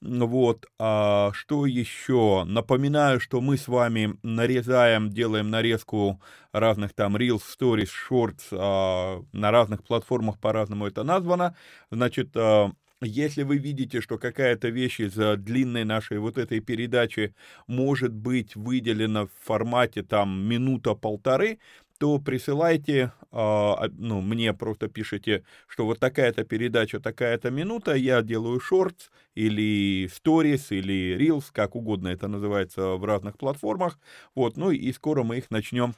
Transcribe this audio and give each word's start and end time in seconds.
Вот, 0.01 0.65
а 0.79 1.31
что 1.33 1.65
еще? 1.65 2.45
Напоминаю, 2.45 3.19
что 3.19 3.41
мы 3.41 3.57
с 3.57 3.67
вами 3.67 4.17
нарезаем, 4.23 5.09
делаем 5.09 5.49
нарезку 5.49 6.21
разных 6.53 6.93
там 6.93 7.17
Reels, 7.17 7.41
Stories, 7.59 7.89
Shorts 8.09 8.43
а, 8.51 9.21
на 9.33 9.51
разных 9.51 9.83
платформах, 9.83 10.39
по-разному 10.39 10.87
это 10.87 11.03
названо. 11.03 11.57
Значит, 11.91 12.29
а, 12.37 12.71
если 13.01 13.43
вы 13.43 13.57
видите, 13.57 13.99
что 13.99 14.17
какая-то 14.17 14.69
вещь 14.69 15.01
из 15.01 15.15
длинной 15.15 15.83
нашей 15.83 16.19
вот 16.19 16.37
этой 16.37 16.61
передачи 16.61 17.35
может 17.67 18.13
быть 18.13 18.55
выделена 18.55 19.25
в 19.25 19.31
формате 19.43 20.03
там 20.03 20.41
минута-полторы, 20.47 21.59
то 21.99 22.17
присылайте, 22.17 23.11
а, 23.31 23.89
ну, 23.91 24.21
мне 24.21 24.53
просто 24.53 24.87
пишите, 24.87 25.43
что 25.67 25.85
вот 25.85 25.99
такая-то 25.99 26.45
передача, 26.45 26.99
такая-то 27.01 27.51
минута, 27.51 27.93
я 27.93 28.21
делаю 28.21 28.59
шортс 28.61 29.09
или 29.35 30.07
сторис 30.07 30.71
или 30.71 31.17
reels, 31.19 31.45
как 31.51 31.75
угодно 31.75 32.07
это 32.07 32.29
называется 32.29 32.95
в 32.95 33.03
разных 33.03 33.37
платформах, 33.37 33.99
вот, 34.33 34.55
ну 34.55 34.71
и 34.71 34.91
скоро 34.93 35.23
мы 35.23 35.37
их 35.39 35.51
начнем 35.51 35.93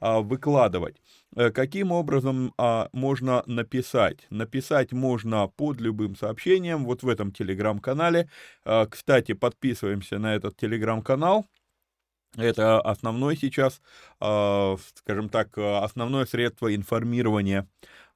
а, 0.00 0.20
выкладывать. 0.20 0.96
Э, 1.36 1.50
каким 1.50 1.92
образом 1.92 2.52
а, 2.58 2.88
можно 2.92 3.44
написать? 3.46 4.26
Написать 4.30 4.92
можно 4.92 5.46
под 5.46 5.80
любым 5.80 6.16
сообщением, 6.16 6.84
вот 6.84 7.04
в 7.04 7.08
этом 7.08 7.30
телеграм-канале. 7.30 8.28
Кстати, 8.90 9.34
подписываемся 9.34 10.18
на 10.18 10.34
этот 10.34 10.56
телеграм-канал. 10.56 11.46
Это 12.36 12.80
основной 12.80 13.36
сейчас, 13.36 13.80
а, 14.20 14.76
скажем 14.96 15.28
так, 15.28 15.56
основное 15.56 16.26
средство 16.26 16.74
информирования. 16.74 17.60
а, 17.62 17.68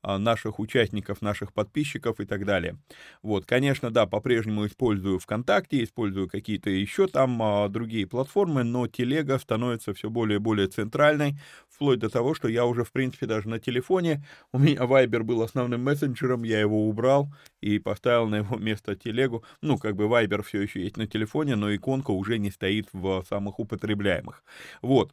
наших 0.02 0.58
участников, 0.60 1.22
наших 1.22 1.52
подписчиков 1.52 2.20
и 2.20 2.24
так 2.24 2.44
далее. 2.44 2.78
Вот, 3.22 3.46
конечно, 3.46 3.90
да, 3.90 4.06
по-прежнему 4.06 4.66
использую 4.66 5.18
ВКонтакте, 5.18 5.82
использую 5.82 6.28
какие-то 6.28 6.70
еще 6.70 7.06
там 7.06 7.40
а, 7.42 7.68
другие 7.68 8.06
платформы, 8.06 8.62
но 8.64 8.86
телега 8.86 9.38
становится 9.38 9.92
все 9.94 10.10
более 10.10 10.36
и 10.36 10.40
более 10.40 10.68
центральной, 10.68 11.36
вплоть 11.68 11.98
до 11.98 12.08
того, 12.08 12.34
что 12.34 12.48
я 12.48 12.64
уже, 12.66 12.84
в 12.84 12.92
принципе, 12.92 13.26
даже 13.26 13.48
на 13.48 13.58
телефоне, 13.58 14.24
у 14.52 14.58
меня 14.58 14.82
Viber 14.82 15.22
был 15.22 15.42
основным 15.42 15.82
мессенджером, 15.84 16.42
я 16.44 16.60
его 16.60 16.88
убрал 16.88 17.32
и 17.60 17.78
поставил 17.78 18.28
на 18.28 18.36
его 18.36 18.56
место 18.56 18.94
телегу. 18.96 19.44
Ну, 19.62 19.78
как 19.78 19.96
бы 19.96 20.04
Viber 20.04 20.42
все 20.42 20.62
еще 20.62 20.82
есть 20.82 20.96
на 20.96 21.06
телефоне, 21.06 21.56
но 21.56 21.74
иконка 21.74 22.10
уже 22.12 22.38
не 22.38 22.50
стоит 22.50 22.88
в 22.92 23.24
самых 23.28 23.58
употребляемых. 23.58 24.42
Вот. 24.82 25.12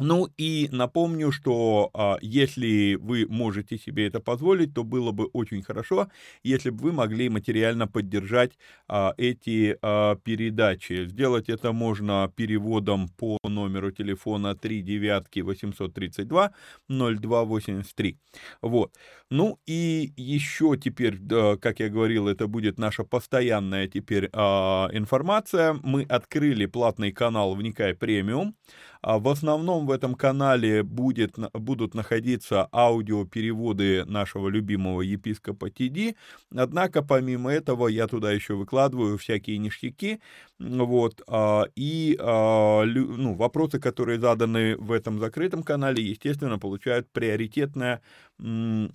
Ну 0.00 0.28
и 0.38 0.68
напомню, 0.72 1.30
что 1.30 1.90
а, 1.92 2.16
если 2.22 2.94
вы 2.94 3.26
можете 3.28 3.78
себе 3.78 4.06
это 4.06 4.20
позволить, 4.20 4.74
то 4.74 4.82
было 4.82 5.12
бы 5.12 5.26
очень 5.26 5.62
хорошо, 5.62 6.08
если 6.42 6.70
бы 6.70 6.84
вы 6.84 6.92
могли 6.92 7.28
материально 7.28 7.86
поддержать 7.86 8.52
а, 8.88 9.12
эти 9.18 9.76
а, 9.82 10.16
передачи. 10.16 11.04
Сделать 11.06 11.50
это 11.50 11.72
можно 11.72 12.32
переводом 12.34 13.08
по 13.08 13.38
номеру 13.44 13.90
телефона 13.90 14.54
3 14.54 14.82
девятки 14.82 15.40
832 15.40 16.52
0283. 16.88 18.18
Вот. 18.62 18.94
Ну 19.30 19.60
и 19.66 20.12
еще 20.16 20.76
теперь, 20.76 21.18
да, 21.18 21.56
как 21.56 21.80
я 21.80 21.88
говорил, 21.90 22.26
это 22.26 22.46
будет 22.46 22.78
наша 22.78 23.04
постоянная 23.04 23.86
теперь 23.86 24.30
а, 24.32 24.88
информация. 24.92 25.76
Мы 25.82 26.04
открыли 26.04 26.66
платный 26.66 27.12
канал 27.12 27.54
«Вникай 27.54 27.94
премиум». 27.94 28.56
А 29.02 29.18
в 29.18 29.28
основном 29.28 29.86
в 29.86 29.90
этом 29.90 30.14
канале 30.14 30.82
будет, 30.82 31.36
будут 31.54 31.94
находиться 31.94 32.68
аудиопереводы 32.72 34.04
нашего 34.04 34.48
любимого 34.48 35.00
епископа 35.00 35.70
Тиди, 35.70 36.16
однако 36.54 37.02
помимо 37.02 37.50
этого 37.50 37.88
я 37.88 38.06
туда 38.06 38.30
еще 38.30 38.54
выкладываю 38.54 39.16
всякие 39.16 39.58
ништяки, 39.58 40.20
вот, 40.58 41.22
а, 41.26 41.64
и 41.76 42.16
а, 42.20 42.84
ну, 42.84 43.34
вопросы, 43.34 43.80
которые 43.80 44.20
заданы 44.20 44.76
в 44.76 44.92
этом 44.92 45.18
закрытом 45.18 45.62
канале, 45.62 46.02
естественно, 46.02 46.58
получают 46.58 47.10
приоритетное 47.10 48.02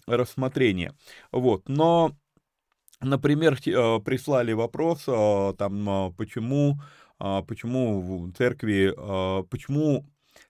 рассмотрение. 0.07 0.93
Вот, 1.31 1.67
но 1.67 2.15
Например, 3.01 3.57
прислали 3.57 4.53
вопрос, 4.53 5.03
там, 5.03 6.13
почему 6.17 6.79
почему 7.17 8.01
в 8.01 8.33
церкви, 8.33 8.93
а, 8.97 9.43
почему 9.43 10.05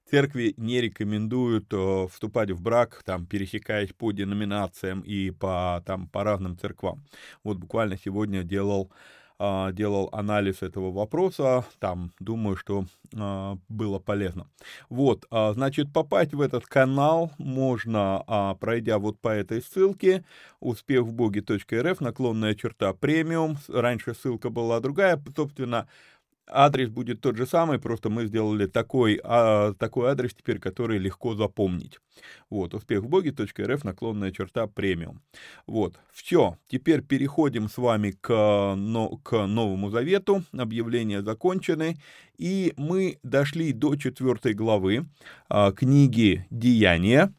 церкви 0.09 0.53
не 0.57 0.81
рекомендуют 0.81 1.65
э, 1.71 2.07
вступать 2.11 2.51
в 2.51 2.61
брак, 2.61 3.01
там, 3.05 3.25
пересекаясь 3.25 3.93
по 3.93 4.11
деноминациям 4.11 5.01
и 5.01 5.31
по, 5.31 5.83
там, 5.85 6.07
по 6.07 6.23
разным 6.23 6.57
церквам. 6.57 7.03
Вот 7.43 7.57
буквально 7.57 7.97
сегодня 7.97 8.43
делал 8.43 8.91
а, 9.37 9.73
делал 9.73 10.07
анализ 10.13 10.61
этого 10.61 10.93
вопроса, 10.93 11.65
там, 11.79 12.13
думаю, 12.21 12.55
что 12.55 12.85
а, 13.13 13.57
было 13.67 13.99
полезно. 13.99 14.47
Вот, 14.89 15.25
а, 15.29 15.51
значит, 15.51 15.91
попасть 15.91 16.33
в 16.33 16.39
этот 16.39 16.65
канал 16.65 17.33
можно, 17.37 18.55
пройдя 18.61 18.97
вот 18.97 19.19
по 19.19 19.27
этой 19.27 19.61
ссылке, 19.61 20.23
успехвбоге.рф, 20.61 21.99
наклонная 21.99 22.55
черта 22.55 22.93
премиум, 22.93 23.57
раньше 23.67 24.13
ссылка 24.13 24.49
была 24.49 24.79
другая, 24.79 25.21
собственно, 25.35 25.89
Адрес 26.47 26.89
будет 26.89 27.21
тот 27.21 27.37
же 27.37 27.47
самый, 27.47 27.79
просто 27.79 28.09
мы 28.09 28.27
сделали 28.27 28.67
такой, 28.67 29.19
а, 29.23 29.73
такой 29.73 30.09
адрес 30.09 30.33
теперь, 30.35 30.59
который 30.59 30.99
легко 30.99 31.35
запомнить. 31.35 31.99
Вот, 32.49 32.73
успехвбоги.рф, 32.73 33.83
наклонная 33.83 34.31
черта, 34.31 34.67
премиум. 34.67 35.21
Вот, 35.65 35.99
все, 36.13 36.57
теперь 36.67 37.01
переходим 37.01 37.67
с 37.67 37.77
вами 37.77 38.11
к, 38.11 38.75
но, 38.75 39.17
к 39.17 39.47
Новому 39.47 39.89
Завету, 39.89 40.43
объявления 40.55 41.23
закончены, 41.23 41.97
и 42.37 42.73
мы 42.77 43.17
дошли 43.23 43.73
до 43.73 43.95
четвертой 43.95 44.53
главы 44.53 45.05
а, 45.49 45.71
книги 45.71 46.45
«Деяния», 46.51 47.33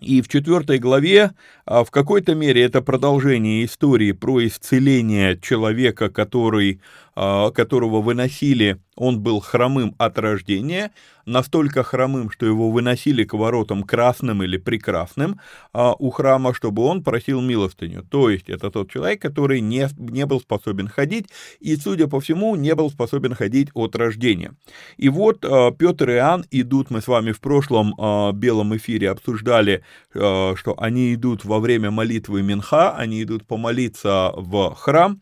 и 0.00 0.22
в 0.22 0.28
четвертой 0.28 0.78
главе 0.78 1.32
а, 1.64 1.84
в 1.84 1.90
какой-то 1.90 2.34
мере 2.34 2.62
это 2.62 2.82
продолжение 2.82 3.64
истории 3.64 4.12
про 4.12 4.46
исцеление 4.46 5.38
человека, 5.40 6.08
который, 6.08 6.80
которого 7.18 8.00
выносили 8.00 8.78
он 8.98 9.20
был 9.20 9.40
хромым 9.40 9.94
от 9.98 10.18
рождения, 10.18 10.90
настолько 11.24 11.82
хромым, 11.82 12.30
что 12.30 12.46
его 12.46 12.70
выносили 12.70 13.24
к 13.24 13.34
воротам 13.34 13.84
красным 13.84 14.42
или 14.42 14.56
прекрасным 14.56 15.40
а, 15.72 15.94
у 15.98 16.10
храма, 16.10 16.52
чтобы 16.52 16.82
он 16.82 17.04
просил 17.04 17.40
милостыню. 17.40 18.02
То 18.02 18.30
есть 18.30 18.48
это 18.48 18.70
тот 18.70 18.90
человек, 18.90 19.22
который 19.22 19.60
не, 19.60 19.88
не 19.96 20.26
был 20.26 20.40
способен 20.40 20.88
ходить 20.88 21.26
и, 21.60 21.76
судя 21.76 22.08
по 22.08 22.20
всему, 22.20 22.56
не 22.56 22.74
был 22.74 22.90
способен 22.90 23.34
ходить 23.34 23.68
от 23.74 23.94
рождения. 23.94 24.54
И 24.96 25.08
вот 25.08 25.44
а, 25.44 25.70
Петр 25.70 26.10
и 26.10 26.14
Иоанн 26.14 26.44
идут, 26.50 26.90
мы 26.90 27.00
с 27.00 27.06
вами 27.06 27.32
в 27.32 27.40
прошлом 27.40 27.94
а, 27.98 28.32
белом 28.32 28.76
эфире 28.76 29.10
обсуждали, 29.10 29.84
а, 30.14 30.54
что 30.56 30.74
они 30.78 31.14
идут 31.14 31.44
во 31.44 31.60
время 31.60 31.90
молитвы 31.90 32.42
Минха, 32.42 32.96
они 32.96 33.22
идут 33.22 33.46
помолиться 33.46 34.32
в 34.34 34.74
храм, 34.74 35.20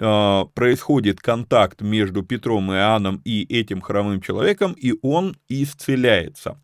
а, 0.00 0.44
происходит 0.54 1.20
контакт 1.20 1.80
между 1.80 2.22
Петром 2.22 2.72
и 2.72 2.76
Иоанном 2.76 3.20
и 3.24 3.44
этим 3.52 3.80
хромым 3.80 4.20
человеком, 4.20 4.72
и 4.72 4.94
он 5.02 5.36
исцеляется. 5.48 6.60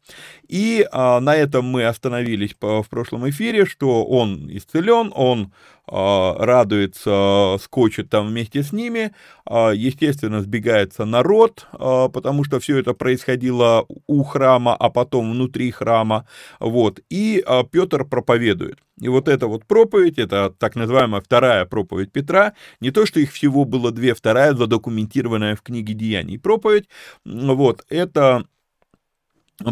И 0.49 0.87
а, 0.93 1.21
на 1.21 1.35
этом 1.35 1.65
мы 1.65 1.85
остановились 1.85 2.55
в 2.61 2.85
прошлом 2.89 3.29
эфире, 3.31 3.67
что 3.67 4.05
он 4.05 4.49
исцелен, 4.51 5.13
он 5.15 5.53
радуется, 5.87 7.57
скочит 7.61 8.09
там 8.11 8.29
вместе 8.29 8.63
с 8.63 8.73
ними, 8.73 9.13
а, 9.45 9.71
естественно, 9.73 10.41
сбегается 10.41 11.05
народ, 11.05 11.67
а, 11.73 12.09
потому 12.09 12.45
что 12.45 12.59
все 12.61 12.79
это 12.79 12.95
происходило 12.95 13.87
у 14.07 14.23
храма, 14.25 14.75
а 14.75 14.89
потом 14.91 15.33
внутри 15.33 15.71
храма, 15.71 16.27
вот, 16.61 17.01
и 17.11 17.45
Петр 17.71 18.05
проповедует. 18.05 18.79
И 19.01 19.09
вот 19.09 19.29
эта 19.29 19.47
вот 19.47 19.67
проповедь, 19.67 20.19
это 20.19 20.55
так 20.59 20.77
называемая 20.77 21.21
вторая 21.21 21.65
проповедь 21.67 22.13
Петра, 22.13 22.55
не 22.81 22.91
то, 22.91 23.07
что 23.07 23.21
их 23.21 23.33
всего 23.33 23.65
было 23.65 23.91
две, 23.91 24.15
вторая 24.15 24.55
задокументированная 24.55 25.57
в 25.57 25.63
книге 25.63 25.95
Деяний 25.95 26.39
проповедь, 26.39 26.89
вот, 27.25 27.85
это 27.89 28.45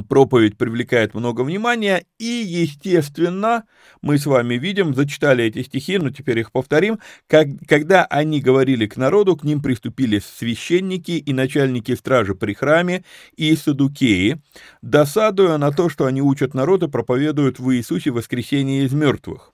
проповедь 0.08 0.56
привлекает 0.56 1.14
много 1.14 1.42
внимания, 1.42 2.04
и, 2.18 2.24
естественно, 2.24 3.64
мы 4.00 4.18
с 4.18 4.26
вами 4.26 4.54
видим, 4.54 4.94
зачитали 4.94 5.44
эти 5.44 5.62
стихи, 5.62 5.98
но 5.98 6.10
теперь 6.10 6.38
их 6.38 6.52
повторим, 6.52 6.98
как, 7.26 7.48
когда 7.66 8.04
они 8.04 8.40
говорили 8.40 8.86
к 8.86 8.96
народу, 8.96 9.36
к 9.36 9.44
ним 9.44 9.60
приступили 9.60 10.20
священники 10.20 11.12
и 11.12 11.32
начальники 11.32 11.94
стражи 11.94 12.34
при 12.34 12.54
храме 12.54 13.04
и 13.36 13.54
садукеи, 13.56 14.40
досадуя 14.82 15.56
на 15.58 15.72
то, 15.72 15.88
что 15.88 16.06
они 16.06 16.22
учат 16.22 16.54
народ 16.54 16.82
и 16.82 16.88
проповедуют 16.88 17.58
в 17.58 17.74
Иисусе 17.74 18.10
воскресение 18.10 18.84
из 18.84 18.92
мертвых. 18.92 19.52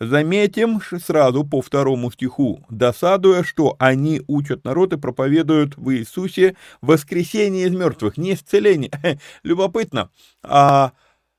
Заметим 0.00 0.80
сразу 1.04 1.44
по 1.44 1.60
второму 1.60 2.10
стиху, 2.10 2.64
досадуя, 2.70 3.42
что 3.42 3.76
они 3.78 4.22
учат 4.26 4.64
народ 4.64 4.92
и 4.92 4.96
проповедуют 4.96 5.76
в 5.76 5.94
Иисусе 5.94 6.56
воскресение 6.80 7.66
из 7.66 7.72
мертвых, 7.72 8.16
не 8.16 8.34
исцеление. 8.34 9.18
Любопытно. 9.42 10.10
А 10.42 10.92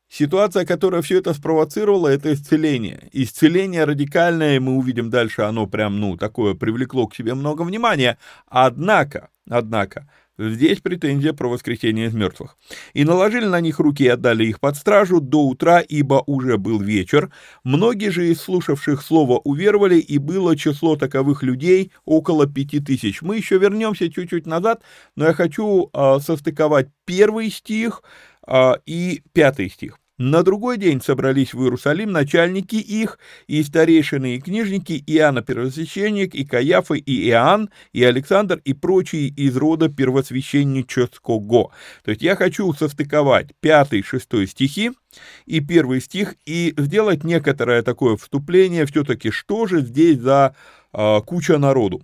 ситуация, 0.10 0.66
которая 0.66 1.02
все 1.02 1.20
это 1.20 1.34
спровоцировала, 1.34 2.08
это 2.08 2.34
исцеление. 2.34 3.10
Исцеление 3.12 3.86
радикальное, 3.86 4.60
мы 4.60 4.76
увидим 4.76 5.10
дальше, 5.10 5.44
оно 5.44 5.68
прям, 5.68 6.00
ну, 6.00 6.18
такое 6.18 6.54
привлекло 6.54 7.08
к 7.08 7.16
себе 7.16 7.34
много 7.34 7.62
внимания. 7.64 8.18
Однако, 8.48 9.30
однако, 9.50 10.10
Здесь 10.40 10.80
претензия 10.80 11.34
про 11.34 11.50
воскресение 11.50 12.08
из 12.08 12.14
мертвых. 12.14 12.56
«И 12.94 13.04
наложили 13.04 13.46
на 13.46 13.60
них 13.60 13.80
руки 13.80 14.06
и 14.06 14.08
отдали 14.08 14.46
их 14.46 14.62
под 14.62 14.78
стражу 14.78 15.20
до 15.20 15.46
утра, 15.46 15.82
ибо 15.82 16.24
уже 16.28 16.58
был 16.58 16.80
вечер. 16.80 17.30
Многие 17.66 18.10
же 18.10 18.30
из 18.30 18.40
слушавших 18.40 19.02
слово 19.02 19.40
уверовали, 19.40 20.00
и 20.00 20.18
было 20.18 20.56
число 20.56 20.96
таковых 20.96 21.44
людей 21.44 21.92
около 22.06 22.48
пяти 22.48 22.80
тысяч». 22.80 23.22
Мы 23.22 23.36
еще 23.36 23.58
вернемся 23.58 24.10
чуть-чуть 24.10 24.46
назад, 24.46 24.82
но 25.18 25.26
я 25.26 25.34
хочу 25.34 25.90
э, 25.92 26.20
состыковать 26.22 26.88
первый 27.04 27.50
стих 27.50 28.02
э, 28.48 28.76
и 28.86 29.22
пятый 29.34 29.70
стих. 29.70 30.00
На 30.20 30.44
другой 30.44 30.78
день 30.78 31.02
собрались 31.02 31.54
в 31.54 31.64
Иерусалим 31.64 32.12
начальники 32.12 32.76
их, 32.76 33.20
и 33.48 33.64
старейшины, 33.64 34.36
и 34.36 34.42
книжники, 34.42 35.02
Иоанна 35.08 35.42
первосвященник, 35.42 36.36
и 36.36 36.44
Каяфа, 36.44 36.96
и 36.96 37.30
Иоанн, 37.30 37.70
и 37.94 38.04
Александр, 38.04 38.60
и 38.66 38.74
прочие 38.74 39.30
из 39.30 39.56
рода 39.56 39.88
первосвященнического. 39.88 41.72
То 42.04 42.12
есть 42.12 42.22
я 42.22 42.36
хочу 42.36 42.74
состыковать 42.74 43.52
пятый, 43.62 44.04
шестой 44.04 44.48
стихи 44.48 44.92
и 45.46 45.62
первый 45.62 46.02
стих, 46.02 46.36
и 46.46 46.74
сделать 46.76 47.24
некоторое 47.24 47.82
такое 47.82 48.18
вступление, 48.18 48.86
все-таки 48.88 49.32
что 49.32 49.68
же 49.68 49.80
здесь 49.80 50.20
за 50.20 50.54
а, 50.92 51.22
куча 51.22 51.58
народу 51.58 52.04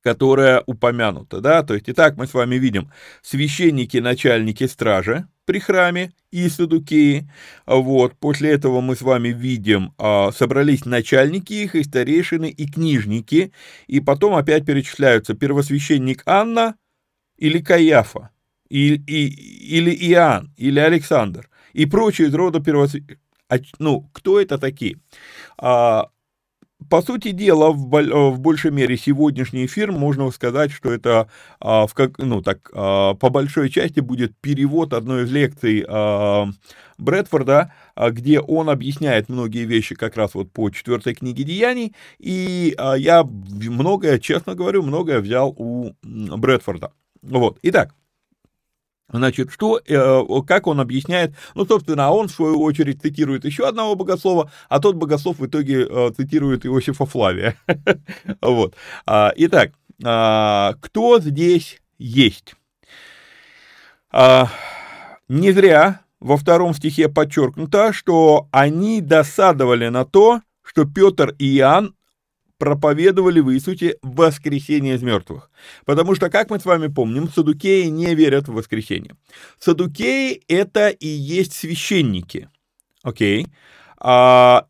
которая 0.00 0.62
упомянута, 0.64 1.40
да, 1.40 1.64
то 1.64 1.74
есть, 1.74 1.90
итак, 1.90 2.16
мы 2.16 2.28
с 2.28 2.32
вами 2.32 2.54
видим 2.54 2.90
священники, 3.20 3.98
начальники 3.98 4.64
стражи, 4.66 5.26
при 5.48 5.60
храме 5.60 6.12
и 6.30 6.46
Садукеи. 6.50 7.26
Вот. 7.66 8.14
После 8.16 8.50
этого 8.50 8.82
мы 8.82 8.96
с 8.96 9.00
вами 9.00 9.28
видим, 9.28 9.94
а, 9.96 10.30
собрались 10.30 10.84
начальники 10.84 11.54
их, 11.54 11.74
и 11.74 11.82
старейшины, 11.82 12.50
и 12.50 12.66
книжники, 12.66 13.52
и 13.86 14.00
потом 14.00 14.34
опять 14.34 14.66
перечисляются 14.66 15.32
первосвященник 15.32 16.22
Анна 16.26 16.74
или 17.38 17.60
Каяфа, 17.60 18.28
и, 18.68 18.96
и, 18.96 19.76
или 19.78 19.90
Иоанн, 20.10 20.52
или 20.58 20.80
Александр, 20.80 21.48
и 21.72 21.86
прочие 21.86 22.28
из 22.28 22.34
рода 22.34 22.60
первосвященников. 22.60 23.16
А, 23.48 23.56
ну, 23.78 24.02
кто 24.12 24.38
это 24.38 24.58
такие? 24.58 24.98
По 26.88 27.02
сути 27.02 27.32
дела, 27.32 27.72
в, 27.72 27.94
э, 27.96 28.30
в 28.30 28.38
большей 28.38 28.70
мере 28.70 28.96
сегодняшний 28.96 29.66
эфир 29.66 29.90
можно 29.90 30.30
сказать, 30.30 30.70
что 30.70 30.92
это, 30.92 31.28
а, 31.60 31.86
в 31.88 31.94
как, 31.94 32.18
ну, 32.18 32.40
так, 32.40 32.70
а, 32.72 33.14
по 33.14 33.30
большой 33.30 33.68
части 33.68 33.98
будет 33.98 34.32
перевод 34.40 34.92
одной 34.92 35.24
из 35.24 35.32
лекций 35.32 35.84
а, 35.88 36.46
Брэдфорда, 36.96 37.72
а, 37.96 38.10
где 38.10 38.38
он 38.38 38.70
объясняет 38.70 39.28
многие 39.28 39.64
вещи 39.64 39.96
как 39.96 40.16
раз 40.16 40.34
вот 40.34 40.52
по 40.52 40.70
четвертой 40.70 41.14
книге 41.14 41.42
Деяний, 41.42 41.94
и 42.20 42.74
а, 42.78 42.94
я 42.94 43.24
многое, 43.24 44.20
честно 44.20 44.54
говорю, 44.54 44.82
многое 44.84 45.20
взял 45.20 45.52
у 45.58 45.94
Брэдфорда. 46.02 46.92
Вот, 47.22 47.58
итак, 47.62 47.92
Значит, 49.10 49.50
что, 49.50 49.80
э, 49.86 50.22
как 50.46 50.66
он 50.66 50.80
объясняет, 50.80 51.34
ну, 51.54 51.64
собственно, 51.64 52.10
он, 52.10 52.28
в 52.28 52.32
свою 52.32 52.60
очередь, 52.62 53.00
цитирует 53.00 53.46
еще 53.46 53.66
одного 53.66 53.94
богослова, 53.94 54.50
а 54.68 54.80
тот 54.80 54.96
богослов 54.96 55.38
в 55.38 55.46
итоге 55.46 55.86
э, 55.88 56.10
цитирует 56.14 56.66
Иосифа 56.66 57.06
Флавия. 57.06 57.56
Вот. 58.42 58.74
А, 59.06 59.32
итак, 59.36 59.72
а, 60.04 60.74
кто 60.80 61.20
здесь 61.20 61.80
есть? 61.98 62.54
А, 64.10 64.48
не 65.28 65.52
зря 65.52 66.02
во 66.20 66.36
втором 66.36 66.74
стихе 66.74 67.08
подчеркнуто, 67.08 67.92
что 67.92 68.48
они 68.50 69.00
досадовали 69.00 69.88
на 69.88 70.04
то, 70.04 70.40
что 70.62 70.84
Петр 70.84 71.34
и 71.38 71.56
Иоанн 71.58 71.94
проповедовали 72.58 73.40
в 73.40 73.52
Иисусе 73.52 73.96
воскресение 74.02 74.96
из 74.96 75.02
мертвых. 75.02 75.50
Потому 75.84 76.14
что, 76.14 76.28
как 76.28 76.50
мы 76.50 76.58
с 76.58 76.64
вами 76.64 76.88
помним, 76.88 77.28
садукеи 77.28 77.84
не 77.84 78.14
верят 78.14 78.48
в 78.48 78.52
воскресение. 78.52 79.14
Садукеи— 79.58 80.42
это 80.48 80.88
и 80.88 81.06
есть 81.06 81.54
священники. 81.54 82.50
Окей? 83.02 83.46
А, 83.98 84.66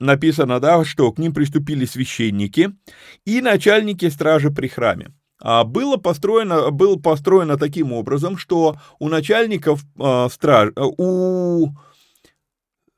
написано, 0.00 0.60
да, 0.60 0.84
что 0.84 1.12
к 1.12 1.18
ним 1.18 1.32
приступили 1.32 1.84
священники 1.84 2.72
и 3.24 3.40
начальники 3.40 4.08
стражи 4.08 4.50
при 4.50 4.68
храме. 4.68 5.12
а, 5.42 5.64
было 5.64 5.96
построено, 5.96 6.70
было 6.70 6.96
построено 6.96 7.56
таким 7.56 7.92
образом, 7.92 8.36
что 8.36 8.76
у 8.98 9.08
начальников 9.08 9.84
а, 9.98 10.28
страж, 10.28 10.72
у 10.76 11.68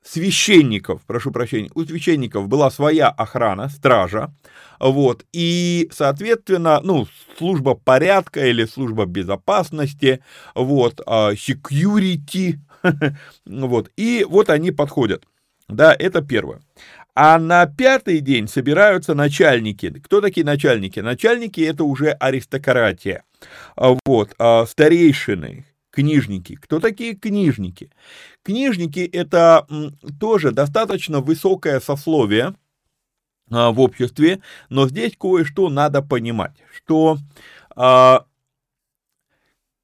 священников, 0.03 1.03
прошу 1.07 1.31
прощения, 1.31 1.71
у 1.75 1.85
священников 1.85 2.49
была 2.49 2.71
своя 2.71 3.09
охрана, 3.09 3.69
стража, 3.69 4.33
вот, 4.79 5.25
и, 5.33 5.89
соответственно, 5.93 6.81
ну, 6.83 7.07
служба 7.39 7.75
порядка 7.75 8.47
или 8.47 8.65
служба 8.65 9.07
безопасности, 9.07 10.23
вот, 10.55 11.01
security, 11.01 12.57
вот, 13.47 13.91
и 13.97 14.27
вот 14.29 14.51
они 14.51 14.73
подходят, 14.73 15.25
да, 15.69 15.95
это 15.99 16.23
первое. 16.23 16.61
А 17.15 17.39
на 17.39 17.67
пятый 17.67 18.21
день 18.21 18.49
собираются 18.49 19.15
начальники. 19.15 19.91
Кто 20.01 20.23
такие 20.23 20.47
начальники? 20.47 21.01
Начальники 21.01 21.61
это 21.61 21.85
уже 21.85 22.13
аристократия. 22.13 23.25
А 23.77 23.97
вот, 24.07 24.35
а 24.39 24.65
старейшины, 24.65 25.67
книжники. 25.93 26.57
Кто 26.57 26.81
такие 26.81 27.15
книжники? 27.15 27.91
Книжники 28.43 29.01
это 29.01 29.69
тоже 30.19 30.51
достаточно 30.51 31.21
высокое 31.21 31.79
сословие 31.79 32.57
а, 33.51 33.71
в 33.71 33.81
обществе, 33.81 34.43
но 34.71 34.89
здесь 34.89 35.13
кое-что 35.17 35.69
надо 35.69 36.03
понимать, 36.03 36.57
что 36.75 37.19
а, 37.77 38.25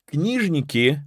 книжники, 0.06 1.02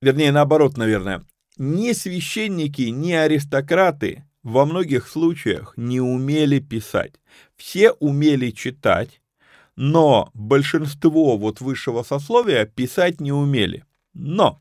вернее 0.00 0.30
наоборот, 0.30 0.76
наверное, 0.76 1.24
ни 1.56 1.92
священники, 1.92 2.82
ни 2.82 3.12
аристократы 3.12 4.24
во 4.42 4.66
многих 4.66 5.08
случаях 5.08 5.72
не 5.76 6.00
умели 6.00 6.58
писать. 6.58 7.14
Все 7.56 7.92
умели 7.92 8.50
читать, 8.50 9.22
но 9.76 10.30
большинство 10.34 11.36
вот 11.36 11.60
высшего 11.60 12.02
сословия 12.02 12.64
писать 12.64 13.20
не 13.20 13.32
умели. 13.32 13.84
Но 14.14 14.60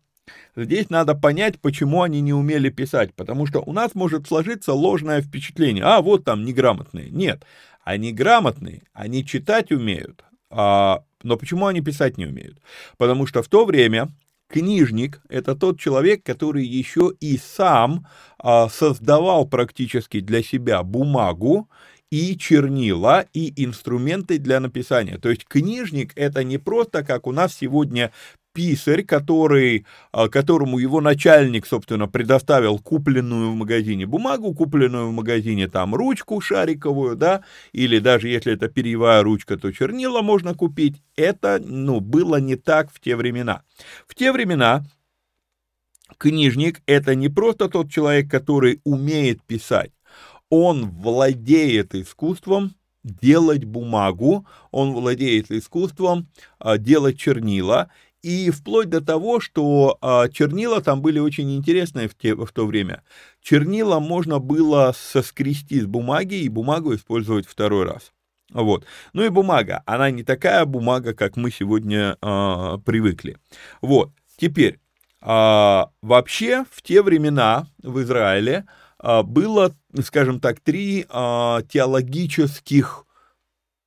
здесь 0.56 0.90
надо 0.90 1.16
понять, 1.16 1.60
почему 1.60 2.02
они 2.02 2.22
не 2.22 2.34
умели 2.34 2.70
писать, 2.70 3.14
потому 3.14 3.46
что 3.46 3.60
у 3.60 3.74
нас 3.74 3.96
может 3.96 4.28
сложиться 4.28 4.74
ложное 4.74 5.22
впечатление. 5.22 5.84
А, 5.84 6.02
вот 6.02 6.26
там 6.26 6.44
неграмотные. 6.44 7.10
Нет, 7.10 7.46
они 7.84 8.12
грамотные, 8.12 8.84
они 8.94 9.26
читать 9.26 9.72
умеют, 9.72 10.24
а, 10.50 11.04
но 11.22 11.38
почему 11.38 11.68
они 11.68 11.82
писать 11.82 12.18
не 12.18 12.26
умеют? 12.26 12.60
Потому 12.98 13.28
что 13.28 13.44
в 13.44 13.48
то 13.48 13.66
время 13.66 14.10
Книжник– 14.54 15.20
это 15.30 15.56
тот 15.56 15.80
человек, 15.80 16.24
который 16.24 16.64
еще 16.64 17.12
и 17.20 17.40
сам 17.40 18.06
а, 18.38 18.70
создавал 18.70 19.48
практически 19.48 20.20
для 20.20 20.44
себя 20.44 20.84
бумагу, 20.84 21.70
и 22.14 22.38
чернила, 22.38 23.26
и 23.34 23.52
инструменты 23.66 24.38
для 24.38 24.60
написания. 24.60 25.18
То 25.18 25.32
есть 25.32 25.46
книжник– 25.46 26.14
это 26.16 26.44
не 26.44 26.60
просто, 26.60 27.04
как 27.04 27.26
у 27.26 27.32
нас 27.32 27.56
сегодня 27.56 28.12
писарь, 28.54 29.02
который, 29.04 29.88
а, 30.12 30.30
которому 30.30 30.78
его 30.78 31.02
начальник, 31.02 31.66
собственно, 31.66 32.08
предоставил 32.08 32.78
купленную 32.78 33.50
в 33.50 33.56
магазине 33.56 34.06
бумагу, 34.06 34.54
купленную 34.54 35.08
в 35.08 35.12
магазине 35.12 35.68
там 35.68 35.96
ручку 35.96 36.40
шариковую, 36.40 37.16
да, 37.16 37.44
или 37.72 37.98
даже 37.98 38.28
если 38.28 38.54
это 38.54 38.68
перьевая 38.68 39.24
ручка, 39.24 39.58
то 39.58 39.72
чернила 39.72 40.22
можно 40.22 40.54
купить. 40.54 41.02
Это, 41.16 41.60
ну, 41.66 42.00
было 42.00 42.36
не 42.36 42.58
так 42.58 42.92
в 42.94 43.00
те 43.00 43.16
времена. 43.16 43.64
В 44.06 44.14
те 44.14 44.32
времена 44.32 44.86
книжник– 46.20 46.84
это 46.86 47.16
не 47.16 47.30
просто 47.30 47.70
тот 47.70 47.90
человек, 47.90 48.30
который 48.30 48.82
умеет 48.84 49.42
писать, 49.42 49.90
он 50.54 50.92
владеет 50.92 51.96
искусством 51.96 52.76
делать 53.04 53.66
бумагу, 53.66 54.46
он 54.70 54.94
владеет 54.94 55.52
искусством 55.52 56.28
а, 56.60 56.78
делать 56.78 57.18
чернила, 57.18 57.90
и 58.22 58.52
вплоть 58.52 58.88
до 58.88 59.02
того, 59.02 59.40
что 59.40 59.98
а, 60.00 60.30
чернила 60.30 60.80
там 60.80 61.02
были 61.02 61.18
очень 61.18 61.56
интересные 61.56 62.08
в, 62.08 62.16
те, 62.16 62.36
в 62.36 62.52
то 62.52 62.68
время. 62.68 63.02
Чернила 63.42 64.00
можно 64.00 64.38
было 64.38 64.94
соскрести 64.96 65.82
с 65.82 65.88
бумаги 65.88 66.36
и 66.36 66.50
бумагу 66.50 66.94
использовать 66.94 67.48
второй 67.48 67.86
раз. 67.86 68.14
Вот. 68.52 68.86
Ну 69.14 69.24
и 69.24 69.30
бумага, 69.30 69.82
она 69.88 70.12
не 70.12 70.24
такая 70.24 70.66
бумага, 70.66 71.16
как 71.16 71.36
мы 71.36 71.50
сегодня 71.50 72.16
а, 72.22 72.78
привыкли. 72.78 73.38
Вот. 73.82 74.12
Теперь, 74.38 74.80
а, 75.20 75.90
вообще 76.04 76.64
в 76.70 76.84
те 76.84 77.02
времена 77.02 77.66
в 77.82 78.02
Израиле 78.02 78.66
было, 79.04 79.76
скажем 80.04 80.40
так, 80.40 80.60
три 80.62 81.06
а, 81.10 81.62
теологических 81.64 83.06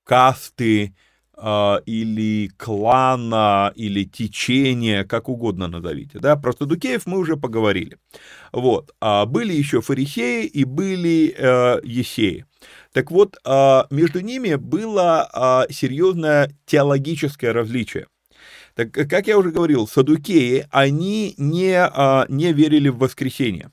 касты 0.04 0.94
а, 1.38 1.80
или 1.86 2.48
клана, 2.56 3.72
или 3.74 4.04
течения, 4.04 5.04
как 5.04 5.28
угодно 5.28 5.68
назовите, 5.68 6.18
да, 6.18 6.36
про 6.36 6.52
Садукеев 6.52 7.06
мы 7.06 7.18
уже 7.18 7.36
поговорили, 7.36 7.98
вот, 8.52 8.94
а 9.00 9.26
были 9.26 9.52
еще 9.52 9.82
фарисеи 9.82 10.46
и 10.46 10.64
были 10.64 11.34
э, 11.36 11.80
есеи, 11.84 12.46
так 12.92 13.10
вот, 13.10 13.36
э, 13.44 13.82
между 13.90 14.20
ними 14.20 14.54
было 14.54 15.66
э, 15.68 15.72
серьезное 15.72 16.50
теологическое 16.64 17.52
различие, 17.52 18.06
так, 18.74 18.92
как 18.92 19.26
я 19.26 19.36
уже 19.36 19.50
говорил, 19.50 19.86
садукеи, 19.86 20.66
они 20.70 21.34
не, 21.36 21.74
э, 21.74 22.26
не 22.28 22.52
верили 22.52 22.88
в 22.88 22.98
воскресение, 22.98 23.70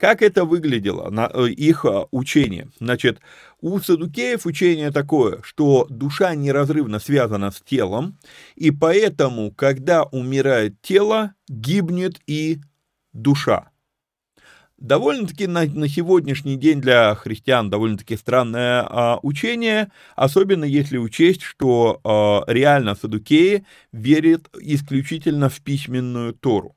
как 0.00 0.22
это 0.22 0.46
выглядело, 0.46 1.10
на, 1.10 1.30
э, 1.32 1.48
их 1.50 1.84
э, 1.84 2.06
учение? 2.10 2.70
Значит, 2.80 3.20
у 3.60 3.78
садукеев 3.78 4.46
учение 4.46 4.90
такое, 4.90 5.42
что 5.42 5.86
душа 5.90 6.34
неразрывно 6.34 6.98
связана 6.98 7.50
с 7.50 7.60
телом, 7.60 8.18
и 8.56 8.70
поэтому, 8.70 9.52
когда 9.52 10.04
умирает 10.04 10.80
тело, 10.80 11.34
гибнет 11.48 12.18
и 12.26 12.60
душа. 13.12 13.70
Довольно-таки 14.78 15.46
на, 15.46 15.66
на 15.66 15.86
сегодняшний 15.86 16.56
день 16.56 16.80
для 16.80 17.14
христиан 17.14 17.68
довольно-таки 17.68 18.16
странное 18.16 18.80
а, 18.80 19.18
учение, 19.22 19.92
особенно 20.16 20.64
если 20.64 20.96
учесть, 20.96 21.42
что 21.42 22.00
а, 22.02 22.44
реально 22.50 22.94
садукеи 22.94 23.66
верят 23.92 24.48
исключительно 24.58 25.50
в 25.50 25.60
письменную 25.60 26.32
Тору. 26.32 26.74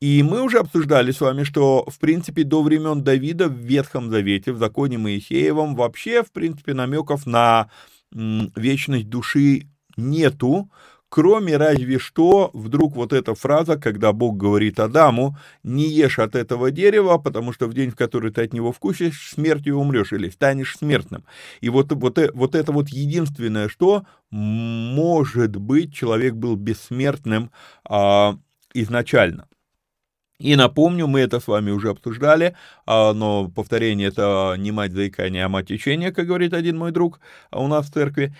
И 0.00 0.22
мы 0.22 0.42
уже 0.42 0.58
обсуждали 0.58 1.10
с 1.10 1.20
вами, 1.20 1.42
что, 1.42 1.84
в 1.88 1.98
принципе, 1.98 2.44
до 2.44 2.62
времен 2.62 3.02
Давида 3.02 3.48
в 3.48 3.56
Ветхом 3.56 4.10
Завете, 4.10 4.52
в 4.52 4.58
законе 4.58 4.96
Моисеевом, 4.96 5.74
вообще, 5.74 6.22
в 6.22 6.30
принципе, 6.30 6.72
намеков 6.72 7.26
на 7.26 7.68
вечность 8.12 9.08
души 9.08 9.66
нету, 9.96 10.70
кроме 11.08 11.56
разве 11.56 11.98
что 11.98 12.50
вдруг 12.52 12.94
вот 12.94 13.12
эта 13.12 13.34
фраза, 13.34 13.76
когда 13.76 14.12
Бог 14.12 14.36
говорит 14.36 14.78
Адаму, 14.78 15.36
не 15.64 15.88
ешь 15.88 16.18
от 16.18 16.36
этого 16.36 16.70
дерева, 16.70 17.18
потому 17.18 17.52
что 17.52 17.66
в 17.66 17.74
день, 17.74 17.90
в 17.90 17.96
который 17.96 18.30
ты 18.30 18.42
от 18.42 18.52
него 18.52 18.72
вкусишь, 18.72 19.30
смертью 19.30 19.78
умрешь 19.78 20.12
или 20.12 20.30
станешь 20.30 20.76
смертным. 20.76 21.24
И 21.60 21.70
вот, 21.70 21.92
вот, 21.92 22.18
э, 22.18 22.30
вот 22.34 22.54
это 22.54 22.72
вот 22.72 22.88
единственное, 22.88 23.68
что, 23.68 24.04
может 24.30 25.56
быть, 25.56 25.92
человек 25.92 26.34
был 26.34 26.56
бессмертным 26.56 27.50
а, 27.84 28.36
изначально. 28.74 29.48
И 30.38 30.54
напомню, 30.54 31.08
мы 31.08 31.20
это 31.20 31.40
с 31.40 31.48
вами 31.48 31.72
уже 31.72 31.90
обсуждали, 31.90 32.54
а, 32.86 33.12
но 33.12 33.48
повторение 33.48 34.08
это 34.08 34.54
не 34.56 34.70
мать 34.70 34.92
заикания, 34.92 35.44
а 35.44 35.48
мать 35.48 35.70
учения, 35.72 36.12
как 36.12 36.26
говорит 36.26 36.54
один 36.54 36.78
мой 36.78 36.92
друг 36.92 37.20
у 37.50 37.66
нас 37.66 37.86
в 37.86 37.92
церкви. 37.92 38.34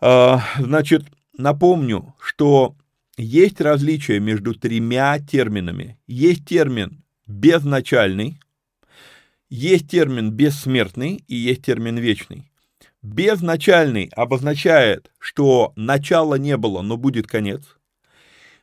А, 0.00 0.42
значит, 0.58 1.04
напомню, 1.38 2.14
что 2.20 2.74
есть 3.16 3.60
различие 3.60 4.18
между 4.18 4.54
тремя 4.54 5.20
терминами. 5.20 5.98
Есть 6.08 6.46
термин 6.46 7.04
безначальный, 7.28 8.40
есть 9.48 9.88
термин 9.88 10.32
бессмертный 10.32 11.22
и 11.28 11.36
есть 11.36 11.62
термин 11.62 11.96
вечный. 11.96 12.50
Безначальный 13.02 14.10
обозначает, 14.16 15.12
что 15.20 15.72
начала 15.76 16.34
не 16.34 16.56
было, 16.56 16.82
но 16.82 16.96
будет 16.96 17.28
конец– 17.28 17.62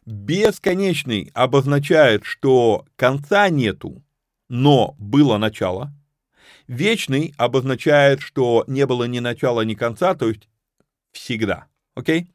Бесконечный 0.07 1.31
обозначает, 1.33 2.23
что 2.23 2.85
конца 2.95 3.49
нету, 3.49 4.01
но 4.47 4.95
было 4.97 5.37
начало. 5.37 5.93
Вечный 6.65 7.33
обозначает, 7.35 8.21
что 8.21 8.63
не 8.67 8.85
было 8.85 9.03
ни 9.03 9.19
начала, 9.19 9.65
ни 9.65 9.73
конца, 9.73 10.15
то 10.15 10.29
есть 10.29 10.47
всегда. 11.11 11.67
Окей? 11.93 12.21
Okay? 12.21 12.27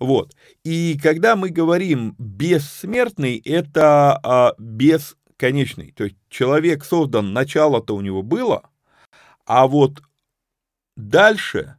Вот. 0.00 0.34
И 0.64 0.98
когда 1.00 1.36
мы 1.36 1.50
говорим 1.50 2.16
бессмертный, 2.18 3.36
это 3.44 4.18
а, 4.20 4.54
бесконечный. 4.58 5.92
То 5.92 6.02
есть 6.02 6.16
человек 6.28 6.84
создан, 6.84 7.32
начало-то 7.32 7.94
у 7.94 8.00
него 8.00 8.22
было, 8.22 8.68
а 9.46 9.68
вот 9.68 10.02
дальше 10.96 11.76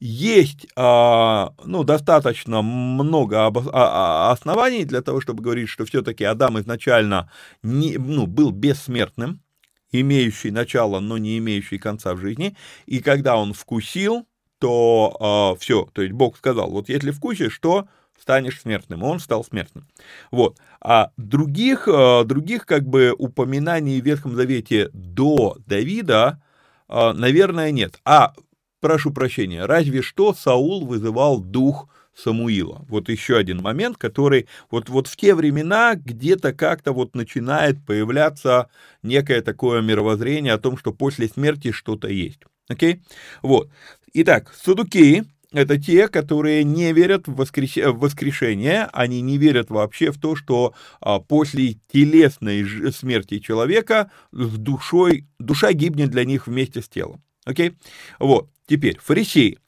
есть 0.00 0.66
а, 0.76 1.52
ну, 1.64 1.82
достаточно 1.82 2.62
много 2.62 3.46
а, 3.46 3.52
а, 3.72 4.32
оснований 4.32 4.84
для 4.84 5.02
того, 5.02 5.20
чтобы 5.20 5.42
говорить, 5.42 5.68
что 5.68 5.84
все-таки 5.84 6.24
Адам 6.24 6.58
изначально 6.60 7.30
не, 7.62 7.96
ну, 7.98 8.26
был 8.26 8.50
бессмертным, 8.52 9.42
имеющий 9.90 10.50
начало, 10.50 11.00
но 11.00 11.18
не 11.18 11.38
имеющий 11.38 11.78
конца 11.78 12.14
в 12.14 12.18
жизни, 12.18 12.56
и 12.86 13.00
когда 13.00 13.36
он 13.36 13.52
вкусил, 13.54 14.26
то 14.58 15.54
э, 15.54 15.60
все, 15.60 15.88
то 15.92 16.02
есть 16.02 16.12
Бог 16.12 16.36
сказал, 16.36 16.70
вот 16.70 16.88
если 16.88 17.10
вкусишь, 17.10 17.56
то 17.58 17.88
станешь 18.20 18.60
смертным. 18.60 19.04
Он 19.04 19.20
стал 19.20 19.44
смертным. 19.44 19.86
Вот. 20.32 20.58
А 20.80 21.12
других, 21.16 21.86
других 21.86 22.66
как 22.66 22.82
бы 22.82 23.14
упоминаний 23.16 24.00
в 24.00 24.04
Ветхом 24.04 24.34
Завете 24.34 24.90
до 24.92 25.56
Давида, 25.66 26.42
наверное, 26.88 27.70
нет. 27.70 28.00
А, 28.04 28.34
прошу 28.80 29.12
прощения, 29.12 29.64
разве 29.64 30.02
что 30.02 30.34
Саул 30.34 30.86
вызывал 30.86 31.40
дух 31.40 31.88
Самуила. 32.18 32.84
Вот 32.88 33.08
еще 33.08 33.36
один 33.36 33.62
момент, 33.62 33.96
который 33.96 34.48
вот, 34.70 34.88
вот 34.88 35.06
в 35.06 35.16
те 35.16 35.34
времена 35.34 35.94
где-то 35.94 36.52
как-то 36.52 36.92
вот 36.92 37.14
начинает 37.14 37.84
появляться 37.86 38.68
некое 39.02 39.40
такое 39.40 39.82
мировоззрение 39.82 40.52
о 40.52 40.58
том, 40.58 40.76
что 40.76 40.92
после 40.92 41.28
смерти 41.28 41.70
что-то 41.70 42.08
есть. 42.08 42.40
Окей? 42.68 43.02
Вот. 43.42 43.70
Итак, 44.14 44.52
Садукеи— 44.60 45.24
это 45.52 45.80
те, 45.80 46.08
которые 46.08 46.64
не 46.64 46.92
верят 46.92 47.28
в, 47.28 47.36
воскрес... 47.36 47.76
в 47.76 47.98
воскрешение, 47.98 48.88
они 48.92 49.20
не 49.20 49.38
верят 49.38 49.70
вообще 49.70 50.10
в 50.10 50.18
то, 50.18 50.34
что 50.34 50.74
а, 51.00 51.20
после 51.20 51.76
телесной 51.92 52.66
смерти 52.90 53.38
человека 53.38 54.10
с 54.32 54.58
душой, 54.58 55.26
душа 55.38 55.72
гибнет 55.72 56.10
для 56.10 56.24
них 56.24 56.46
вместе 56.46 56.82
с 56.82 56.88
телом. 56.88 57.22
Окей? 57.44 57.76
Вот. 58.18 58.50
Теперь, 58.68 58.98
фарисеи. 59.02 59.58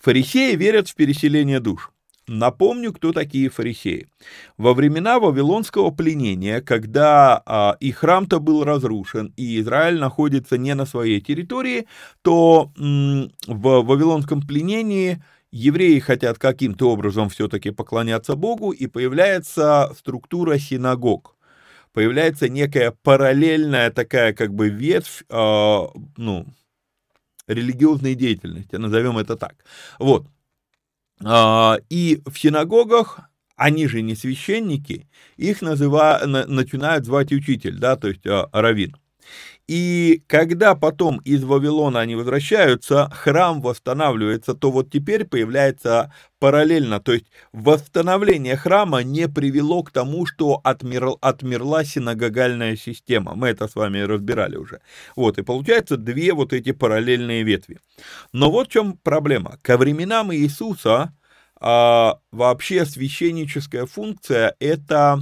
Фарисеи 0.00 0.56
верят 0.56 0.88
в 0.88 0.94
переселение 0.96 1.60
душ. 1.60 1.90
Напомню, 2.26 2.92
кто 2.92 3.12
такие 3.12 3.48
фарисеи. 3.48 4.08
Во 4.58 4.74
времена 4.74 5.18
Вавилонского 5.18 5.90
пленения, 5.90 6.60
когда 6.60 7.40
а, 7.46 7.76
и 7.80 7.90
храм-то 7.90 8.38
был 8.40 8.64
разрушен, 8.64 9.32
и 9.36 9.58
Израиль 9.60 9.98
находится 9.98 10.58
не 10.58 10.74
на 10.74 10.84
своей 10.84 11.20
территории, 11.22 11.86
то 12.22 12.70
м, 12.78 13.30
в 13.46 13.82
Вавилонском 13.82 14.42
пленении 14.42 15.22
евреи 15.52 16.00
хотят 16.00 16.38
каким-то 16.38 16.90
образом 16.90 17.30
все-таки 17.30 17.70
поклоняться 17.70 18.34
Богу, 18.34 18.72
и 18.72 18.88
появляется 18.88 19.90
структура 19.96 20.58
синагог. 20.58 21.34
Появляется 21.94 22.48
некая 22.48 22.92
параллельная 23.02 23.90
такая 23.90 24.34
как 24.34 24.52
бы 24.54 24.68
ветвь, 24.68 25.24
э, 25.30 25.78
ну, 26.18 26.46
религиозной 27.48 28.14
деятельности, 28.14 28.76
назовем 28.76 29.18
это 29.18 29.36
так. 29.36 29.64
Вот. 29.98 30.26
А, 31.24 31.78
и 31.90 32.22
в 32.26 32.38
синагогах, 32.38 33.20
они 33.56 33.88
же 33.88 34.02
не 34.02 34.14
священники, 34.14 35.08
их 35.36 35.62
называ, 35.62 36.22
начинают 36.24 37.04
звать 37.04 37.32
учитель, 37.32 37.78
да, 37.78 37.96
то 37.96 38.08
есть 38.08 38.26
а, 38.26 38.48
раввин. 38.52 38.94
И 39.68 40.22
когда 40.26 40.74
потом 40.74 41.18
из 41.18 41.44
Вавилона 41.44 42.00
они 42.00 42.16
возвращаются, 42.16 43.10
храм 43.12 43.60
восстанавливается, 43.60 44.54
то 44.54 44.70
вот 44.70 44.90
теперь 44.90 45.26
появляется 45.26 46.12
параллельно, 46.38 47.00
то 47.00 47.12
есть 47.12 47.26
восстановление 47.52 48.56
храма 48.56 49.02
не 49.02 49.28
привело 49.28 49.82
к 49.82 49.90
тому, 49.90 50.24
что 50.24 50.60
отмер, 50.64 51.10
отмерла 51.20 51.84
синагогальная 51.84 52.76
система. 52.76 53.34
Мы 53.34 53.48
это 53.48 53.68
с 53.68 53.74
вами 53.74 53.98
разбирали 53.98 54.56
уже. 54.56 54.80
Вот, 55.16 55.36
и 55.38 55.42
получается 55.42 55.98
две 55.98 56.32
вот 56.32 56.54
эти 56.54 56.72
параллельные 56.72 57.42
ветви. 57.42 57.78
Но 58.32 58.50
вот 58.50 58.68
в 58.68 58.70
чем 58.70 58.96
проблема. 58.96 59.58
Ко 59.62 59.76
временам 59.76 60.32
Иисуса 60.32 61.12
а, 61.60 62.20
вообще 62.30 62.86
священническая 62.86 63.86
функция 63.86 64.54
это, 64.60 65.20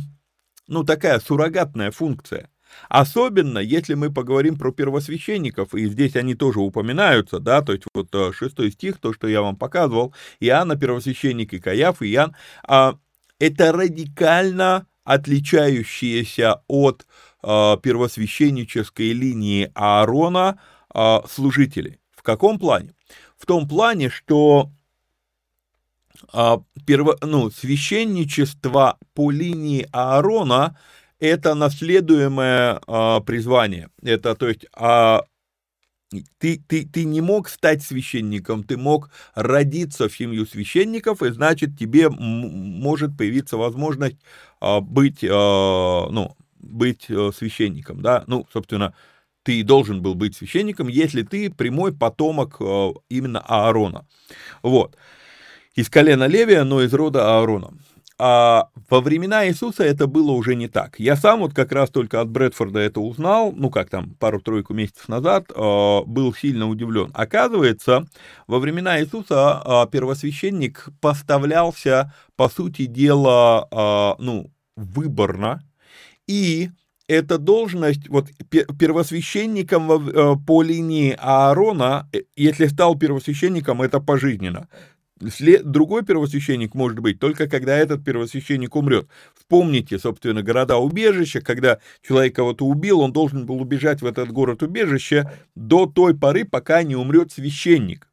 ну, 0.69 0.85
такая 0.85 1.19
суррогатная 1.19 1.91
функция. 1.91 2.49
Особенно, 2.89 3.59
если 3.59 3.95
мы 3.95 4.13
поговорим 4.13 4.57
про 4.57 4.73
первосвященников, 4.73 5.75
и 5.75 5.87
здесь 5.87 6.17
они 6.17 6.35
тоже 6.35 6.61
упоминаются, 6.61 7.41
да, 7.41 7.63
то 7.63 7.73
есть 7.73 7.85
вот 7.95 8.15
э, 8.15 8.33
шестой 8.33 8.71
стих, 8.71 8.99
то, 8.99 9.13
что 9.13 9.27
я 9.27 9.43
вам 9.43 9.57
показывал, 9.57 10.15
Иоанна, 10.41 10.77
первосвященник 10.77 11.53
и 11.53 11.59
Каяф, 11.59 12.03
и 12.03 12.13
Иоанн, 12.13 12.37
а, 12.67 12.99
это 13.39 13.73
радикально 13.73 14.87
отличающиеся 15.05 16.63
от 16.69 17.07
а, 17.43 17.77
первосвященнической 17.77 19.13
линии 19.13 19.71
Аарона 19.75 20.61
а, 20.93 21.25
служители. 21.29 22.01
В 22.11 22.23
каком 22.23 22.59
плане? 22.59 22.95
В 23.37 23.47
том 23.47 23.69
плане, 23.69 24.11
что 24.11 24.71
а, 26.33 26.63
перво, 26.87 27.17
ну, 27.21 27.51
священничество 27.51 28.99
по 29.15 29.31
линии 29.31 29.89
Аарона– 29.93 30.79
это 31.21 31.55
наследуемое 31.55 32.81
а, 32.87 33.21
призвание. 33.21 33.91
Это, 34.03 34.35
то 34.35 34.49
есть, 34.49 34.67
а, 34.75 35.23
ты, 36.39 36.63
ты, 36.69 36.87
ты 36.87 37.05
не 37.05 37.21
мог 37.21 37.49
стать 37.49 37.83
священником, 37.83 38.63
ты 38.63 38.77
мог 38.77 39.11
родиться 39.35 40.09
в 40.09 40.17
семью 40.17 40.47
священников, 40.47 41.23
и 41.23 41.31
значит, 41.31 41.79
тебе 41.79 42.09
может 42.11 43.17
появиться 43.17 43.57
возможность 43.57 44.17
а, 44.61 44.81
быть, 44.81 45.25
а, 45.25 46.09
ну, 46.11 46.37
быть 46.59 47.07
а, 47.11 47.31
священником, 47.33 48.03
да, 48.03 48.25
ну, 48.27 48.47
собственно, 48.53 48.95
ты 49.43 49.63
должен 49.63 50.03
был 50.03 50.15
быть 50.15 50.37
священником, 50.37 50.89
если 50.89 51.23
ты 51.23 51.51
прямой 51.51 51.93
потомок 51.93 52.57
а, 52.61 52.93
именно 53.09 53.41
Аарона, 53.41 54.07
вот, 54.63 54.97
из 55.75 55.91
колена 55.91 56.25
Левия, 56.25 56.65
но 56.65 56.83
из 56.83 56.95
рода 56.95 57.37
Аарона. 57.37 57.75
А 58.19 58.69
во 58.89 59.01
времена 59.03 59.47
Иисуса 59.47 59.85
это 59.85 60.07
было 60.07 60.33
уже 60.33 60.55
не 60.57 60.69
так. 60.69 60.99
Я 60.99 61.17
сам 61.17 61.41
вот 61.41 61.53
как 61.53 61.71
раз 61.73 61.91
только 61.91 62.23
от 62.23 62.31
Брэдфорда 62.31 62.79
это 62.81 63.01
узнал, 63.01 63.53
ну 63.53 63.69
как 63.71 63.91
там, 63.91 64.15
пару-тройку 64.15 64.73
месяцев 64.73 65.09
назад, 65.09 65.51
э, 65.55 66.01
был 66.07 66.33
сильно 66.33 66.67
удивлен. 66.67 67.11
Оказывается, 67.13 68.07
во 68.47 68.59
времена 68.59 69.01
Иисуса 69.01 69.63
э, 69.65 69.91
первосвященник 69.93 70.89
поставлялся, 71.03 72.15
по 72.37 72.49
сути 72.49 72.87
дела, 72.87 73.69
э, 73.71 74.23
ну, 74.23 74.51
выборно, 74.77 75.63
и 76.27 76.71
эта 77.09 77.39
должность, 77.39 78.09
вот 78.09 78.29
первосвященником 78.51 80.45
по 80.45 80.63
линии 80.63 81.17
Аарона, 81.21 82.09
если 82.35 82.67
стал 82.67 82.97
первосвященником, 82.97 83.81
это 83.83 84.01
пожизненно. 84.01 84.69
Другой 85.19 86.05
первосвященник 86.05 86.75
может 86.75 86.99
быть 86.99 87.19
только 87.19 87.49
когда 87.49 87.77
этот 87.77 88.05
первосвященник 88.05 88.77
умрет. 88.77 89.09
Вспомните, 89.35 89.99
собственно, 89.99 90.43
города-убежища, 90.43 91.41
когда 91.41 91.79
человек 92.07 92.37
кого-то 92.37 92.67
убил, 92.67 93.01
он 93.01 93.13
должен 93.13 93.47
был 93.47 93.61
убежать 93.61 94.03
в 94.03 94.07
этот 94.07 94.31
город-убежище 94.31 95.31
до 95.55 95.87
той 95.87 96.15
поры, 96.15 96.45
пока 96.45 96.83
не 96.83 96.97
умрет 96.97 97.33
священник. 97.33 98.09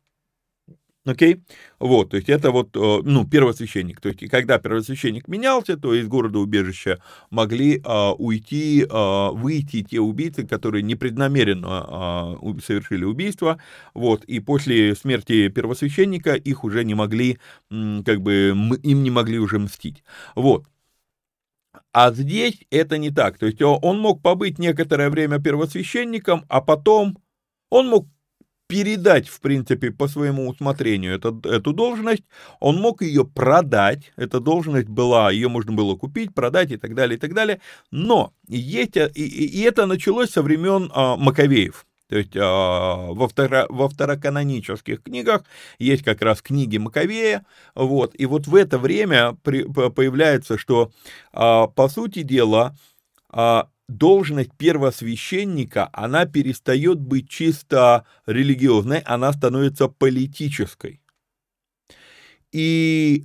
Окей? 1.05 1.33
Okay? 1.33 1.41
Вот, 1.79 2.11
то 2.11 2.17
есть 2.17 2.29
это 2.29 2.51
вот, 2.51 2.75
э, 2.77 3.01
ну, 3.03 3.27
первосвященник. 3.27 3.99
То 3.99 4.09
есть, 4.09 4.29
когда 4.29 4.57
первосвященник 4.57 5.27
менялся, 5.27 5.75
то 5.75 5.93
из 5.93 6.07
города-убежища 6.07 7.01
могли 7.29 7.81
а, 7.83 8.13
уйти, 8.13 8.87
а, 8.89 9.31
выйти 9.31 9.83
те 9.83 9.99
убийцы, 9.99 10.47
которые 10.47 10.81
непреднамеренно 10.81 11.67
а, 11.67 12.37
совершили 12.65 13.03
убийство, 13.03 13.59
вот, 13.93 14.23
и 14.25 14.39
после 14.39 14.95
смерти 14.95 15.49
первосвященника 15.49 16.35
их 16.35 16.63
уже 16.63 16.85
не 16.85 16.95
могли, 16.95 17.37
как 17.69 18.21
бы, 18.21 18.53
им 18.83 19.03
не 19.03 19.11
могли 19.11 19.39
уже 19.39 19.59
мстить. 19.59 20.03
Вот. 20.35 20.65
А 21.91 22.11
здесь 22.11 22.59
это 22.71 22.97
не 22.97 23.11
так. 23.11 23.37
То 23.37 23.45
есть 23.45 23.61
он 23.61 23.99
мог 23.99 24.21
побыть 24.21 24.57
некоторое 24.57 25.09
время 25.09 25.39
первосвященником, 25.39 26.45
а 26.49 26.61
потом 26.61 27.17
он 27.69 27.89
мог 27.89 28.07
передать, 28.67 29.27
в 29.27 29.39
принципе, 29.41 29.91
по 29.91 30.07
своему 30.07 30.47
усмотрению 30.49 31.15
эту, 31.15 31.39
эту 31.43 31.73
должность, 31.73 32.23
он 32.59 32.77
мог 32.77 33.01
ее 33.01 33.25
продать, 33.25 34.11
эта 34.15 34.39
должность 34.39 34.87
была, 34.87 35.31
ее 35.31 35.49
можно 35.49 35.73
было 35.73 35.95
купить, 35.95 36.33
продать 36.33 36.71
и 36.71 36.77
так 36.77 36.95
далее, 36.95 37.17
и 37.17 37.19
так 37.19 37.33
далее, 37.33 37.61
но 37.91 38.33
есть, 38.47 38.95
и, 38.95 39.23
и 39.23 39.61
это 39.61 39.85
началось 39.85 40.31
со 40.31 40.41
времен 40.41 40.91
а, 40.93 41.17
Маковеев, 41.17 41.85
то 42.09 42.17
есть 42.17 42.35
а, 42.35 43.11
во, 43.11 43.27
второ, 43.27 43.65
во 43.69 43.89
второканонических 43.89 45.03
книгах 45.03 45.43
есть 45.79 46.03
как 46.03 46.21
раз 46.21 46.41
книги 46.41 46.77
Маковея, 46.77 47.45
вот, 47.75 48.13
и 48.17 48.25
вот 48.25 48.47
в 48.47 48.55
это 48.55 48.77
время 48.77 49.37
при, 49.43 49.63
появляется, 49.63 50.57
что, 50.57 50.91
а, 51.31 51.67
по 51.67 51.89
сути 51.89 52.23
дела, 52.23 52.75
а, 53.29 53.67
должность 53.97 54.51
первосвященника, 54.57 55.89
она 55.93 56.25
перестает 56.25 56.99
быть 56.99 57.29
чисто 57.29 58.05
религиозной, 58.25 58.99
она 58.99 59.31
становится 59.33 59.87
политической. 59.87 61.01
И 62.51 63.23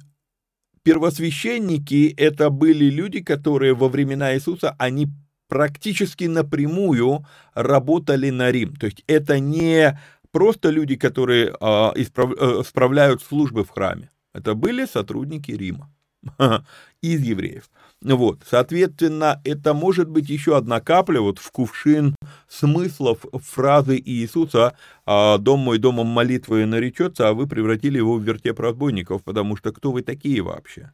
первосвященники 0.82 2.14
это 2.16 2.50
были 2.50 2.86
люди, 2.86 3.20
которые 3.20 3.74
во 3.74 3.88
времена 3.88 4.34
Иисуса, 4.34 4.74
они 4.78 5.08
практически 5.48 6.24
напрямую 6.24 7.26
работали 7.54 8.30
на 8.30 8.50
Рим. 8.50 8.76
То 8.76 8.86
есть 8.86 9.02
это 9.06 9.38
не 9.38 9.98
просто 10.30 10.70
люди, 10.70 10.96
которые 10.96 11.54
а, 11.60 11.92
а, 11.92 12.62
справляют 12.64 13.22
службы 13.22 13.64
в 13.64 13.70
храме. 13.70 14.10
Это 14.34 14.54
были 14.54 14.86
сотрудники 14.86 15.50
Рима 15.52 15.90
из 17.02 17.22
евреев. 17.22 17.68
Вот, 18.00 18.44
соответственно, 18.48 19.40
это 19.44 19.74
может 19.74 20.08
быть 20.08 20.28
еще 20.28 20.56
одна 20.56 20.80
капля 20.80 21.20
вот 21.20 21.40
в 21.40 21.50
кувшин 21.50 22.14
смыслов 22.46 23.24
фразы 23.32 23.98
Иисуса 23.98 24.76
«А, 25.04 25.36
«Дом 25.38 25.60
мой 25.60 25.78
домом 25.78 26.06
молитвы 26.06 26.64
наречется, 26.64 27.28
а 27.28 27.32
вы 27.34 27.48
превратили 27.48 27.96
его 27.96 28.16
в 28.16 28.22
вертеп 28.22 28.60
разбойников, 28.60 29.24
потому 29.24 29.56
что 29.56 29.72
кто 29.72 29.90
вы 29.90 30.02
такие 30.02 30.42
вообще?» 30.42 30.92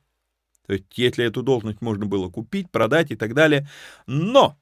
То 0.67 0.73
есть, 0.73 0.87
если 0.97 1.27
эту 1.27 1.43
должность 1.43 1.83
можно 1.83 2.07
было 2.07 2.31
купить, 2.31 2.71
продать 2.71 3.11
и 3.11 3.17
так 3.17 3.35
далее. 3.35 3.69
Но 4.07 4.57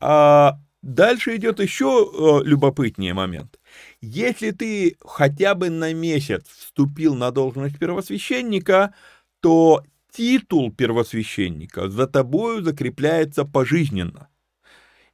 а, 0.00 0.58
дальше 0.82 1.36
идет 1.36 1.60
еще 1.60 2.10
а, 2.12 2.42
любопытнее 2.42 3.14
момент. 3.14 3.60
Если 4.00 4.50
ты 4.50 4.96
хотя 5.00 5.54
бы 5.54 5.70
на 5.70 5.92
месяц 5.94 6.44
вступил 6.48 7.14
на 7.14 7.30
должность 7.30 7.78
первосвященника, 7.78 8.94
то 9.40 9.84
титул 10.14 10.72
первосвященника 10.72 11.88
за 11.88 12.06
тобою 12.06 12.62
закрепляется 12.62 13.44
пожизненно. 13.44 14.28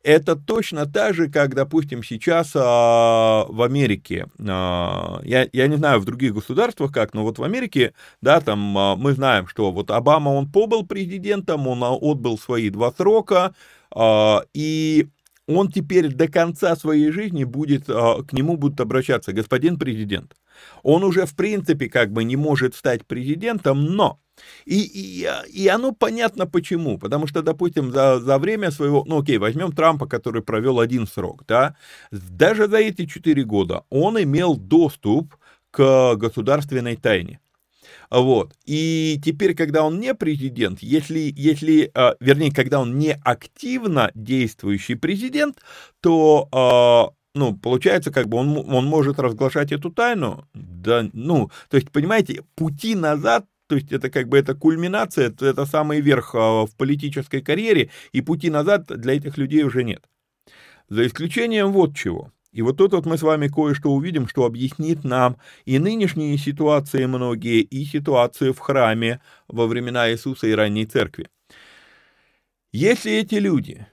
Это 0.02 0.34
точно 0.34 0.86
так 0.86 1.14
же, 1.14 1.28
как, 1.28 1.54
допустим, 1.54 2.02
сейчас 2.02 2.52
а, 2.54 3.44
в 3.48 3.62
Америке. 3.62 4.26
А, 4.48 5.20
я, 5.24 5.46
я 5.52 5.66
не 5.66 5.76
знаю 5.76 6.00
в 6.00 6.06
других 6.06 6.32
государствах 6.32 6.90
как, 6.90 7.12
но 7.12 7.22
вот 7.22 7.38
в 7.38 7.44
Америке, 7.44 7.92
да, 8.22 8.40
там 8.40 8.78
а, 8.78 8.96
мы 8.96 9.12
знаем, 9.12 9.46
что 9.46 9.70
вот 9.70 9.90
Обама, 9.90 10.30
он 10.30 10.50
побыл 10.50 10.86
президентом, 10.86 11.66
он 11.66 11.82
отбыл 11.82 12.38
свои 12.38 12.70
два 12.70 12.92
срока, 12.92 13.54
а, 13.90 14.42
и 14.54 15.08
он 15.56 15.70
теперь 15.70 16.08
до 16.08 16.28
конца 16.28 16.76
своей 16.76 17.10
жизни 17.10 17.44
будет, 17.44 17.88
а, 17.88 18.22
к 18.22 18.32
нему 18.32 18.56
будут 18.56 18.80
обращаться, 18.80 19.32
господин 19.32 19.78
президент. 19.78 20.36
Он 20.82 21.04
уже, 21.04 21.26
в 21.26 21.34
принципе, 21.34 21.88
как 21.88 22.12
бы 22.12 22.24
не 22.24 22.36
может 22.36 22.74
стать 22.74 23.06
президентом, 23.06 23.84
но... 23.84 24.20
И, 24.64 24.80
и, 24.80 25.28
и 25.52 25.68
оно 25.68 25.92
понятно 25.92 26.46
почему. 26.46 26.98
Потому 26.98 27.26
что, 27.26 27.42
допустим, 27.42 27.92
за, 27.92 28.20
за 28.20 28.38
время 28.38 28.70
своего... 28.70 29.04
Ну, 29.06 29.20
окей, 29.20 29.38
возьмем 29.38 29.72
Трампа, 29.72 30.06
который 30.06 30.42
провел 30.42 30.80
один 30.80 31.06
срок, 31.06 31.44
да. 31.46 31.76
Даже 32.10 32.66
за 32.68 32.78
эти 32.78 33.06
четыре 33.06 33.44
года 33.44 33.84
он 33.90 34.22
имел 34.22 34.56
доступ 34.56 35.36
к 35.70 36.14
государственной 36.16 36.96
тайне. 36.96 37.40
Вот. 38.10 38.54
И 38.66 39.20
теперь, 39.24 39.54
когда 39.54 39.84
он 39.84 40.00
не 40.00 40.14
президент, 40.14 40.80
если, 40.82 41.32
если 41.36 41.90
э, 41.94 42.14
вернее, 42.20 42.52
когда 42.52 42.80
он 42.80 42.98
не 42.98 43.16
активно 43.24 44.10
действующий 44.14 44.96
президент, 44.96 45.58
то, 46.00 46.48
э, 46.52 47.38
ну, 47.38 47.56
получается, 47.56 48.10
как 48.10 48.28
бы 48.28 48.38
он, 48.38 48.56
он 48.56 48.86
может 48.86 49.20
разглашать 49.20 49.70
эту 49.70 49.90
тайну, 49.90 50.44
да, 50.54 51.08
ну, 51.12 51.50
то 51.68 51.76
есть, 51.76 51.90
понимаете, 51.92 52.42
пути 52.56 52.94
назад 52.94 53.46
то 53.68 53.76
есть 53.76 53.92
это 53.92 54.10
как 54.10 54.28
бы 54.28 54.36
это 54.36 54.56
кульминация, 54.56 55.28
это, 55.28 55.46
это 55.46 55.64
самый 55.64 56.00
верх 56.00 56.34
в 56.34 56.70
политической 56.76 57.40
карьере, 57.40 57.90
и 58.10 58.20
пути 58.20 58.50
назад 58.50 58.86
для 58.88 59.14
этих 59.14 59.38
людей 59.38 59.62
уже 59.62 59.84
нет. 59.84 60.02
За 60.88 61.06
исключением 61.06 61.70
вот 61.70 61.94
чего. 61.94 62.32
И 62.52 62.62
вот 62.62 62.76
тут 62.76 62.92
вот 62.92 63.06
мы 63.06 63.16
с 63.16 63.22
вами 63.22 63.48
кое-что 63.48 63.92
увидим, 63.92 64.26
что 64.26 64.44
объяснит 64.44 65.04
нам 65.04 65.36
и 65.64 65.78
нынешние 65.78 66.36
ситуации 66.36 67.06
многие, 67.06 67.60
и 67.60 67.84
ситуации 67.84 68.50
в 68.50 68.58
храме 68.58 69.20
во 69.46 69.66
времена 69.66 70.10
Иисуса 70.10 70.48
и 70.48 70.52
ранней 70.52 70.86
церкви. 70.86 71.28
Если 72.72 73.12
эти 73.12 73.36
люди 73.36 73.86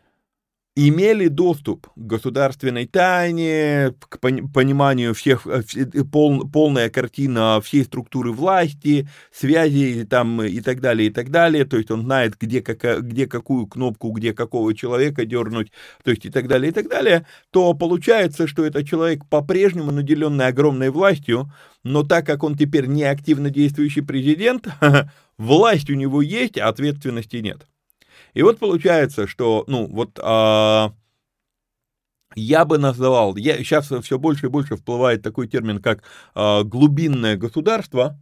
имели 0.78 1.28
доступ 1.28 1.88
к 1.88 1.98
государственной 1.98 2.86
тайне, 2.86 3.96
к 4.00 4.20
пониманию 4.20 5.16
всех, 5.16 5.48
э, 5.48 5.64
э, 5.76 6.04
пол, 6.04 6.48
полная 6.48 6.92
картина 6.92 7.60
всей 7.64 7.84
структуры 7.84 8.32
власти, 8.32 9.10
связи 9.32 10.06
там 10.08 10.40
и 10.44 10.62
так 10.62 10.80
далее, 10.80 11.10
и 11.10 11.12
так 11.12 11.32
далее, 11.32 11.66
то 11.66 11.78
есть 11.78 11.90
он 11.90 12.04
знает, 12.04 12.36
где, 12.40 12.62
как, 12.62 13.08
где 13.08 13.26
какую 13.26 13.66
кнопку, 13.66 14.12
где 14.12 14.34
какого 14.34 14.76
человека 14.76 15.26
дернуть, 15.26 15.72
то 16.04 16.12
есть 16.12 16.26
и 16.26 16.30
так 16.30 16.48
далее, 16.48 16.70
и 16.70 16.74
так 16.74 16.88
далее, 16.88 17.26
то 17.50 17.74
получается, 17.74 18.46
что 18.46 18.64
этот 18.64 18.88
человек 18.88 19.26
по-прежнему 19.28 19.92
наделенный 19.92 20.46
огромной 20.46 20.92
властью, 20.92 21.52
но 21.84 22.04
так 22.04 22.28
как 22.28 22.44
он 22.44 22.56
теперь 22.56 22.86
не 22.86 23.04
активно 23.04 23.50
действующий 23.50 24.02
президент, 24.02 24.68
власть 25.40 25.90
у 25.90 25.96
него 25.96 26.22
есть, 26.22 26.60
а 26.60 26.68
ответственности 26.68 27.38
нет. 27.38 27.66
И 28.34 28.42
вот 28.42 28.60
получается, 28.60 29.28
что, 29.28 29.64
ну, 29.68 29.88
вот 29.88 30.20
а, 30.22 30.94
я 32.36 32.66
бы 32.66 32.78
называл, 32.78 33.36
я, 33.36 33.58
сейчас 33.58 33.92
все 34.04 34.20
больше 34.20 34.48
и 34.48 34.50
больше 34.50 34.76
всплывает 34.76 35.22
такой 35.22 35.48
термин, 35.48 35.82
как 35.82 36.04
а, 36.36 36.64
глубинное 36.64 37.36
государство, 37.38 38.20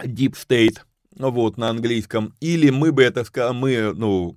deep 0.00 0.34
state, 0.34 0.80
вот, 1.16 1.56
на 1.56 1.70
английском, 1.70 2.34
или 2.40 2.70
мы 2.70 2.92
бы 2.92 3.02
это 3.02 3.24
мы, 3.52 3.94
ну, 3.94 4.36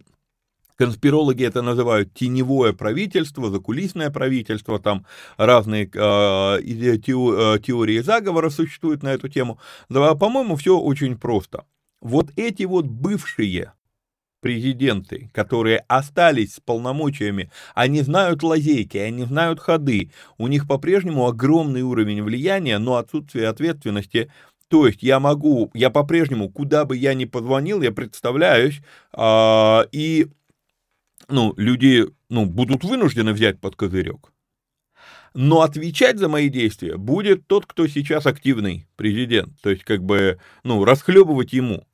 Конспирологи 0.79 1.43
это 1.43 1.61
называют 1.61 2.13
теневое 2.13 2.71
правительство, 2.71 3.51
закулисное 3.51 4.09
правительство, 4.11 4.79
там 4.79 5.05
разные 5.35 5.91
э, 5.93 6.59
теории 6.61 7.99
заговора 7.99 8.49
существуют 8.49 9.03
на 9.03 9.09
эту 9.09 9.27
тему. 9.27 9.59
Да, 9.89 10.15
по-моему, 10.15 10.55
все 10.55 10.79
очень 10.79 11.17
просто 11.17 11.65
вот 12.01 12.31
эти 12.35 12.63
вот 12.63 12.85
бывшие 12.85 13.73
президенты, 14.41 15.29
которые 15.33 15.79
остались 15.87 16.55
с 16.55 16.59
полномочиями, 16.59 17.51
они 17.75 18.01
знают 18.01 18.41
лазейки, 18.41 18.97
они 18.97 19.25
знают 19.25 19.59
ходы, 19.59 20.11
у 20.37 20.47
них 20.47 20.67
по-прежнему 20.67 21.27
огромный 21.27 21.81
уровень 21.81 22.23
влияния, 22.23 22.77
но 22.77 22.95
отсутствие 22.95 23.47
ответственности 23.47 24.31
то 24.69 24.85
есть 24.85 25.01
я 25.01 25.19
могу, 25.19 25.71
я 25.73 25.89
по-прежнему, 25.89 26.47
куда 26.47 26.85
бы 26.85 26.95
я 26.95 27.15
ни 27.15 27.25
позвонил, 27.25 27.81
я 27.81 27.91
представляюсь, 27.91 28.81
а, 29.11 29.87
и 29.91 30.27
ну, 31.27 31.53
люди 31.57 32.05
ну, 32.29 32.45
будут 32.45 32.83
вынуждены 32.83 33.33
взять 33.33 33.59
под 33.59 33.75
козырек. 33.75 34.31
Но 35.33 35.61
отвечать 35.61 36.17
за 36.17 36.27
мои 36.27 36.49
действия 36.49 36.97
будет 36.97 37.47
тот, 37.47 37.65
кто 37.65 37.87
сейчас 37.87 38.25
активный 38.25 38.87
президент. 38.95 39.59
То 39.61 39.69
есть, 39.69 39.83
как 39.83 40.03
бы, 40.03 40.39
ну, 40.63 40.83
расхлебывать 40.85 41.53
ему. 41.53 41.85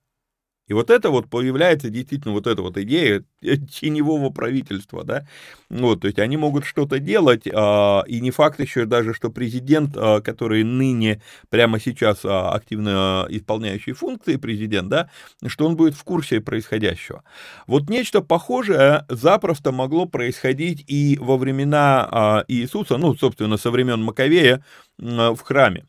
И 0.68 0.74
вот 0.74 0.90
это 0.90 1.10
вот 1.10 1.30
появляется 1.30 1.90
действительно 1.90 2.34
вот 2.34 2.48
эта 2.48 2.62
вот 2.62 2.78
идея 2.78 3.24
теневого 3.42 4.30
правительства, 4.32 5.04
да, 5.04 5.28
вот, 5.70 6.02
то 6.02 6.08
есть 6.08 6.20
они 6.20 6.38
могут 6.38 6.66
что-то 6.66 7.00
делать, 7.00 7.44
а, 7.54 8.04
и 8.08 8.20
не 8.20 8.32
факт 8.32 8.60
еще 8.60 8.86
даже, 8.86 9.14
что 9.14 9.30
президент, 9.30 9.96
а, 9.96 10.22
который 10.22 10.64
ныне, 10.64 11.22
прямо 11.50 11.80
сейчас 11.80 12.22
а, 12.24 12.52
активно 12.52 13.28
исполняющий 13.30 13.94
функции 13.94 14.38
президент, 14.38 14.90
да, 14.90 15.10
что 15.46 15.68
он 15.68 15.76
будет 15.76 15.96
в 15.96 16.04
курсе 16.04 16.42
происходящего. 16.42 17.24
Вот 17.68 17.90
нечто 17.90 18.22
похожее 18.22 19.06
запросто 19.10 19.72
могло 19.72 20.06
происходить 20.06 20.84
и 20.88 21.18
во 21.20 21.38
времена 21.38 22.44
Иисуса, 22.48 22.98
ну, 22.98 23.16
собственно, 23.16 23.58
со 23.58 23.72
времен 23.72 24.02
Маковея 24.02 24.64
в 24.98 25.38
храме. 25.42 25.86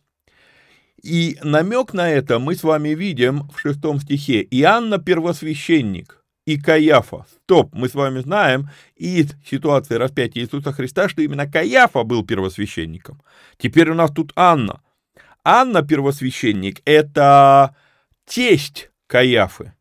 И 1.03 1.39
намек 1.43 1.93
на 1.93 2.11
это 2.11 2.39
мы 2.39 2.55
с 2.55 2.63
вами 2.63 2.91
видим 2.91 3.49
в 3.51 3.61
шестом 3.61 4.01
стихе. 4.01 4.47
Иоанна 4.51 4.99
первосвященник 4.99 6.25
и 6.47 6.59
Каяфа. 6.59 7.27
Стоп, 7.43 7.75
мы 7.75 7.89
с 7.89 7.95
вами 7.95 8.21
знаем 8.21 8.71
из 8.95 9.33
ситуации 9.45 9.95
распятия 9.95 10.43
Иисуса 10.43 10.73
Христа, 10.73 11.09
что 11.09 11.23
именно 11.23 11.51
Каяфа 11.51 12.03
был 12.03 12.25
первосвященником. 12.25 13.21
Теперь 13.59 13.91
у 13.91 13.95
нас 13.95 14.11
тут 14.11 14.33
Анна. 14.37 14.81
Анна 15.45 15.83
первосвященник– 15.83 16.81
это 16.85 17.77
тесть 18.25 18.91
Каяфы. 19.07 19.76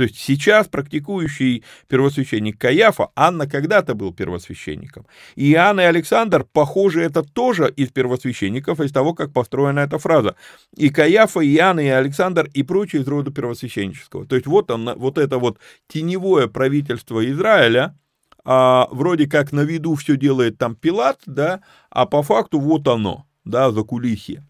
То 0.00 0.04
есть 0.04 0.16
сейчас 0.16 0.66
практикующий 0.66 1.62
первосвященник 1.86 2.58
Каяфа, 2.58 3.10
Анна 3.14 3.46
когда-то 3.46 3.94
был 3.94 4.14
первосвященником. 4.14 5.06
И 5.34 5.52
Иоанн 5.52 5.78
и 5.78 5.82
Александр, 5.82 6.46
похоже, 6.50 7.02
это 7.02 7.22
тоже 7.22 7.70
из 7.76 7.90
первосвященников, 7.90 8.80
из 8.80 8.92
того, 8.92 9.12
как 9.12 9.34
построена 9.34 9.80
эта 9.80 9.98
фраза. 9.98 10.36
И 10.74 10.88
Каяфа, 10.88 11.40
и 11.40 11.54
Иоанн, 11.54 11.80
и 11.80 11.88
Александр, 11.88 12.48
и 12.54 12.62
прочие 12.62 13.02
из 13.02 13.08
рода 13.08 13.30
первосвященнического. 13.30 14.24
То 14.24 14.36
есть 14.36 14.46
вот, 14.46 14.70
он, 14.70 14.90
вот 14.96 15.18
это 15.18 15.36
вот 15.36 15.58
теневое 15.86 16.48
правительство 16.48 17.22
Израиля, 17.30 17.94
а, 18.42 18.88
вроде 18.90 19.28
как 19.28 19.52
на 19.52 19.60
виду 19.60 19.96
все 19.96 20.16
делает 20.16 20.56
там 20.56 20.76
Пилат, 20.76 21.20
да, 21.26 21.60
а 21.90 22.06
по 22.06 22.22
факту 22.22 22.58
вот 22.58 22.88
оно, 22.88 23.26
да, 23.44 23.70
за 23.70 23.82
кулисье. 23.82 24.46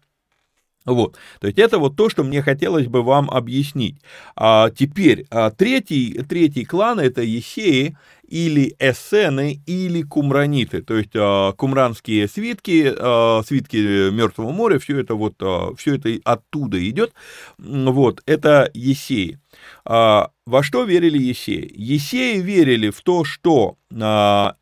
Вот, 0.85 1.15
то 1.39 1.47
есть 1.47 1.59
это 1.59 1.77
вот 1.77 1.95
то, 1.95 2.09
что 2.09 2.23
мне 2.23 2.41
хотелось 2.41 2.87
бы 2.87 3.03
вам 3.03 3.29
объяснить. 3.29 3.97
А, 4.35 4.71
теперь, 4.71 5.27
а, 5.29 5.51
третий, 5.51 6.13
третий 6.27 6.65
клан 6.65 6.99
это 6.99 7.21
Есеи 7.21 7.95
или 8.27 8.75
Эссены 8.79 9.61
или 9.67 10.01
Кумраниты, 10.01 10.81
то 10.81 10.95
есть 10.97 11.11
а, 11.13 11.51
кумранские 11.51 12.27
свитки, 12.27 12.91
а, 12.97 13.43
свитки 13.45 14.09
Мертвого 14.11 14.51
моря, 14.51 14.79
все 14.79 14.99
это 14.99 15.13
вот, 15.13 15.35
а, 15.41 15.75
все 15.75 15.95
это 15.95 16.17
оттуда 16.23 16.89
идет, 16.89 17.13
вот, 17.59 18.23
это 18.25 18.71
Есеи. 18.73 19.37
А, 19.85 20.31
во 20.47 20.63
что 20.63 20.83
верили 20.85 21.19
Есеи? 21.19 21.71
Есеи 21.75 22.39
верили 22.39 22.89
в 22.89 23.01
то, 23.01 23.23
что 23.23 23.77
а, 24.01 24.55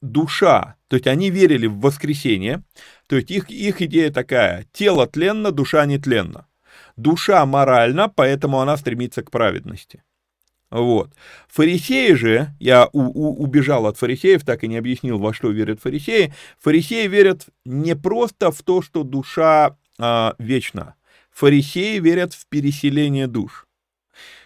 душа, 0.00 0.76
то 0.88 0.96
есть 0.96 1.06
они 1.06 1.30
верили 1.30 1.66
в 1.66 1.80
воскресение, 1.80 2.62
то 3.12 3.16
есть 3.16 3.30
их, 3.30 3.50
их 3.50 3.82
идея 3.82 4.10
такая, 4.10 4.64
тело 4.72 5.06
тленно, 5.06 5.52
душа 5.52 5.84
нетленна. 5.84 6.46
душа 6.96 7.44
моральна, 7.44 8.08
поэтому 8.08 8.58
она 8.58 8.78
стремится 8.78 9.22
к 9.22 9.30
праведности. 9.30 10.02
Вот. 10.70 11.10
Фарисеи 11.48 12.14
же, 12.14 12.54
я 12.58 12.88
у, 12.94 13.02
у, 13.02 13.42
убежал 13.42 13.86
от 13.86 13.98
фарисеев, 13.98 14.46
так 14.46 14.64
и 14.64 14.66
не 14.66 14.78
объяснил, 14.78 15.18
во 15.18 15.34
что 15.34 15.50
верят 15.50 15.78
фарисеи. 15.82 16.32
Фарисеи 16.58 17.06
верят 17.06 17.48
не 17.66 17.94
просто 17.94 18.50
в 18.50 18.62
то, 18.62 18.80
что 18.80 19.02
душа 19.02 19.76
а, 19.98 20.34
вечна. 20.38 20.94
Фарисеи 21.32 21.98
верят 21.98 22.32
в 22.32 22.46
переселение 22.46 23.26
душ. 23.26 23.66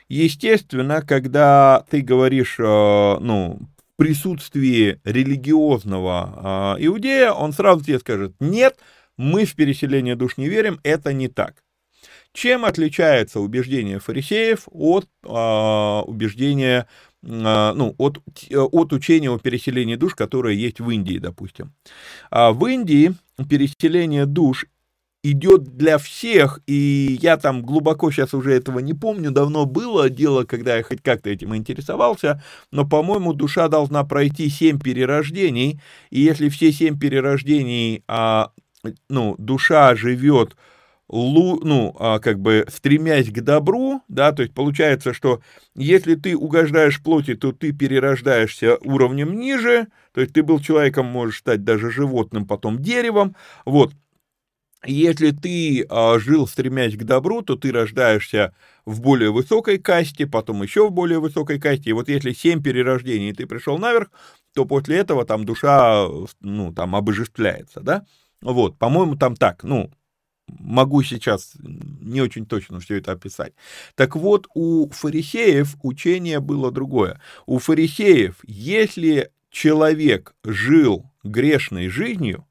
Естественно, 0.09 1.03
когда 1.03 1.85
ты 1.89 2.01
говоришь, 2.01 2.57
а, 2.59 3.21
ну, 3.21 3.61
присутствии 3.97 5.01
религиозного 5.05 6.33
а, 6.37 6.77
иудея, 6.79 7.33
он 7.33 7.53
сразу 7.53 7.85
тебе 7.85 7.99
скажет, 7.99 8.35
нет, 8.41 8.79
мы 9.17 9.45
в 9.45 9.55
переселение 9.55 10.17
душ 10.17 10.37
не 10.37 10.49
верим, 10.49 10.81
это 10.83 11.13
не 11.13 11.29
так. 11.29 11.63
Чем 12.33 12.67
отличается 12.67 13.41
убеждение 13.41 13.99
фарисеев 13.99 14.69
от 14.71 15.09
а, 15.25 16.03
убеждения, 16.03 16.87
а, 17.25 17.73
ну, 17.73 17.95
от, 17.99 18.21
от 18.53 18.93
учения 18.93 19.31
о 19.31 19.39
переселении 19.39 19.97
душ, 19.97 20.15
которое 20.15 20.55
есть 20.55 20.81
в 20.81 20.91
Индии, 20.91 21.19
допустим? 21.19 21.73
В 22.31 22.67
Индии 22.67 23.15
переселение 23.49 24.27
душ 24.27 24.67
идет 25.31 25.77
для 25.77 25.99
всех, 25.99 26.61
и 26.67 27.19
я 27.21 27.37
там 27.37 27.63
глубоко 27.63 28.11
сейчас 28.11 28.35
уже 28.35 28.53
этого 28.55 28.79
не 28.79 28.95
помню, 28.95 29.31
давно 29.31 29.67
было 29.67 30.09
дело, 30.11 30.45
когда 30.45 30.77
я 30.77 30.83
хоть 30.83 31.03
как-то 31.03 31.31
этим 31.31 31.55
интересовался, 31.57 32.43
но, 32.71 32.87
по-моему, 32.87 33.33
душа 33.33 33.69
должна 33.69 34.05
пройти 34.05 34.49
семь 34.49 34.79
перерождений, 34.79 35.81
и 36.11 36.21
если 36.21 36.49
все 36.49 36.73
семь 36.73 36.99
перерождений, 36.99 38.05
а, 38.07 38.51
ну, 39.09 39.35
душа 39.39 39.95
живет 39.97 40.57
ну, 41.09 41.95
а, 41.99 42.19
как 42.19 42.41
бы 42.41 42.67
стремясь 42.69 43.31
к 43.31 43.41
добру, 43.41 44.03
да, 44.09 44.33
то 44.33 44.43
есть 44.43 44.55
получается, 44.55 45.13
что 45.13 45.41
если 45.77 46.17
ты 46.17 46.37
угождаешь 46.37 47.01
плоти, 47.01 47.35
то 47.35 47.53
ты 47.53 47.73
перерождаешься 47.73 48.77
уровнем 48.83 49.39
ниже, 49.39 49.87
то 50.13 50.21
есть 50.21 50.33
ты 50.33 50.43
был 50.43 50.59
человеком, 50.59 51.07
можешь 51.07 51.39
стать 51.39 51.63
даже 51.63 51.91
животным, 51.91 52.47
потом 52.47 52.81
деревом, 52.81 53.37
вот. 53.65 53.93
Если 54.87 55.31
ты 55.31 55.87
а, 55.89 56.19
жил, 56.19 56.47
стремясь 56.47 56.97
к 56.97 57.05
добру, 57.05 57.43
то 57.43 57.57
ты 57.57 57.73
рождаешься 57.73 58.55
в 58.85 59.01
более 59.01 59.33
высокой 59.33 59.79
касте, 59.79 60.27
потом 60.27 60.63
еще 60.63 60.89
в 60.89 60.93
более 60.93 61.19
высокой 61.19 61.59
касте. 61.59 61.91
И 61.91 61.93
вот 61.93 62.09
если 62.09 62.33
семь 62.33 62.63
перерождений, 62.63 63.33
ты 63.33 63.47
пришел 63.47 63.79
наверх, 63.79 64.11
то 64.55 64.65
после 64.65 64.97
этого 64.97 65.25
там 65.25 65.45
душа, 65.45 66.07
ну, 66.41 66.73
там 66.73 66.95
обожествляется, 66.97 67.81
да? 67.81 68.07
Вот, 68.41 68.79
по-моему, 68.79 69.17
там 69.17 69.35
так, 69.35 69.65
ну, 69.65 69.91
могу 70.49 71.03
сейчас 71.03 71.55
не 71.63 72.21
очень 72.21 72.47
точно 72.47 72.81
все 72.81 72.97
это 72.97 73.13
описать. 73.13 73.55
Так 73.95 74.17
вот, 74.17 74.47
у 74.55 74.89
фарисеев 74.91 75.77
учение 75.83 76.41
было 76.41 76.71
другое. 76.71 77.21
У 77.47 77.59
фарисеев, 77.59 78.37
если 78.47 79.31
человек 79.51 80.35
жил 80.45 81.11
грешной 81.25 81.89
жизнью, 81.89 82.47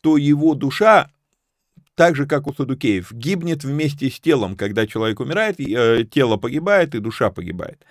то 0.00 0.16
его 0.16 0.54
душа 0.54 1.10
так 1.94 2.16
же, 2.16 2.26
как 2.26 2.46
у 2.46 2.52
садукеев, 2.52 3.12
гибнет 3.12 3.64
вместе 3.64 4.10
с 4.10 4.20
телом. 4.20 4.56
Когда 4.56 4.86
человек 4.86 5.20
умирает, 5.20 5.60
э, 5.60 6.04
тело 6.04 6.36
погибает 6.36 6.94
и 6.94 7.00
душа 7.00 7.30
погибает. 7.30 7.84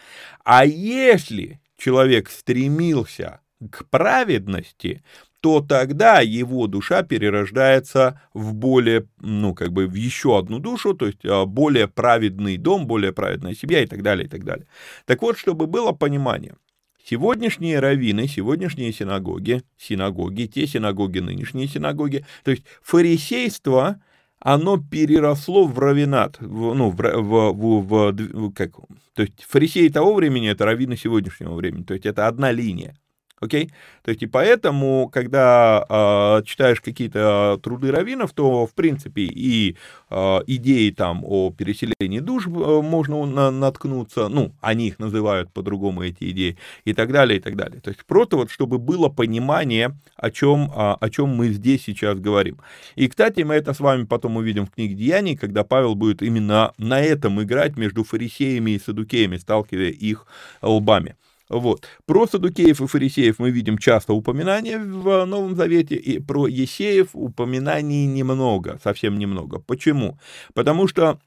А 0.44 0.66
если 0.66 1.62
человек 1.78 2.30
стремился 2.30 3.42
к 3.72 3.86
праведности, 3.90 5.04
то 5.44 5.60
тогда 5.60 6.22
его 6.22 6.68
душа 6.68 7.04
перерождается 7.04 8.22
в 8.34 8.54
более, 8.54 9.08
ну, 9.20 9.54
как 9.54 9.74
бы 9.74 9.88
в 9.88 9.94
еще 9.94 10.40
одну 10.40 10.60
душу, 10.60 10.94
то 10.94 11.06
есть 11.06 11.26
а, 11.26 11.46
более 11.46 11.90
праведный 11.90 12.56
дом, 12.56 12.88
более 12.88 13.12
праведная 13.12 13.54
семья 13.54 13.84
и 13.84 13.86
так 13.86 14.04
далее, 14.04 14.26
и 14.26 14.30
так 14.30 14.46
далее. 14.46 14.68
Так 15.06 15.22
вот, 15.22 15.38
чтобы 15.38 15.68
было 15.68 15.92
понимание, 15.92 16.56
сегодняшние 17.04 17.80
раввины, 17.80 18.28
сегодняшние 18.28 18.94
синагоги, 18.94 19.64
синагоги, 19.78 20.46
те 20.46 20.68
синагоги, 20.68 21.20
нынешние 21.20 21.68
синагоги, 21.68 22.26
то 22.44 22.52
есть 22.52 22.64
фарисейство, 22.82 24.02
оно 24.40 24.78
переросло 24.78 25.66
в 25.66 25.78
равинат, 25.80 26.38
в, 26.40 26.74
ну, 26.74 26.90
в, 26.90 26.98
в, 26.98 27.54
в, 27.54 28.12
в, 28.12 28.54
как, 28.54 28.72
то 29.14 29.24
есть 29.24 29.44
фарисеи 29.44 29.88
того 29.90 30.14
времени, 30.14 30.50
это 30.50 30.66
раввины 30.66 30.98
сегодняшнего 30.98 31.54
времени, 31.54 31.84
то 31.84 31.94
есть 31.94 32.06
это 32.06 32.28
одна 32.28 32.52
линия. 32.52 32.96
Окей? 33.44 33.72
То 34.04 34.12
есть 34.12 34.24
и 34.24 34.26
поэтому, 34.26 35.10
когда 35.12 35.86
э, 35.90 36.44
читаешь 36.46 36.80
какие-то 36.80 37.60
труды 37.62 37.92
раввинов, 37.92 38.32
то, 38.32 38.66
в 38.66 38.74
принципе, 38.74 39.24
и 39.24 39.76
э, 40.10 40.40
идеи 40.48 40.92
там 40.92 41.24
о 41.26 41.52
переселении 41.52 42.20
душ 42.20 42.48
э, 42.48 42.50
можно 42.50 43.26
на, 43.26 43.52
наткнуться, 43.52 44.30
ну, 44.30 44.54
они 44.62 44.88
их 44.88 45.00
называют 45.00 45.52
по-другому, 45.52 46.04
эти 46.04 46.32
идеи, 46.32 46.58
и 46.86 46.94
так 46.94 47.12
далее, 47.12 47.40
и 47.40 47.42
так 47.42 47.58
далее. 47.58 47.82
То 47.82 47.90
есть 47.90 48.06
просто 48.06 48.38
вот, 48.38 48.50
чтобы 48.50 48.78
было 48.78 49.10
понимание, 49.10 49.94
о 50.16 50.32
чем, 50.32 50.72
э, 50.72 50.96
о 51.00 51.10
чем 51.10 51.28
мы 51.30 51.50
здесь 51.50 51.84
сейчас 51.84 52.20
говорим. 52.20 52.60
И, 52.96 53.10
кстати, 53.10 53.42
мы 53.42 53.56
это 53.56 53.74
с 53.74 53.82
вами 53.82 54.06
потом 54.06 54.38
увидим 54.38 54.66
в 54.68 54.72
книге 54.72 54.96
Деяний, 54.96 55.36
когда 55.36 55.66
Павел 55.66 55.96
будет 55.96 56.22
именно 56.22 56.72
на 56.78 57.02
этом 57.02 57.44
играть 57.44 57.76
между 57.76 58.06
фарисеями 58.06 58.72
и 58.72 58.80
садукеями, 58.80 59.36
сталкивая 59.36 59.90
их 59.90 60.28
лбами. 60.62 61.18
Вот. 61.54 61.88
Про 62.06 62.28
садукеев 62.28 62.82
и 62.82 62.88
фарисеев 62.88 63.38
мы 63.38 63.52
видим 63.52 63.78
часто 63.78 64.14
упоминания 64.14 64.80
в 64.80 65.26
Новом 65.26 65.56
Завете, 65.56 65.96
и 65.96 66.20
про 66.20 66.48
есеев 66.48 67.10
упоминаний 67.14 68.06
немного, 68.06 68.80
совсем 68.84 69.20
немного. 69.20 69.60
Почему? 69.60 70.18
Потому 70.56 70.88
что 70.88 71.20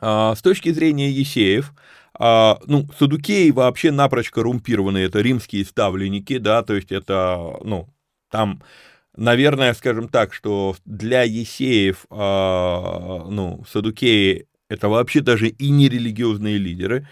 а, 0.00 0.34
с 0.34 0.42
точки 0.42 0.72
зрения 0.72 1.10
есеев, 1.10 1.72
а, 2.18 2.58
ну, 2.66 2.88
садукеи 2.98 3.50
вообще 3.50 3.92
напрочь 3.92 4.30
коррумпированы, 4.30 4.98
это 4.98 5.20
римские 5.20 5.64
ставленники, 5.64 6.38
да, 6.38 6.62
то 6.62 6.74
есть 6.74 6.90
это, 6.90 7.56
ну, 7.62 7.88
там 8.30 8.62
наверное, 9.16 9.74
скажем 9.74 10.08
так, 10.08 10.34
что 10.34 10.74
для 10.84 11.22
есеев, 11.22 12.06
а, 12.10 13.26
ну, 13.30 13.64
садукеи 13.70 14.48
это 14.68 14.88
вообще 14.88 15.20
даже 15.20 15.48
и 15.48 15.70
не 15.70 15.88
религиозные 15.88 16.58
лидеры, 16.58 17.06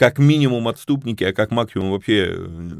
как 0.00 0.18
минимум 0.18 0.66
отступники, 0.66 1.24
а 1.24 1.34
как 1.34 1.50
максимум 1.50 1.90
вообще 1.90 2.28
э, 2.30 2.70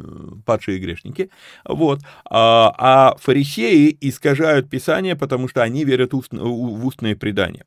падшие 0.46 0.78
грешники. 0.78 1.28
Вот. 1.66 2.00
А, 2.24 2.74
а 2.78 3.16
фарисеи 3.18 3.94
искажают 4.00 4.70
Писание, 4.70 5.16
потому 5.16 5.46
что 5.46 5.62
они 5.62 5.85
верят 5.85 6.14
в 6.14 6.87
устные 6.87 7.16
предания. 7.16 7.66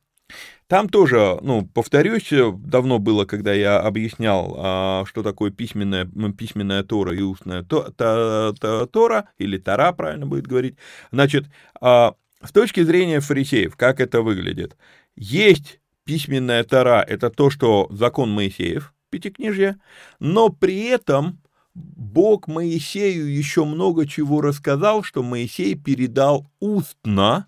Там 0.66 0.88
тоже, 0.88 1.38
ну, 1.42 1.64
повторюсь, 1.72 2.32
давно 2.32 2.98
было, 2.98 3.26
когда 3.26 3.52
я 3.52 3.78
объяснял, 3.78 4.56
а, 4.58 5.04
что 5.06 5.22
такое 5.22 5.52
письменная, 5.52 6.10
письменная 6.36 6.82
Тора 6.82 7.14
и 7.14 7.20
устная 7.20 7.62
то, 7.62 7.92
то, 7.96 8.54
то, 8.60 8.86
Тора, 8.86 9.28
или 9.38 9.58
Тора, 9.58 9.92
правильно 9.92 10.26
будет 10.26 10.48
говорить. 10.48 10.78
Значит, 11.12 11.44
а, 11.80 12.14
с 12.42 12.50
точки 12.50 12.82
зрения 12.82 13.20
фарисеев, 13.20 13.76
как 13.76 14.00
это 14.00 14.20
выглядит? 14.20 14.76
Есть 15.14 15.78
письменная 16.04 16.64
Тора, 16.64 17.04
это 17.06 17.30
то, 17.30 17.50
что 17.50 17.86
закон 17.92 18.32
Моисеев, 18.32 18.93
Пятикнижья, 19.14 19.78
но 20.18 20.48
при 20.48 20.86
этом 20.86 21.38
Бог 21.72 22.48
Моисею 22.48 23.32
еще 23.32 23.64
много 23.64 24.08
чего 24.08 24.40
рассказал, 24.40 25.04
что 25.04 25.22
Моисей 25.22 25.76
передал 25.76 26.50
устно, 26.58 27.46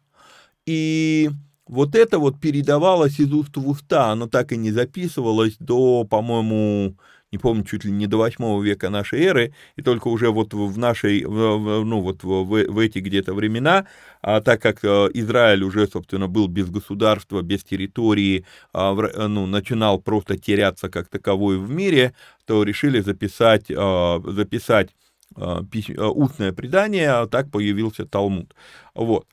и 0.64 1.29
вот 1.66 1.96
это 1.96 2.20
вот 2.20 2.38
передавалось 2.38 3.18
из 3.18 3.33
уст 3.33 3.57
в 3.57 3.68
уста, 3.68 4.12
оно 4.12 4.29
так 4.29 4.52
и 4.52 4.57
не 4.57 4.70
записывалось 4.70 5.57
до, 5.59 6.05
по-моему, 6.05 6.94
не 7.37 7.38
помню, 7.38 7.64
чуть 7.64 7.85
ли 7.85 7.92
не 7.92 8.07
до 8.07 8.16
8 8.16 8.62
века 8.62 8.88
нашей 8.90 9.20
эры, 9.22 9.53
и 9.77 9.83
только 9.83 10.09
уже 10.09 10.31
вот 10.31 10.55
в 10.55 10.79
нашей, 10.79 11.22
ну 11.22 12.01
вот 12.01 12.25
в, 12.25 12.44
в 12.44 12.79
эти 12.79 13.01
где-то 13.01 13.35
времена, 13.35 13.87
а 14.22 14.40
так 14.40 14.62
как 14.62 14.83
э, 14.85 15.11
Израиль 15.14 15.62
уже, 15.62 15.87
собственно, 15.87 16.29
был 16.29 16.49
без 16.49 16.70
государства, 16.70 17.42
без 17.42 17.62
территории, 17.62 18.44
а, 18.72 18.94
ну, 19.29 19.46
начинал 19.46 20.01
просто 20.01 20.38
теряться 20.38 20.88
как 20.88 21.09
таковой 21.09 21.59
в 21.59 21.70
мире, 21.70 22.14
то 22.46 22.62
решили 22.62 23.01
записать, 23.01 23.66
а, 23.70 24.22
записать 24.25 24.90
а, 25.37 25.61
устное 25.61 26.53
предание, 26.53 27.11
а 27.11 27.27
так 27.27 27.51
появился 27.51 28.07
Талмуд. 28.07 28.55
Вот. 28.94 29.27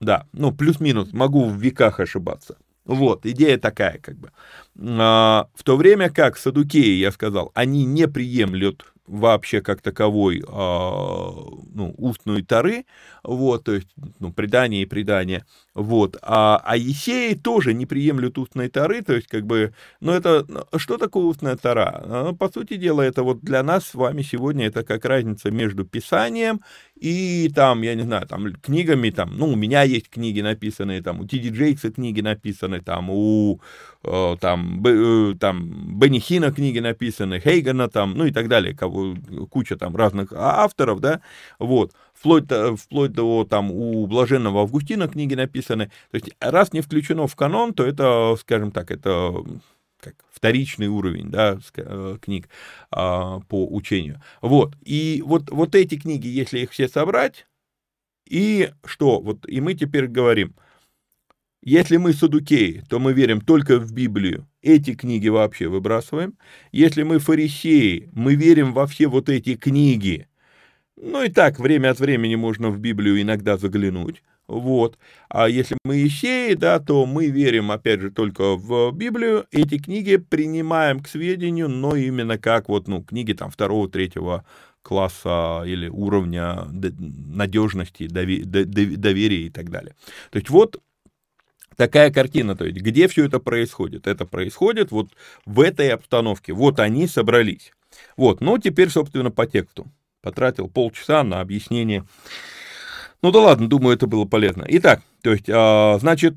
Да, 0.00 0.26
ну, 0.32 0.50
плюс-минус, 0.52 1.12
могу 1.12 1.44
в 1.44 1.56
веках 1.56 2.00
ошибаться. 2.00 2.56
Вот, 2.84 3.26
идея 3.26 3.58
такая, 3.58 3.98
как 3.98 4.16
бы. 4.18 4.32
А, 4.78 5.48
в 5.54 5.62
то 5.62 5.76
время 5.76 6.10
как 6.10 6.36
садукеи, 6.36 6.98
я 6.98 7.12
сказал, 7.12 7.50
они 7.54 7.84
не 7.84 8.08
приемлют 8.08 8.84
вообще 9.06 9.60
как 9.60 9.82
таковой, 9.82 10.42
а, 10.46 11.30
ну, 11.74 11.94
устной 11.98 12.42
Тары, 12.42 12.86
вот, 13.22 13.64
то 13.64 13.74
есть, 13.74 13.88
ну, 14.18 14.32
предание 14.32 14.82
и 14.82 14.86
предание, 14.86 15.44
вот, 15.74 16.16
а, 16.22 16.60
а 16.64 16.76
Есеи 16.76 17.34
тоже 17.34 17.74
не 17.74 17.86
приемлют 17.86 18.38
устной 18.38 18.68
Тары, 18.68 19.02
то 19.02 19.14
есть, 19.14 19.28
как 19.28 19.46
бы, 19.46 19.72
ну, 20.00 20.12
это, 20.12 20.44
что 20.76 20.98
такое 20.98 21.24
устная 21.24 21.56
Тара? 21.56 22.02
А, 22.04 22.32
по 22.32 22.48
сути 22.48 22.76
дела, 22.76 23.02
это 23.02 23.22
вот 23.22 23.40
для 23.40 23.62
нас 23.62 23.86
с 23.86 23.94
вами 23.94 24.22
сегодня 24.22 24.66
это 24.66 24.82
как 24.82 25.04
разница 25.04 25.50
между 25.50 25.84
Писанием 25.84 26.60
и 27.00 27.50
там, 27.54 27.82
я 27.82 27.94
не 27.94 28.02
знаю, 28.02 28.26
там, 28.26 28.52
книгами, 28.52 29.10
там, 29.10 29.36
ну, 29.36 29.48
у 29.48 29.56
меня 29.56 29.82
есть 29.82 30.10
книги 30.10 30.40
написанные, 30.42 31.02
там, 31.02 31.20
у 31.20 31.26
Тиди 31.26 31.48
Джейкса 31.48 31.90
книги 31.90 32.20
написаны, 32.20 32.80
там, 32.80 33.08
у, 33.10 33.60
э, 34.04 34.36
там, 34.38 34.82
Б, 34.82 34.90
э, 35.32 35.34
там, 35.38 35.98
Бенни 35.98 36.18
Хина 36.18 36.52
книги 36.52 36.78
написаны, 36.78 37.40
Хейгана, 37.40 37.88
там, 37.88 38.14
ну, 38.14 38.26
и 38.26 38.32
так 38.32 38.48
далее, 38.48 38.74
кого, 38.76 39.14
куча 39.50 39.76
там 39.76 39.96
разных 39.96 40.32
авторов, 40.34 41.00
да, 41.00 41.20
вот, 41.58 41.92
вплоть 42.20 42.46
до, 42.46 42.76
вплоть 42.76 43.12
до 43.12 43.46
там 43.48 43.70
у 43.70 44.06
Блаженного 44.06 44.60
Августина 44.60 45.08
книги 45.08 45.34
написаны. 45.34 45.86
То 46.10 46.16
есть 46.16 46.30
раз 46.38 46.74
не 46.74 46.82
включено 46.82 47.26
в 47.26 47.34
канон, 47.34 47.72
то 47.72 47.84
это, 47.84 48.36
скажем 48.38 48.72
так, 48.72 48.90
это 48.90 49.42
как 50.00 50.14
вторичный 50.30 50.88
уровень 50.88 51.30
да, 51.30 51.58
э, 51.76 52.18
книг 52.20 52.48
а, 52.90 53.40
по 53.48 53.66
учению. 53.66 54.20
Вот. 54.42 54.76
И 54.84 55.22
вот, 55.24 55.50
вот 55.50 55.74
эти 55.74 55.98
книги, 55.98 56.26
если 56.26 56.60
их 56.60 56.72
все 56.72 56.88
собрать, 56.88 57.46
и 58.28 58.70
что? 58.84 59.20
Вот, 59.20 59.48
и 59.48 59.60
мы 59.60 59.74
теперь 59.74 60.06
говорим, 60.06 60.54
если 61.62 61.98
мы 61.98 62.12
садукеи, 62.12 62.84
то 62.88 62.98
мы 62.98 63.12
верим 63.12 63.40
только 63.40 63.78
в 63.78 63.92
Библию, 63.92 64.46
эти 64.62 64.94
книги 64.94 65.28
вообще 65.28 65.68
выбрасываем. 65.68 66.38
Если 66.72 67.02
мы 67.02 67.18
фарисеи, 67.18 68.08
мы 68.12 68.34
верим 68.34 68.72
во 68.72 68.86
все 68.86 69.08
вот 69.08 69.28
эти 69.28 69.56
книги. 69.56 70.29
Ну 71.02 71.22
и 71.22 71.30
так, 71.30 71.58
время 71.58 71.90
от 71.90 71.98
времени 71.98 72.34
можно 72.34 72.68
в 72.68 72.78
Библию 72.78 73.20
иногда 73.20 73.56
заглянуть. 73.56 74.22
Вот. 74.46 74.98
А 75.30 75.48
если 75.48 75.78
мы 75.82 76.06
ищеи, 76.06 76.54
да, 76.54 76.78
то 76.78 77.06
мы 77.06 77.28
верим, 77.28 77.70
опять 77.70 78.00
же, 78.00 78.10
только 78.10 78.56
в 78.56 78.92
Библию. 78.92 79.46
Эти 79.50 79.78
книги 79.78 80.16
принимаем 80.16 81.00
к 81.00 81.08
сведению, 81.08 81.68
но 81.70 81.96
именно 81.96 82.36
как 82.36 82.68
вот, 82.68 82.86
ну, 82.86 83.02
книги 83.02 83.32
там 83.32 83.50
второго, 83.50 83.88
третьего 83.88 84.44
класса 84.82 85.62
или 85.64 85.88
уровня 85.88 86.66
надежности, 86.68 88.06
доверия 88.06 89.46
и 89.46 89.50
так 89.50 89.70
далее. 89.70 89.94
То 90.30 90.38
есть 90.38 90.50
вот 90.50 90.82
такая 91.76 92.12
картина, 92.12 92.56
то 92.56 92.66
есть 92.66 92.78
где 92.78 93.08
все 93.08 93.24
это 93.24 93.38
происходит? 93.38 94.06
Это 94.06 94.26
происходит 94.26 94.90
вот 94.90 95.08
в 95.46 95.60
этой 95.60 95.88
обстановке. 95.90 96.52
Вот 96.52 96.78
они 96.78 97.06
собрались. 97.06 97.72
Вот, 98.18 98.42
ну 98.42 98.58
теперь, 98.58 98.90
собственно, 98.90 99.30
по 99.30 99.46
тексту. 99.46 99.86
Потратил 100.22 100.68
полчаса 100.68 101.22
на 101.24 101.40
объяснение 101.40 102.04
ну 103.22 103.32
да 103.32 103.40
ладно, 103.40 103.68
думаю, 103.68 103.96
это 103.96 104.06
было 104.06 104.24
полезно. 104.24 104.64
Итак, 104.68 105.02
то 105.22 105.30
есть, 105.32 105.44
а, 105.50 105.98
значит, 105.98 106.34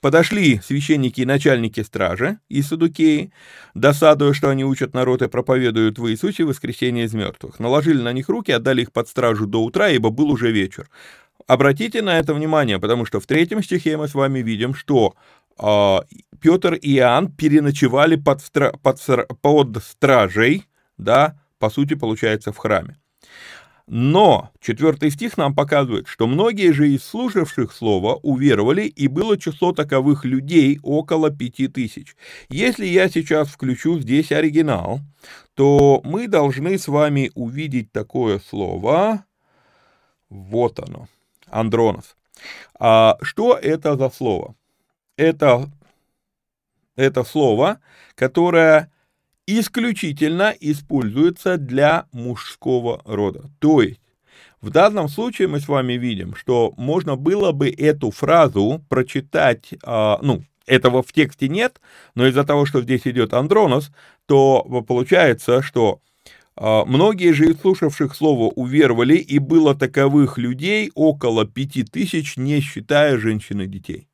подошли 0.00 0.60
священники 0.62 1.22
и 1.22 1.26
начальники 1.26 1.80
стражи 1.80 2.38
и 2.48 2.60
садукеи, 2.60 3.32
досадуя, 3.74 4.34
что 4.34 4.50
они 4.50 4.64
учат 4.64 4.92
народ 4.92 5.22
и 5.22 5.28
проповедуют 5.28 5.98
в 5.98 6.10
Иисусе 6.10 6.44
воскресение 6.44 7.06
из 7.06 7.14
мертвых. 7.14 7.58
Наложили 7.58 8.02
на 8.02 8.12
них 8.12 8.28
руки, 8.28 8.52
отдали 8.52 8.82
их 8.82 8.92
под 8.92 9.08
стражу 9.08 9.46
до 9.46 9.62
утра, 9.62 9.88
ибо 9.88 10.10
был 10.10 10.30
уже 10.30 10.52
вечер. 10.52 10.90
Обратите 11.46 12.02
на 12.02 12.18
это 12.18 12.34
внимание, 12.34 12.78
потому 12.78 13.06
что 13.06 13.18
в 13.18 13.26
третьем 13.26 13.62
стихе 13.62 13.96
мы 13.96 14.08
с 14.08 14.14
вами 14.14 14.40
видим, 14.40 14.74
что 14.74 15.14
э, 15.58 15.98
Петр 16.38 16.74
и 16.74 16.96
Иоанн 16.96 17.32
переночевали 17.32 18.16
под, 18.16 18.40
стра- 18.40 18.76
под, 18.82 19.00
под 19.40 19.82
стражей, 19.82 20.66
да, 20.98 21.38
по 21.58 21.70
сути, 21.70 21.94
получается, 21.94 22.52
в 22.52 22.56
храме. 22.56 22.96
Но 23.90 24.50
четвертый 24.60 25.10
стих 25.10 25.38
нам 25.38 25.54
показывает, 25.54 26.08
что 26.08 26.26
многие 26.26 26.72
же 26.72 26.90
из 26.90 27.02
слушавших 27.04 27.72
слова 27.72 28.16
уверовали, 28.22 28.82
и 28.82 29.08
было 29.08 29.38
число 29.38 29.72
таковых 29.72 30.26
людей 30.26 30.78
около 30.82 31.30
пяти 31.30 31.68
тысяч. 31.68 32.14
Если 32.50 32.84
я 32.84 33.08
сейчас 33.08 33.48
включу 33.48 33.98
здесь 33.98 34.30
оригинал, 34.30 35.00
то 35.54 36.02
мы 36.04 36.28
должны 36.28 36.76
с 36.76 36.86
вами 36.86 37.30
увидеть 37.34 37.90
такое 37.90 38.40
слово. 38.40 39.24
Вот 40.28 40.78
оно. 40.80 41.08
Андронос. 41.50 42.14
А 42.78 43.16
что 43.22 43.56
это 43.56 43.96
за 43.96 44.10
слово? 44.10 44.54
Это, 45.16 45.70
это 46.94 47.24
слово, 47.24 47.80
которое 48.14 48.92
исключительно 49.48 50.54
используется 50.60 51.56
для 51.56 52.04
мужского 52.12 53.00
рода. 53.06 53.50
То 53.60 53.80
есть, 53.80 54.00
в 54.60 54.68
данном 54.68 55.08
случае 55.08 55.48
мы 55.48 55.58
с 55.60 55.68
вами 55.68 55.94
видим, 55.94 56.34
что 56.34 56.74
можно 56.76 57.16
было 57.16 57.52
бы 57.52 57.70
эту 57.70 58.10
фразу 58.10 58.84
прочитать, 58.90 59.70
а, 59.82 60.18
ну, 60.20 60.44
этого 60.66 61.02
в 61.02 61.12
тексте 61.14 61.48
нет, 61.48 61.80
но 62.14 62.26
из-за 62.26 62.44
того, 62.44 62.66
что 62.66 62.82
здесь 62.82 63.06
идет 63.06 63.32
Андронос, 63.32 63.90
то 64.26 64.62
получается, 64.86 65.62
что 65.62 66.00
а, 66.54 66.84
многие 66.84 67.32
же 67.32 67.50
из 67.50 67.60
слушавших 67.60 68.14
слово 68.14 68.52
уверовали, 68.52 69.16
и 69.16 69.38
было 69.38 69.74
таковых 69.74 70.36
людей 70.36 70.90
около 70.94 71.46
пяти 71.46 71.84
тысяч, 71.84 72.36
не 72.36 72.60
считая 72.60 73.16
женщин 73.16 73.62
и 73.62 73.66
детей. 73.66 74.07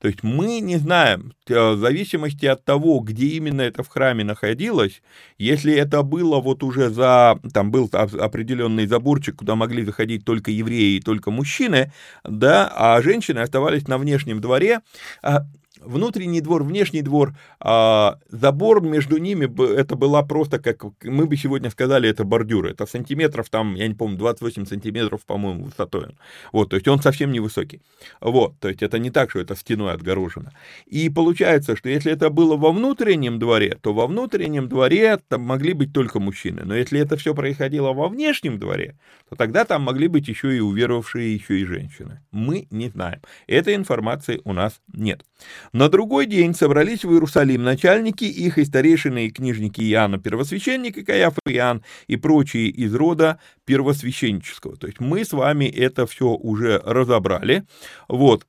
То 0.00 0.08
есть 0.08 0.22
мы 0.22 0.60
не 0.60 0.78
знаем, 0.78 1.34
в 1.46 1.76
зависимости 1.76 2.46
от 2.46 2.64
того, 2.64 3.00
где 3.00 3.26
именно 3.26 3.60
это 3.60 3.82
в 3.82 3.88
храме 3.88 4.24
находилось, 4.24 5.02
если 5.36 5.74
это 5.74 6.02
было 6.02 6.40
вот 6.40 6.62
уже 6.62 6.88
за, 6.88 7.38
там 7.52 7.70
был 7.70 7.90
определенный 7.92 8.86
заборчик, 8.86 9.36
куда 9.36 9.56
могли 9.56 9.84
заходить 9.84 10.24
только 10.24 10.50
евреи 10.50 10.96
и 10.96 11.00
только 11.00 11.30
мужчины, 11.30 11.92
да, 12.24 12.72
а 12.74 13.02
женщины 13.02 13.40
оставались 13.40 13.88
на 13.88 13.98
внешнем 13.98 14.40
дворе, 14.40 14.80
а 15.22 15.44
внутренний 15.84 16.40
двор, 16.40 16.62
внешний 16.64 17.02
двор, 17.02 17.34
а, 17.60 18.18
забор 18.28 18.82
между 18.82 19.18
ними, 19.18 19.48
это 19.76 19.96
была 19.96 20.22
просто, 20.22 20.58
как 20.58 20.84
мы 21.02 21.26
бы 21.26 21.36
сегодня 21.36 21.70
сказали, 21.70 22.08
это 22.08 22.24
бордюр, 22.24 22.66
это 22.66 22.86
сантиметров 22.86 23.48
там, 23.50 23.74
я 23.74 23.88
не 23.88 23.94
помню, 23.94 24.18
28 24.18 24.66
сантиметров, 24.66 25.20
по-моему, 25.26 25.64
высотой. 25.64 26.16
Вот, 26.52 26.70
то 26.70 26.76
есть 26.76 26.88
он 26.88 27.00
совсем 27.00 27.32
не 27.32 27.40
высокий. 27.40 27.80
Вот, 28.20 28.58
то 28.60 28.68
есть 28.68 28.82
это 28.82 28.98
не 28.98 29.10
так, 29.10 29.30
что 29.30 29.40
это 29.40 29.56
стеной 29.56 29.92
отгорожено. 29.92 30.52
И 30.86 31.08
получается, 31.08 31.76
что 31.76 31.88
если 31.88 32.12
это 32.12 32.30
было 32.30 32.56
во 32.56 32.72
внутреннем 32.72 33.38
дворе, 33.38 33.78
то 33.80 33.92
во 33.92 34.06
внутреннем 34.06 34.68
дворе 34.68 35.18
там 35.28 35.42
могли 35.42 35.72
быть 35.72 35.92
только 35.92 36.20
мужчины. 36.20 36.62
Но 36.64 36.74
если 36.74 37.00
это 37.00 37.16
все 37.16 37.34
происходило 37.34 37.92
во 37.92 38.08
внешнем 38.08 38.58
дворе, 38.58 38.96
то 39.28 39.36
тогда 39.36 39.64
там 39.64 39.82
могли 39.82 40.08
быть 40.08 40.28
еще 40.28 40.56
и 40.56 40.60
уверовавшие, 40.60 41.34
еще 41.34 41.60
и 41.60 41.64
женщины. 41.64 42.20
Мы 42.30 42.66
не 42.70 42.88
знаем. 42.88 43.20
Этой 43.46 43.74
информации 43.74 44.40
у 44.44 44.52
нас 44.52 44.80
нет. 44.92 45.24
На 45.72 45.88
другой 45.88 46.26
день 46.26 46.52
собрались 46.54 47.04
в 47.04 47.12
Иерусалим 47.12 47.62
начальники, 47.62 48.24
их 48.24 48.58
и 48.58 48.64
старейшины, 48.64 49.26
и 49.26 49.30
книжники 49.30 49.80
Иоанна 49.80 50.18
Первосвященника, 50.18 51.04
Каяфа 51.04 51.40
Иоанн 51.46 51.84
и 52.08 52.16
прочие 52.16 52.68
из 52.68 52.92
рода 52.94 53.38
первосвященнического. 53.66 54.76
То 54.76 54.88
есть 54.88 54.98
мы 54.98 55.24
с 55.24 55.32
вами 55.32 55.66
это 55.66 56.06
все 56.06 56.26
уже 56.30 56.80
разобрали. 56.84 57.64
Вот. 58.08 58.46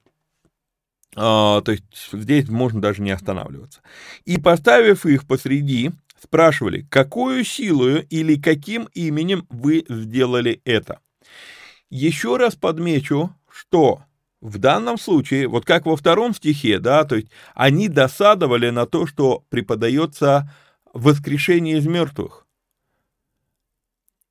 А, 1.15 1.61
то 1.61 1.71
есть 1.73 2.09
здесь 2.11 2.49
можно 2.49 2.81
даже 2.81 3.03
не 3.03 3.11
останавливаться. 3.11 3.81
И 4.25 4.39
поставив 4.39 5.05
их 5.05 5.27
посреди, 5.27 5.91
спрашивали, 6.19 6.87
какую 6.89 7.43
силою 7.43 8.05
или 8.09 8.35
каким 8.35 8.87
именем 8.93 9.45
вы 9.49 9.85
сделали 9.87 10.61
это. 10.65 10.99
Еще 11.91 12.37
раз 12.37 12.55
подмечу, 12.55 13.35
что 13.51 14.03
в 14.41 14.57
данном 14.57 14.97
случае, 14.97 15.47
вот 15.47 15.65
как 15.65 15.85
во 15.85 15.95
втором 15.95 16.33
стихе, 16.33 16.79
да, 16.79 17.03
то 17.05 17.15
есть 17.15 17.27
они 17.53 17.87
досадовали 17.87 18.69
на 18.71 18.85
то, 18.85 19.05
что 19.05 19.45
преподается 19.49 20.51
воскрешение 20.93 21.77
из 21.77 21.85
мертвых. 21.85 22.45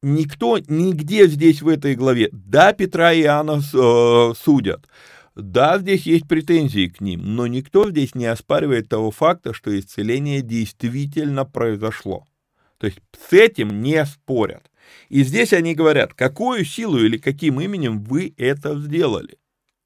Никто, 0.03 0.59
нигде 0.59 1.27
здесь 1.29 1.63
в 1.63 1.69
этой 1.69 1.95
главе, 1.95 2.29
да, 2.33 2.73
Петра 2.73 3.13
и 3.13 3.23
Иоанна 3.23 3.61
э, 3.61 4.35
судят, 4.35 4.87
да, 5.37 5.79
здесь 5.79 6.03
есть 6.07 6.27
претензии 6.27 6.89
к 6.89 7.01
ним, 7.01 7.37
но 7.37 7.47
никто 7.47 7.89
здесь 7.91 8.15
не 8.15 8.27
оспаривает 8.27 8.89
того 8.89 9.11
факта, 9.11 9.55
что 9.55 9.79
исцеление 9.79 10.43
действительно 10.43 11.45
произошло. 11.45 12.27
То 12.79 12.87
есть 12.87 12.99
с 13.29 13.33
этим 13.33 13.83
не 13.83 14.05
спорят. 14.07 14.71
И 15.09 15.23
здесь 15.23 15.53
они 15.53 15.75
говорят, 15.75 16.15
какую 16.15 16.65
силу 16.65 16.99
или 16.99 17.19
каким 17.19 17.61
именем 17.61 18.03
вы 18.03 18.35
это 18.39 18.79
сделали. 18.81 19.40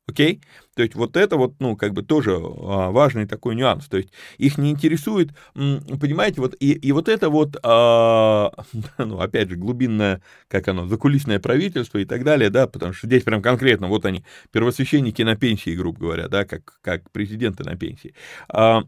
Окей? 0.06 0.42
То 0.76 0.82
есть 0.82 0.94
вот 0.94 1.16
это 1.16 1.36
вот, 1.36 1.54
ну, 1.60 1.76
как 1.76 1.94
бы 1.94 2.02
тоже 2.02 2.32
а, 2.34 2.90
важный 2.90 3.26
такой 3.26 3.54
нюанс. 3.54 3.86
То 3.86 3.96
есть 3.96 4.10
их 4.36 4.58
не 4.58 4.70
интересует, 4.70 5.30
понимаете, 5.54 6.42
вот 6.42 6.54
и, 6.60 6.72
и 6.72 6.92
вот 6.92 7.08
это 7.08 7.30
вот, 7.30 7.56
а, 7.62 8.52
ну, 8.98 9.18
опять 9.18 9.48
же, 9.48 9.56
глубинное, 9.56 10.20
как 10.48 10.68
оно, 10.68 10.86
закулисное 10.86 11.38
правительство 11.38 11.98
и 11.98 12.04
так 12.04 12.22
далее, 12.22 12.50
да, 12.50 12.66
потому 12.66 12.92
что 12.92 13.06
здесь 13.06 13.22
прям 13.22 13.40
конкретно, 13.40 13.88
вот 13.88 14.04
они, 14.04 14.24
первосвященники 14.50 15.22
на 15.22 15.36
пенсии, 15.36 15.74
грубо 15.74 16.00
говоря, 16.00 16.28
да, 16.28 16.44
как, 16.44 16.78
как 16.82 17.10
президенты 17.10 17.64
на 17.64 17.76
пенсии. 17.76 18.14
А, 18.48 18.82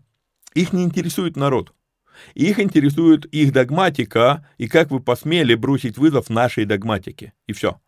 их 0.54 0.74
не 0.74 0.84
интересует 0.84 1.36
народ. 1.36 1.72
Их 2.34 2.58
интересует 2.60 3.26
их 3.26 3.52
догматика, 3.52 4.46
и 4.58 4.68
как 4.68 4.90
вы 4.90 5.00
посмели 5.00 5.54
бросить 5.54 5.98
вызов 5.98 6.30
нашей 6.30 6.64
догматике. 6.64 7.32
И 7.46 7.52
все. 7.52 7.78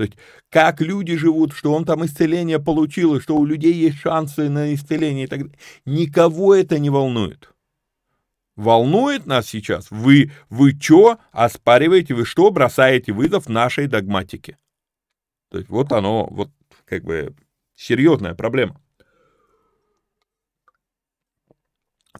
То 0.00 0.04
есть, 0.04 0.16
как 0.48 0.80
люди 0.80 1.14
живут, 1.14 1.52
что 1.52 1.74
он 1.74 1.84
там 1.84 2.06
исцеление 2.06 2.58
получил, 2.58 3.16
и 3.16 3.20
что 3.20 3.36
у 3.36 3.44
людей 3.44 3.74
есть 3.74 3.98
шансы 3.98 4.48
на 4.48 4.72
исцеление 4.72 5.24
и 5.24 5.26
так 5.26 5.40
далее. 5.40 5.58
Никого 5.84 6.54
это 6.54 6.78
не 6.78 6.88
волнует. 6.88 7.52
Волнует 8.56 9.26
нас 9.26 9.46
сейчас, 9.46 9.90
вы, 9.90 10.32
вы 10.48 10.72
что 10.80 11.18
оспариваете, 11.32 12.14
вы 12.14 12.24
что 12.24 12.50
бросаете 12.50 13.12
вызов 13.12 13.50
нашей 13.50 13.88
догматике. 13.88 14.56
То 15.50 15.58
есть, 15.58 15.68
вот 15.68 15.92
оно, 15.92 16.26
вот 16.30 16.48
как 16.86 17.04
бы 17.04 17.34
серьезная 17.74 18.34
проблема. 18.34 18.80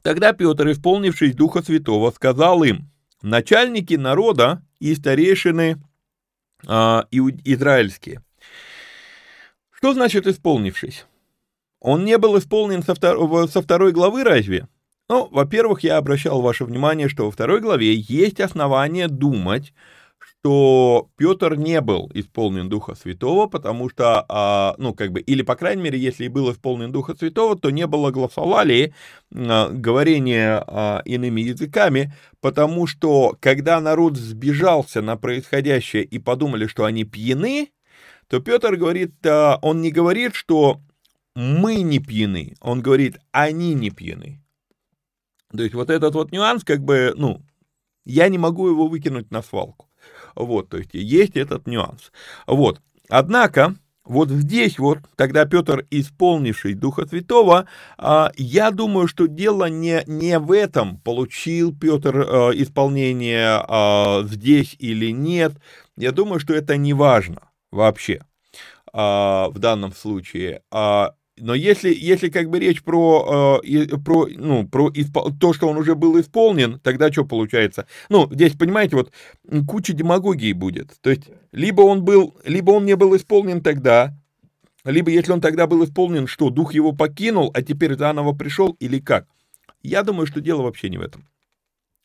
Тогда 0.03 0.35
Петр, 0.35 0.71
исполнившись 0.71 1.35
Духа 1.35 1.63
Святого, 1.63 2.11
сказал 2.11 2.63
им, 2.63 2.91
начальники 3.23 3.95
народа 3.95 4.63
и 4.81 4.95
старейшины 4.95 5.79
э, 6.67 7.03
израильские. 7.45 8.23
Что 9.71 9.95
значит 9.95 10.27
исполнившись? 10.27 11.07
Он 11.81 12.05
не 12.05 12.19
был 12.19 12.39
исполнен 12.39 12.83
со, 12.83 12.95
втор 12.95 13.49
со 13.49 13.63
второй 13.63 13.93
главы 13.93 14.25
разве? 14.25 14.69
Ну, 15.09 15.27
во-первых, 15.31 15.83
я 15.83 15.97
обращал 15.97 16.41
ваше 16.41 16.65
внимание, 16.65 17.09
что 17.09 17.25
во 17.25 17.31
второй 17.31 17.61
главе 17.61 17.95
есть 17.95 18.41
основания 18.41 19.09
думать, 19.09 19.73
что 20.41 21.11
Петр 21.17 21.57
не 21.57 21.81
был 21.83 22.11
исполнен 22.15 22.69
Духа 22.71 22.95
Святого, 22.95 23.47
потому 23.47 23.91
что, 23.91 24.25
а, 24.29 24.75
ну, 24.79 24.95
как 24.95 25.13
бы, 25.13 25.21
или, 25.21 25.43
по 25.43 25.55
крайней 25.55 25.83
мере, 25.83 25.99
если 25.99 26.25
и 26.25 26.29
был 26.29 26.51
исполнен 26.51 26.91
Духа 26.93 27.15
Святого, 27.15 27.59
то 27.59 27.71
не 27.71 27.87
было 27.87 28.11
гласовали 28.11 28.95
а, 29.35 29.69
говорения 29.69 30.65
а, 30.67 31.03
иными 31.05 31.43
языками, 31.43 32.15
потому 32.41 32.87
что, 32.87 33.37
когда 33.41 33.81
народ 33.81 34.17
сбежался 34.17 35.03
на 35.03 35.17
происходящее 35.17 36.05
и 36.05 36.19
подумали, 36.19 36.67
что 36.67 36.87
они 36.87 37.05
пьяны, 37.05 37.71
то 38.29 38.41
Петр 38.41 38.77
говорит, 38.77 39.15
а, 39.27 39.59
он 39.61 39.83
не 39.83 39.91
говорит, 39.91 40.35
что 40.35 40.81
мы 41.35 41.83
не 41.83 41.99
пьяны, 41.99 42.55
он 42.63 42.81
говорит, 42.81 43.19
они 43.31 43.75
не 43.75 43.91
пьяны. 43.91 44.43
То 45.55 45.63
есть 45.63 45.75
вот 45.75 45.91
этот 45.91 46.15
вот 46.15 46.33
нюанс, 46.33 46.65
как 46.65 46.83
бы, 46.83 47.13
ну, 47.15 47.43
я 48.07 48.29
не 48.29 48.39
могу 48.39 48.69
его 48.69 48.89
выкинуть 48.89 49.31
на 49.31 49.43
свалку. 49.43 49.90
Вот, 50.35 50.69
то 50.69 50.79
есть 50.79 50.91
есть 50.95 51.37
этот 51.37 51.67
нюанс. 51.67 52.13
Вот. 52.47 52.81
Однако, 53.09 53.75
вот 54.05 54.29
здесь 54.29 54.79
вот, 54.79 54.99
тогда 55.15 55.45
Петр, 55.45 55.87
исполнивший 55.91 56.75
Духа 56.75 57.07
Святого, 57.07 57.67
а, 57.97 58.33
я 58.37 58.71
думаю, 58.71 59.07
что 59.07 59.27
дело 59.27 59.69
не, 59.69 60.03
не 60.07 60.39
в 60.39 60.53
этом, 60.53 60.99
получил 60.99 61.77
Петр 61.77 62.17
а, 62.17 62.51
исполнение 62.51 63.63
а, 63.69 64.23
здесь 64.25 64.75
или 64.79 65.13
нет. 65.13 65.53
Я 65.97 66.13
думаю, 66.13 66.41
что 66.41 66.55
это 66.55 66.77
не 66.77 66.93
важно 66.93 67.51
вообще 67.71 68.21
в 68.93 69.53
данном 69.55 69.93
случае 69.93 70.63
но 71.41 71.55
если, 71.55 71.95
если 71.95 72.29
как 72.29 72.49
бы 72.51 72.59
речь 72.59 72.83
про, 72.83 73.61
э, 73.65 73.97
про, 74.05 74.27
ну, 74.29 74.69
про 74.69 74.91
испол... 74.95 75.33
то, 75.39 75.53
что 75.53 75.69
он 75.69 75.77
уже 75.77 75.95
был 75.95 76.21
исполнен, 76.21 76.79
тогда 76.81 77.11
что 77.11 77.25
получается? 77.25 77.87
Ну, 78.09 78.29
здесь, 78.31 78.55
понимаете, 78.57 78.97
вот 78.97 79.13
куча 79.67 79.93
демагогии 79.93 80.53
будет. 80.53 81.01
То 81.01 81.11
есть, 81.11 81.25
либо 81.53 81.83
он 81.83 82.05
был, 82.05 82.37
либо 82.45 82.73
он 82.73 82.85
не 82.85 82.97
был 82.97 83.17
исполнен 83.17 83.63
тогда, 83.63 84.15
либо 84.85 85.11
если 85.11 85.33
он 85.33 85.41
тогда 85.41 85.67
был 85.67 85.85
исполнен, 85.85 86.27
что 86.27 86.51
дух 86.51 86.75
его 86.75 86.93
покинул, 86.93 87.51
а 87.55 87.63
теперь 87.63 87.97
заново 87.97 88.33
пришел, 88.33 88.77
или 88.81 88.99
как? 88.99 89.27
Я 89.83 90.03
думаю, 90.03 90.27
что 90.27 90.41
дело 90.41 90.63
вообще 90.63 90.89
не 90.89 90.99
в 90.99 91.03
этом. 91.03 91.27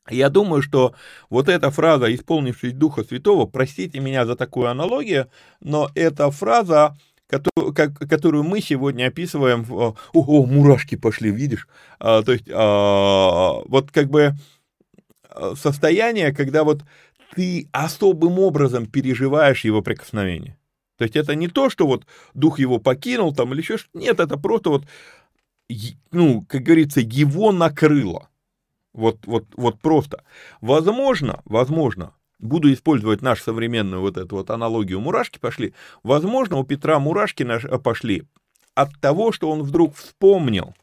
Я 0.10 0.30
думаю, 0.30 0.62
что 0.62 0.94
вот 1.30 1.50
эта 1.50 1.72
фраза 1.72 2.14
«исполнившись 2.14 2.74
Духа 2.74 3.04
Святого», 3.04 3.48
простите 3.48 4.00
меня 4.00 4.26
за 4.26 4.36
такую 4.36 4.68
аналогию, 4.68 5.30
но 5.62 5.90
эта 5.96 6.30
фраза 6.30 6.96
которую 7.28 8.44
мы 8.44 8.62
сегодня 8.62 9.08
описываем, 9.08 9.66
о, 9.72 9.96
о 10.14 10.46
мурашки 10.46 10.96
пошли, 10.96 11.32
видишь, 11.32 11.68
а, 12.00 12.22
то 12.22 12.34
есть 12.34 12.46
а, 12.52 13.62
вот 13.66 13.92
как 13.92 14.10
бы 14.10 14.34
а, 15.30 15.56
состояние, 15.56 16.34
когда 16.34 16.64
вот 16.64 16.84
ты 17.36 17.68
особым 17.72 18.40
образом 18.40 18.86
переживаешь 18.86 19.66
его 19.66 19.82
прикосновение. 19.82 20.58
То 20.98 21.04
есть 21.04 21.16
это 21.16 21.36
не 21.36 21.48
то, 21.48 21.70
что 21.70 21.88
вот 21.88 22.06
дух 22.34 22.60
его 22.60 22.80
покинул 22.80 23.34
там 23.34 23.54
или 23.54 23.62
еще 23.62 23.78
что-то, 23.78 23.98
нет, 23.98 24.20
это 24.20 24.38
просто 24.38 24.70
вот, 24.70 24.86
ну, 26.12 26.46
как 26.48 26.62
говорится, 26.62 27.02
его 27.02 27.52
накрыло. 27.52 28.30
Вот, 28.94 29.26
вот, 29.26 29.46
вот 29.58 29.82
просто. 29.82 30.24
Возможно, 30.62 31.42
возможно, 31.44 32.14
буду 32.40 32.72
использовать 32.72 33.22
нашу 33.22 33.44
современную 33.44 34.02
вот 34.02 34.18
эту 34.18 34.38
вот 34.38 34.50
аналогию 34.50 35.00
мурашки 35.00 35.40
пошли, 35.40 35.74
возможно, 36.04 36.58
у 36.58 36.64
Петра 36.64 37.00
мурашки 37.00 37.44
э, 37.44 37.80
пошли 37.80 38.24
от 38.74 39.00
того, 39.00 39.32
что 39.32 39.50
он 39.50 39.64
вдруг 39.64 39.96
вспомнил, 39.96 40.76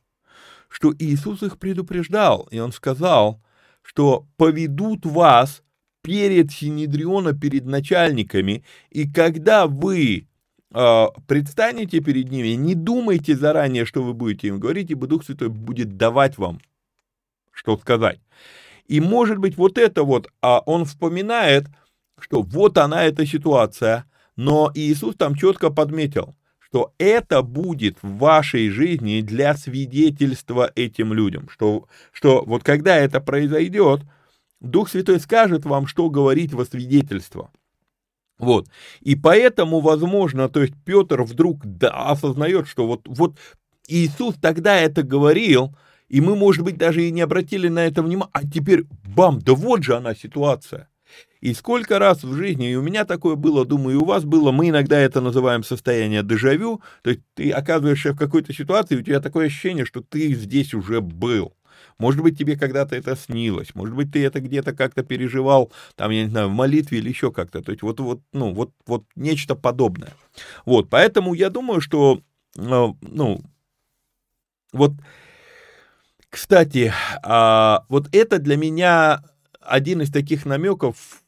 что 0.69 0.95
Иисус 0.99 1.43
их 1.43 1.59
предупреждал, 1.59 2.49
и 2.51 2.59
он 2.59 2.73
сказал, 2.73 3.43
что 3.83 4.27
поведут 4.37 5.05
вас 5.05 5.63
перед 6.03 6.51
Синедриона, 6.51 7.33
перед 7.33 7.67
начальниками, 7.67 8.65
и 8.91 9.09
когда 9.09 9.67
вы 9.67 10.27
э, 10.75 11.07
предстанете 11.29 12.01
перед 12.01 12.31
ними, 12.31 12.49
не 12.49 12.75
думайте 12.75 13.37
заранее, 13.37 13.85
что 13.85 14.03
вы 14.03 14.15
будете 14.15 14.49
им 14.49 14.59
говорить, 14.59 14.91
ибо 14.91 15.07
Дух 15.07 15.25
Святой 15.25 15.49
будет 15.49 15.97
давать 15.97 16.39
вам, 16.39 16.61
что 17.53 17.77
сказать. 17.77 18.21
И 18.87 19.01
может 19.01 19.39
быть 19.39 19.57
вот 19.57 19.79
это 19.79 20.03
вот, 20.05 20.29
а 20.41 20.61
он 20.61 20.85
вспоминает, 20.85 21.67
что 22.19 22.43
вот 22.43 22.79
она 22.79 23.05
эта 23.05 23.27
ситуация, 23.27 24.05
но 24.37 24.71
Иисус 24.75 25.17
там 25.17 25.35
четко 25.35 25.71
подметил, 25.71 26.35
что 26.59 26.93
это 26.99 27.43
будет 27.43 27.99
в 28.03 28.17
вашей 28.17 28.71
жизни 28.71 29.21
для 29.21 29.55
свидетельства 29.57 30.71
этим 30.75 31.13
людям, 31.13 31.49
что, 31.51 31.87
что 32.13 32.43
вот 32.47 32.65
когда 32.65 32.97
это 32.97 33.21
произойдет, 33.21 34.01
Дух 34.61 34.89
Святой 34.89 35.21
скажет 35.21 35.65
вам, 35.65 35.87
что 35.87 36.09
говорить 36.09 36.55
во 36.55 36.65
свидетельство. 36.65 37.51
Вот. 38.39 38.69
И 39.01 39.15
поэтому, 39.15 39.81
возможно, 39.81 40.49
то 40.49 40.63
есть 40.63 40.75
Петр 40.85 41.23
вдруг 41.23 41.61
да, 41.65 41.91
осознает, 41.91 42.67
что 42.69 42.87
вот, 42.87 43.03
вот 43.07 43.37
Иисус 43.87 44.37
тогда 44.41 44.77
это 44.77 45.03
говорил, 45.03 45.77
и 46.13 46.21
мы, 46.21 46.37
может 46.37 46.63
быть, 46.63 46.77
даже 46.77 47.03
и 47.03 47.11
не 47.11 47.23
обратили 47.23 47.69
на 47.69 47.87
это 47.87 48.03
внимания, 48.03 48.31
а 48.35 48.47
теперь 48.47 48.85
бам, 49.17 49.41
да 49.41 49.55
вот 49.55 49.83
же 49.83 49.97
она 49.97 50.15
ситуация. 50.15 50.89
И 51.41 51.55
сколько 51.55 51.99
раз 51.99 52.23
в 52.23 52.35
жизни, 52.35 52.71
и 52.71 52.75
у 52.75 52.83
меня 52.83 53.07
такое 53.07 53.35
было, 53.35 53.65
думаю, 53.65 53.97
и 53.97 54.01
у 54.01 54.05
вас 54.05 54.25
было, 54.25 54.53
мы 54.53 54.69
иногда 54.69 54.99
это 55.01 55.23
называем 55.23 55.65
состояние 55.65 56.23
дежавю, 56.23 56.83
то 57.03 57.11
есть 57.11 57.23
ты 57.35 57.51
оказываешься 57.51 58.13
в 58.13 58.19
какой-то 58.19 58.53
ситуации, 58.53 58.97
у 58.97 59.03
тебя 59.03 59.21
такое 59.21 59.47
ощущение, 59.47 59.87
что 59.87 60.03
ты 60.03 60.35
здесь 60.35 60.75
уже 60.75 61.01
был. 61.01 61.55
Может 61.99 62.23
быть, 62.23 62.39
тебе 62.39 62.59
когда-то 62.59 62.95
это 62.95 63.17
снилось, 63.17 63.75
может 63.75 63.95
быть, 63.97 64.13
ты 64.13 64.23
это 64.23 64.41
где-то 64.41 64.75
как-то 64.75 65.03
переживал, 65.03 65.73
там, 65.97 66.11
я 66.11 66.25
не 66.25 66.31
знаю, 66.31 66.49
в 66.49 66.53
молитве 66.53 66.99
или 66.99 67.09
еще 67.09 67.33
как-то. 67.33 67.63
То 67.63 67.73
есть 67.73 67.83
вот, 67.83 68.01
вот, 68.01 68.21
ну, 68.35 68.53
вот, 68.53 68.71
вот 68.87 69.05
нечто 69.17 69.55
подобное. 69.55 70.13
Вот, 70.67 70.91
поэтому 70.91 71.33
я 71.33 71.49
думаю, 71.49 71.81
что, 71.81 72.21
э, 72.59 72.61
ну, 73.01 73.41
вот 74.75 74.93
кстати, 76.33 76.95
а, 77.23 77.85
вот 77.91 78.09
это 78.11 78.39
для 78.39 78.57
меня 78.57 79.23
один 79.61 80.01
из 80.01 80.11
таких 80.11 80.47
намеков, 80.47 81.23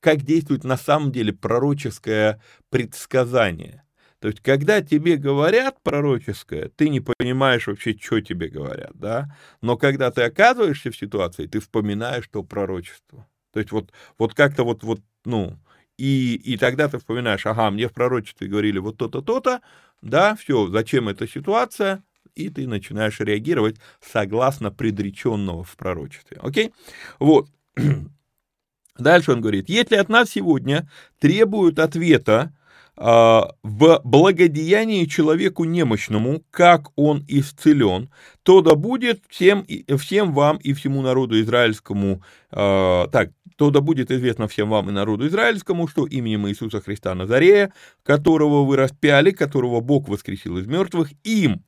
как 0.00 0.22
действует 0.22 0.64
на 0.64 0.78
самом 0.78 1.12
деле 1.12 1.34
пророческое 1.34 2.40
предсказание. 2.70 3.84
То 4.20 4.28
есть, 4.28 4.40
когда 4.40 4.80
тебе 4.80 5.16
говорят 5.16 5.82
пророческое, 5.82 6.70
ты 6.74 6.88
не 6.88 7.00
понимаешь 7.00 7.66
вообще, 7.66 7.94
что 7.94 8.22
тебе 8.22 8.48
говорят, 8.48 8.92
да? 8.94 9.36
Но 9.60 9.76
когда 9.76 10.10
ты 10.10 10.22
оказываешься 10.22 10.90
в 10.90 10.96
ситуации, 10.96 11.46
ты 11.46 11.60
вспоминаешь 11.60 12.26
то 12.32 12.42
пророчество. 12.42 13.28
То 13.52 13.60
есть, 13.60 13.70
вот, 13.70 13.92
вот 14.16 14.32
как-то 14.32 14.64
вот, 14.64 14.82
вот, 14.82 15.00
ну, 15.26 15.58
и, 15.98 16.36
и 16.36 16.56
тогда 16.56 16.88
ты 16.88 16.96
вспоминаешь, 16.98 17.44
ага, 17.44 17.70
мне 17.70 17.86
в 17.86 17.92
пророчестве 17.92 18.48
говорили 18.48 18.78
вот 18.78 18.96
то-то, 18.96 19.20
то-то, 19.20 19.60
да, 20.00 20.34
все, 20.36 20.68
зачем 20.68 21.10
эта 21.10 21.28
ситуация, 21.28 22.02
и 22.36 22.50
ты 22.50 22.68
начинаешь 22.68 23.18
реагировать 23.18 23.76
согласно 24.00 24.70
предреченного 24.70 25.64
в 25.64 25.76
пророчестве. 25.76 26.38
Окей? 26.40 26.72
Вот. 27.18 27.48
Дальше 28.98 29.32
он 29.32 29.40
говорит, 29.40 29.68
если 29.68 29.96
от 29.96 30.08
нас 30.08 30.30
сегодня 30.30 30.88
требуют 31.18 31.78
ответа 31.78 32.54
э, 32.96 33.02
в 33.02 34.00
благодеянии 34.04 35.06
человеку 35.06 35.64
немощному, 35.64 36.44
как 36.50 36.90
он 36.96 37.24
исцелен, 37.26 38.10
то 38.42 38.60
да 38.60 38.74
будет 38.74 39.22
всем, 39.28 39.66
всем 39.98 40.32
вам 40.32 40.58
и 40.58 40.72
всему 40.72 41.02
народу 41.02 41.40
израильскому, 41.40 42.22
э, 42.52 43.06
так, 43.10 43.30
то 43.56 43.70
да 43.70 43.80
будет 43.80 44.10
известно 44.10 44.48
всем 44.48 44.68
вам 44.68 44.90
и 44.90 44.92
народу 44.92 45.26
израильскому, 45.26 45.88
что 45.88 46.06
именем 46.06 46.48
Иисуса 46.48 46.80
Христа 46.82 47.14
Назарея, 47.14 47.72
которого 48.02 48.64
вы 48.64 48.76
распяли, 48.76 49.30
которого 49.30 49.80
Бог 49.80 50.08
воскресил 50.08 50.58
из 50.58 50.66
мертвых, 50.66 51.12
им 51.24 51.64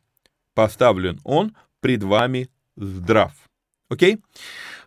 поставлен 0.58 1.20
он 1.22 1.54
пред 1.78 2.02
вами 2.02 2.48
здрав. 2.74 3.30
Окей? 3.88 4.18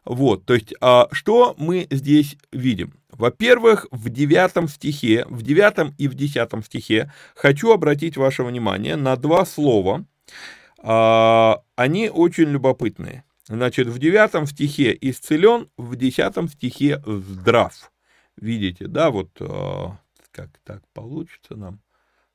Вот, 0.03 0.45
то 0.45 0.53
есть, 0.53 0.73
а, 0.81 1.07
что 1.13 1.55
мы 1.57 1.87
здесь 1.89 2.35
видим? 2.51 2.93
Во-первых, 3.09 3.87
в 3.89 4.09
девятом 4.09 4.67
стихе, 4.67 5.25
в 5.29 5.43
девятом 5.43 5.95
и 5.97 6.09
в 6.09 6.13
десятом 6.13 6.61
стихе 6.61 7.13
хочу 7.35 7.71
обратить 7.71 8.17
ваше 8.17 8.43
внимание 8.43 8.97
на 8.97 9.15
два 9.15 9.45
слова. 9.45 10.03
А, 10.83 11.63
они 11.77 12.09
очень 12.09 12.49
любопытные. 12.49 13.23
Значит, 13.47 13.87
в 13.87 13.97
девятом 13.97 14.47
стихе 14.47 14.97
исцелен, 14.99 15.69
в 15.77 15.95
десятом 15.95 16.49
стихе 16.49 17.01
здрав. 17.05 17.93
Видите, 18.35 18.87
да, 18.87 19.09
вот 19.09 19.29
а, 19.39 19.97
как 20.31 20.49
так 20.65 20.83
получится 20.93 21.55
нам 21.55 21.79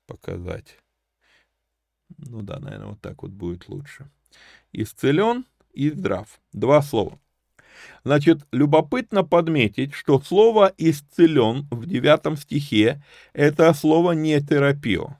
показать. 0.07 0.79
Ну 2.19 2.43
да, 2.43 2.59
наверное, 2.59 2.89
вот 2.89 3.01
так 3.01 3.23
вот 3.23 3.33
будет 3.33 3.69
лучше. 3.69 4.11
Исцелен 4.73 5.45
и 5.73 5.91
здрав. 5.91 6.41
Два 6.53 6.83
слова. 6.83 7.19
Значит, 8.05 8.47
любопытно 8.53 9.25
подметить, 9.25 9.93
что 9.93 10.21
слово 10.21 10.73
«исцелен» 10.79 11.67
в 11.71 11.87
девятом 11.87 12.37
стихе– 12.37 13.03
это 13.33 13.73
слово 13.75 14.13
не 14.13 14.41
терапио, 14.41 15.19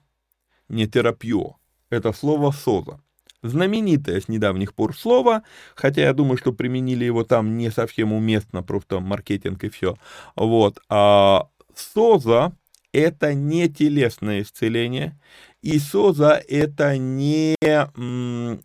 не 0.69 0.87
терапио, 0.87 1.57
это 1.89 2.13
слово 2.13 2.51
«соза». 2.51 2.99
Знаменитое 3.43 4.19
с 4.19 4.27
недавних 4.27 4.73
пор 4.73 4.97
слово, 4.97 5.43
хотя 5.75 6.01
я 6.01 6.13
думаю, 6.13 6.37
что 6.37 6.51
применили 6.51 7.05
его 7.05 7.23
там 7.23 7.55
не 7.55 7.69
совсем 7.69 8.11
уместно, 8.11 8.63
просто 8.63 8.99
маркетинг 8.99 9.63
и 9.63 9.69
все. 9.69 9.95
Вот. 10.35 10.79
А 10.89 11.47
соза– 11.75 12.53
это 12.91 13.35
не 13.35 13.69
телесное 13.69 14.41
исцеление, 14.41 15.19
и 15.61 15.79
соза– 15.79 16.41
это 16.47 16.97
не, 16.97 17.55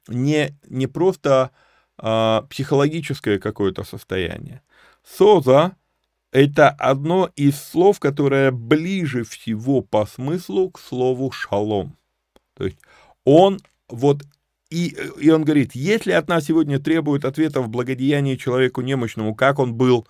не, 0.08 0.58
не 0.68 0.86
просто 0.86 1.50
а, 1.98 2.42
психологическое 2.42 3.38
какое-то 3.38 3.84
состояние. 3.84 4.62
Соза– 5.04 5.76
это 6.32 6.68
одно 6.68 7.30
из 7.36 7.60
слов, 7.60 8.00
которое 8.00 8.50
ближе 8.50 9.24
всего 9.24 9.80
по 9.80 10.06
смыслу 10.06 10.70
к 10.70 10.78
слову 10.78 11.30
шалом. 11.30 11.96
То 12.54 12.64
есть 12.64 12.78
он 13.24 13.60
вот 13.88 14.22
и, 14.70 14.96
и 15.20 15.28
он 15.30 15.44
говорит, 15.44 15.74
если 15.74 16.12
от 16.12 16.28
нас 16.28 16.46
сегодня 16.46 16.78
требуют 16.78 17.26
ответа 17.26 17.60
в 17.60 17.68
благодеянии 17.68 18.36
человеку 18.36 18.80
немощному, 18.80 19.34
как 19.34 19.58
он 19.58 19.74
был 19.74 20.08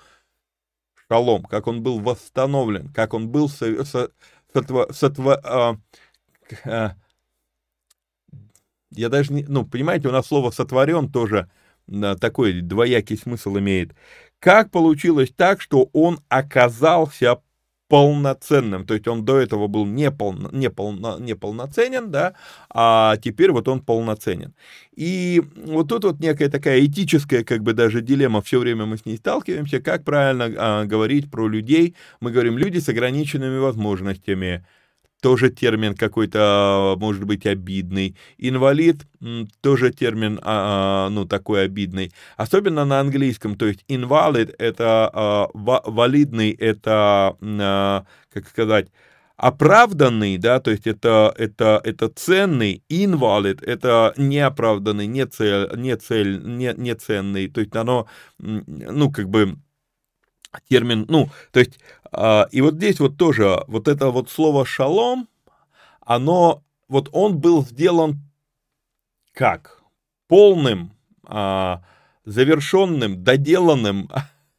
шалом, 1.08 1.42
как 1.42 1.66
он 1.66 1.82
был 1.82 1.98
восстановлен, 1.98 2.92
как 2.92 3.12
он 3.12 3.28
был 3.28 3.48
со, 3.48 3.84
со, 3.84 4.10
сотво, 4.54 4.88
сотво, 4.92 5.40
а, 5.42 5.76
я 6.64 6.96
даже 9.09 9.32
не, 9.32 9.44
ну, 9.44 9.64
понимаете, 9.64 10.09
у 10.09 10.12
нас 10.12 10.26
слово 10.26 10.50
сотворен 10.50 11.11
тоже 11.11 11.50
такой 12.20 12.61
двоякий 12.61 13.16
смысл 13.16 13.59
имеет. 13.59 13.94
Как 14.38 14.70
получилось 14.70 15.32
так, 15.36 15.61
что 15.61 15.88
он 15.92 16.20
оказался 16.28 17.40
полноценным, 17.92 18.86
то 18.86 18.94
есть 18.94 19.07
он 19.07 19.22
до 19.22 19.38
этого 19.38 19.66
был 19.66 19.84
не, 19.84 20.11
полно, 20.11 20.48
не, 20.50 20.70
полно, 20.70 21.18
не 21.18 21.34
полноценен, 21.34 22.11
да, 22.11 22.32
а 22.70 23.18
теперь 23.18 23.53
вот 23.53 23.68
он 23.68 23.82
полноценен. 23.82 24.55
И 24.96 25.42
вот 25.66 25.88
тут 25.88 26.05
вот 26.05 26.18
некая 26.18 26.48
такая 26.48 26.82
этическая, 26.86 27.44
как 27.44 27.62
бы 27.62 27.74
даже 27.74 28.00
дилемма, 28.00 28.40
все 28.40 28.61
время 28.61 28.86
мы 28.86 28.96
с 28.96 29.05
ней 29.05 29.18
сталкиваемся, 29.18 29.80
как 29.80 30.05
правильно 30.05 30.50
а, 30.57 30.84
говорить 30.86 31.30
про 31.30 31.46
людей, 31.46 31.94
мы 32.20 32.30
говорим 32.30 32.57
люди 32.57 32.78
с 32.78 32.88
ограниченными 32.88 33.59
возможностями, 33.59 34.64
тоже 35.22 35.50
термин 35.50 35.94
какой-то, 35.94 36.96
может 36.98 37.24
быть, 37.24 37.46
обидный. 37.46 38.16
Инвалид, 38.38 39.06
тоже 39.60 39.90
термин, 39.92 40.40
а, 40.42 41.06
а, 41.06 41.10
ну, 41.10 41.24
такой 41.24 41.64
обидный. 41.64 42.12
Особенно 42.36 42.84
на 42.84 43.00
английском, 43.00 43.54
то 43.54 43.66
есть 43.66 43.84
invalid— 43.88 44.54
это 44.58 45.08
а, 45.14 45.48
валидный, 45.54 46.50
это, 46.50 47.36
как 48.32 48.48
сказать, 48.48 48.88
оправданный, 49.36 50.38
да, 50.38 50.60
то 50.60 50.72
есть 50.72 50.86
это, 50.86 51.32
это, 51.36 51.80
это 51.84 52.08
ценный, 52.08 52.82
invalid— 52.88 53.64
это 53.66 54.12
неоправданный, 54.16 55.06
не 55.06 55.26
цель, 55.26 55.68
не 55.76 55.96
цель, 55.96 56.40
не, 56.44 56.74
не 56.76 56.94
ценный, 56.94 57.48
то 57.48 57.60
есть 57.60 57.74
оно, 57.76 58.08
ну, 58.38 59.10
как 59.10 59.28
бы, 59.28 59.56
термин, 60.61 61.07
ну, 61.09 61.28
то 61.50 61.61
есть, 61.61 61.78
э, 62.12 62.44
и 62.50 62.61
вот 62.61 62.74
здесь 62.74 63.00
вот 63.00 63.16
тоже, 63.16 63.64
вот 63.66 63.88
это 63.88 64.11
вот 64.11 64.30
слово 64.30 64.66
«шалом», 64.66 65.28
оно, 66.00 66.62
вот 66.88 67.09
он 67.12 67.38
был 67.38 67.64
сделан 67.64 68.20
как? 69.32 69.82
Полным, 70.28 70.92
э, 71.26 71.76
завершенным, 72.24 73.24
доделанным, 73.24 74.11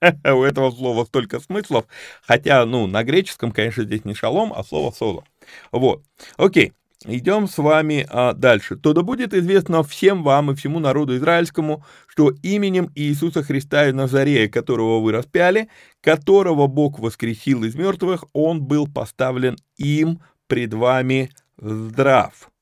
у 0.24 0.44
этого 0.44 0.72
слова 0.72 1.06
столько 1.06 1.40
смыслов, 1.40 1.86
хотя, 2.22 2.66
ну, 2.66 2.88
на 2.88 3.04
греческом, 3.04 3.52
конечно, 3.52 3.84
здесь 3.84 4.06
не 4.06 4.14
шалом, 4.14 4.54
а 4.54 4.64
слово 4.64 4.92
соло. 4.92 5.24
Вот, 5.72 6.04
окей. 6.38 6.74
Идем 7.06 7.48
с 7.48 7.58
вами 7.58 8.08
а, 8.10 8.34
дальше. 8.34 8.78
«То 8.78 8.94
да 8.94 9.02
будет 9.02 9.34
известно 9.34 9.84
всем 9.84 10.24
вам 10.24 10.52
и 10.52 10.56
всему 10.56 10.80
народу 10.80 11.18
израильскому, 11.18 11.84
что 12.08 12.32
именем 12.44 12.90
Иисуса 12.96 13.44
Христа 13.44 13.88
из 13.88 13.94
Назарея, 13.94 14.48
которого 14.48 15.02
вы 15.02 15.12
распяли, 15.12 15.70
которого 16.02 16.68
Бог 16.68 17.00
воскресил 17.00 17.64
из 17.66 17.76
мертвых, 17.76 18.24
он 18.32 18.64
был 18.64 18.88
поставлен 18.88 19.58
им 19.78 20.22
пред 20.48 20.74
вами 20.74 21.32
здрав». 21.58 22.53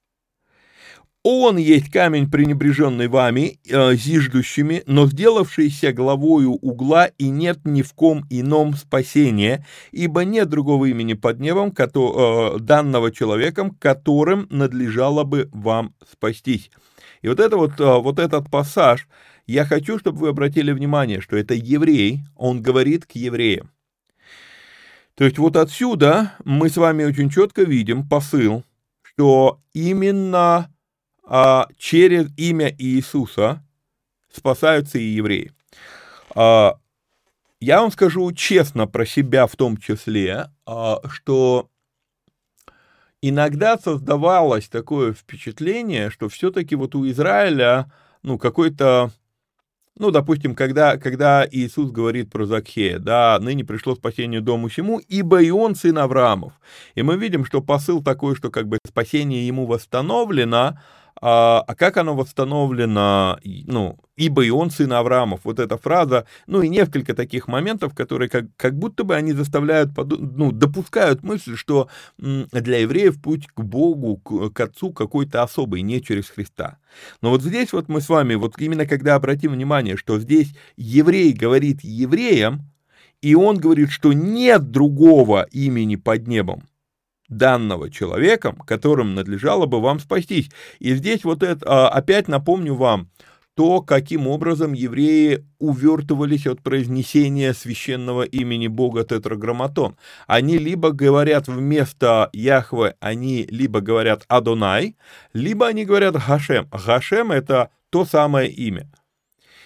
Он 1.23 1.57
есть 1.57 1.91
камень, 1.91 2.31
пренебреженный 2.31 3.07
вами, 3.07 3.59
э, 3.69 3.93
зиждущими, 3.93 4.81
но 4.87 5.05
сделавшийся 5.05 5.93
главою 5.93 6.53
угла, 6.53 7.05
и 7.05 7.29
нет 7.29 7.59
ни 7.63 7.83
в 7.83 7.93
ком 7.93 8.25
ином 8.31 8.73
спасения, 8.73 9.63
ибо 9.91 10.25
нет 10.25 10.49
другого 10.49 10.85
имени 10.85 11.13
под 11.13 11.39
небом, 11.39 11.71
кото, 11.71 12.55
э, 12.55 12.59
данного 12.59 13.11
человеком, 13.11 13.69
которым 13.69 14.47
надлежало 14.49 15.23
бы 15.23 15.47
вам 15.51 15.93
спастись. 16.11 16.71
И 17.21 17.27
вот, 17.27 17.39
это 17.39 17.55
вот, 17.55 17.79
э, 17.79 17.99
вот 17.99 18.17
этот 18.17 18.49
пассаж, 18.49 19.07
я 19.45 19.65
хочу, 19.65 19.99
чтобы 19.99 20.21
вы 20.21 20.29
обратили 20.29 20.71
внимание, 20.71 21.21
что 21.21 21.37
это 21.37 21.53
еврей, 21.53 22.21
он 22.35 22.63
говорит 22.63 23.05
к 23.05 23.11
евреям. 23.11 23.69
То 25.13 25.25
есть 25.25 25.37
вот 25.37 25.55
отсюда 25.55 26.33
мы 26.45 26.67
с 26.69 26.77
вами 26.77 27.03
очень 27.03 27.29
четко 27.29 27.61
видим 27.61 28.09
посыл, 28.09 28.63
что 29.03 29.59
именно 29.73 30.71
а, 31.33 31.67
через 31.77 32.27
имя 32.35 32.75
Иисуса 32.77 33.63
спасаются 34.29 34.99
и 34.99 35.03
евреи. 35.03 35.53
А, 36.35 36.75
я 37.61 37.79
вам 37.79 37.89
скажу 37.89 38.29
честно 38.33 38.85
про 38.85 39.05
себя 39.05 39.47
в 39.47 39.55
том 39.55 39.77
числе, 39.77 40.51
а, 40.65 40.99
что 41.07 41.69
иногда 43.21 43.77
создавалось 43.77 44.67
такое 44.67 45.13
впечатление, 45.13 46.09
что 46.09 46.27
все-таки 46.27 46.75
вот 46.75 46.95
у 46.95 47.09
Израиля, 47.09 47.89
ну, 48.23 48.37
какой-то, 48.37 49.11
ну, 49.97 50.11
допустим, 50.11 50.53
когда, 50.53 50.97
когда 50.97 51.47
Иисус 51.49 51.91
говорит 51.91 52.29
про 52.29 52.45
Закхея, 52.45 52.99
да, 52.99 53.39
ныне 53.39 53.63
пришло 53.63 53.95
спасение 53.95 54.41
дому 54.41 54.67
всему, 54.67 54.99
ибо 54.99 55.41
и 55.41 55.49
он 55.49 55.75
сын 55.75 55.97
Авраамов. 55.97 56.51
И 56.95 57.03
мы 57.03 57.15
видим, 57.15 57.45
что 57.45 57.61
посыл 57.61 58.03
такой, 58.03 58.35
что 58.35 58.49
как 58.49 58.67
бы 58.67 58.79
спасение 58.85 59.47
ему 59.47 59.65
восстановлено, 59.65 60.77
а, 61.21 61.63
а 61.67 61.75
как 61.75 61.97
оно 61.97 62.15
восстановлено, 62.15 63.39
ну, 63.43 63.99
ибо 64.15 64.43
и 64.43 64.49
он 64.49 64.71
сын 64.71 64.91
Авраамов, 64.91 65.41
вот 65.43 65.59
эта 65.59 65.77
фраза, 65.77 66.25
ну 66.47 66.63
и 66.63 66.69
несколько 66.69 67.13
таких 67.13 67.47
моментов, 67.47 67.93
которые 67.93 68.27
как, 68.27 68.45
как 68.57 68.77
будто 68.77 69.03
бы 69.03 69.15
они 69.15 69.33
заставляют, 69.33 69.91
ну, 69.95 70.51
допускают 70.51 71.21
мысль, 71.23 71.55
что 71.55 71.89
для 72.17 72.79
евреев 72.79 73.21
путь 73.21 73.47
к 73.47 73.61
Богу, 73.61 74.17
к, 74.17 74.49
к 74.49 74.59
Отцу 74.59 74.91
какой-то 74.91 75.43
особый, 75.43 75.83
не 75.83 76.01
через 76.01 76.27
Христа. 76.29 76.79
Но 77.21 77.29
вот 77.29 77.43
здесь 77.43 77.71
вот 77.71 77.87
мы 77.87 78.01
с 78.01 78.09
вами, 78.09 78.33
вот 78.33 78.55
именно 78.57 78.87
когда 78.87 79.15
обратим 79.15 79.51
внимание, 79.51 79.97
что 79.97 80.19
здесь 80.19 80.53
еврей 80.75 81.33
говорит 81.33 81.81
евреям, 81.83 82.67
и 83.21 83.35
он 83.35 83.57
говорит, 83.57 83.91
что 83.91 84.13
нет 84.13 84.71
другого 84.71 85.47
имени 85.51 85.95
под 85.95 86.27
небом, 86.27 86.63
данного 87.31 87.89
человеком, 87.89 88.57
которым 88.57 89.15
надлежало 89.15 89.65
бы 89.65 89.81
вам 89.81 89.99
спастись. 89.99 90.51
И 90.79 90.93
здесь 90.93 91.23
вот 91.23 91.41
это, 91.41 91.65
а, 91.65 91.89
опять 91.89 92.27
напомню 92.27 92.75
вам, 92.75 93.09
то, 93.55 93.81
каким 93.81 94.27
образом 94.27 94.73
евреи 94.73 95.45
увертывались 95.59 96.47
от 96.47 96.61
произнесения 96.61 97.53
священного 97.53 98.23
имени 98.23 98.67
Бога 98.67 99.03
Тетраграмматон. 99.03 99.97
Они 100.25 100.57
либо 100.57 100.91
говорят 100.91 101.47
вместо 101.47 102.29
Яхве, 102.33 102.95
они 102.99 103.43
либо 103.49 103.81
говорят 103.81 104.23
Адонай, 104.29 104.95
либо 105.33 105.67
они 105.67 105.85
говорят 105.85 106.15
Гашем. 106.15 106.69
Гашем— 106.71 107.31
это 107.33 107.69
то 107.89 108.05
самое 108.05 108.49
имя. 108.49 108.89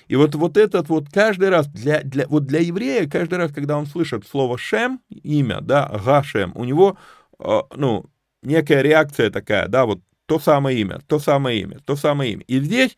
И 0.07 0.15
вот, 0.15 0.35
вот 0.35 0.57
этот 0.57 0.89
вот 0.89 1.09
каждый 1.11 1.49
раз, 1.49 1.67
для, 1.67 2.01
для, 2.01 2.27
вот 2.27 2.45
для 2.45 2.59
еврея, 2.59 3.07
каждый 3.09 3.39
раз, 3.39 3.51
когда 3.51 3.77
он 3.77 3.87
слышит 3.87 4.25
слово 4.27 4.57
Шем, 4.57 4.99
имя, 5.09 5.61
да, 5.61 5.89
Гашем, 6.03 6.51
у 6.55 6.63
него 6.63 6.97
ну, 7.39 8.05
некая 8.41 8.81
реакция 8.81 9.29
такая, 9.29 9.67
да, 9.67 9.85
вот 9.85 10.01
то 10.25 10.39
самое 10.39 10.79
имя, 10.79 10.99
то 11.07 11.19
самое 11.19 11.61
имя, 11.61 11.79
то 11.85 11.95
самое 11.95 12.33
имя. 12.33 12.43
И 12.47 12.59
здесь 12.59 12.97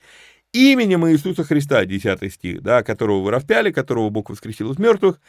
именем 0.54 1.08
Иисуса 1.08 1.44
Христа, 1.44 1.86
10 1.86 2.34
стих, 2.34 2.62
да, 2.62 2.84
которого 2.84 3.22
вы 3.22 3.32
распяли, 3.32 3.72
которого 3.72 4.10
Бог 4.10 4.30
воскресил 4.30 4.72
из 4.72 4.80
мертвых, 4.80 5.20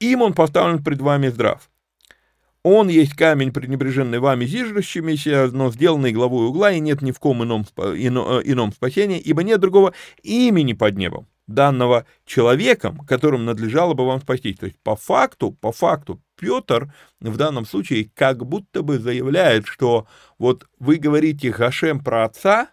им 0.00 0.22
он 0.22 0.34
поставлен 0.34 0.82
пред 0.82 1.00
вами 1.00 1.28
здрав. 1.28 1.70
Он 2.62 2.88
есть 2.88 3.14
камень, 3.14 3.52
пренебреженный 3.52 4.18
вами 4.18 4.44
зиждущимися, 4.44 5.50
но 5.52 5.70
сделанный 5.70 6.10
главой 6.10 6.48
угла, 6.48 6.72
и 6.72 6.80
нет 6.80 7.00
ни 7.00 7.12
в 7.12 7.20
ком 7.20 7.44
ином, 7.44 7.64
ино, 7.76 8.40
ином 8.44 8.72
спасения, 8.72 9.20
ибо 9.20 9.44
нет 9.44 9.60
другого 9.60 9.94
имени 10.24 10.72
под 10.72 10.96
небом, 10.96 11.28
данного 11.46 12.06
человеком, 12.24 12.98
которым 13.06 13.44
надлежало 13.44 13.94
бы 13.94 14.04
вам 14.04 14.20
спастись. 14.20 14.58
То 14.58 14.66
есть 14.66 14.80
по 14.80 14.96
факту, 14.96 15.52
по 15.52 15.70
факту, 15.70 16.20
Петр 16.36 16.92
в 17.20 17.36
данном 17.36 17.66
случае 17.66 18.10
как 18.14 18.46
будто 18.46 18.82
бы 18.82 18.98
заявляет, 18.98 19.66
что 19.66 20.06
вот 20.38 20.68
вы 20.78 20.96
говорите 20.96 21.50
Гашем 21.50 22.02
про 22.02 22.24
отца, 22.24 22.70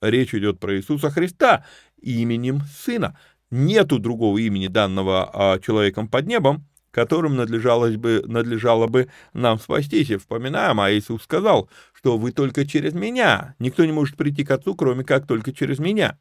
речь 0.00 0.34
идет 0.34 0.60
про 0.60 0.76
Иисуса 0.76 1.10
Христа 1.10 1.64
именем 2.00 2.62
Сына. 2.62 3.18
Нету 3.50 3.98
другого 3.98 4.38
имени 4.38 4.68
данного 4.68 5.30
а, 5.32 5.58
человеком 5.58 6.06
под 6.06 6.26
небом, 6.26 6.68
которым 6.90 7.36
надлежалось 7.36 7.96
бы, 7.96 8.22
надлежало 8.26 8.86
бы 8.86 9.08
нам 9.32 9.58
спастись. 9.58 10.10
И 10.10 10.16
вспоминаем, 10.16 10.80
а 10.80 10.92
Иисус 10.92 11.22
сказал, 11.22 11.68
что 11.92 12.16
вы 12.16 12.32
только 12.32 12.66
через 12.66 12.94
меня. 12.94 13.54
Никто 13.58 13.84
не 13.84 13.92
может 13.92 14.16
прийти 14.16 14.44
к 14.44 14.50
Отцу, 14.50 14.74
кроме 14.74 15.04
как 15.04 15.26
только 15.26 15.52
через 15.52 15.78
меня. 15.78 16.18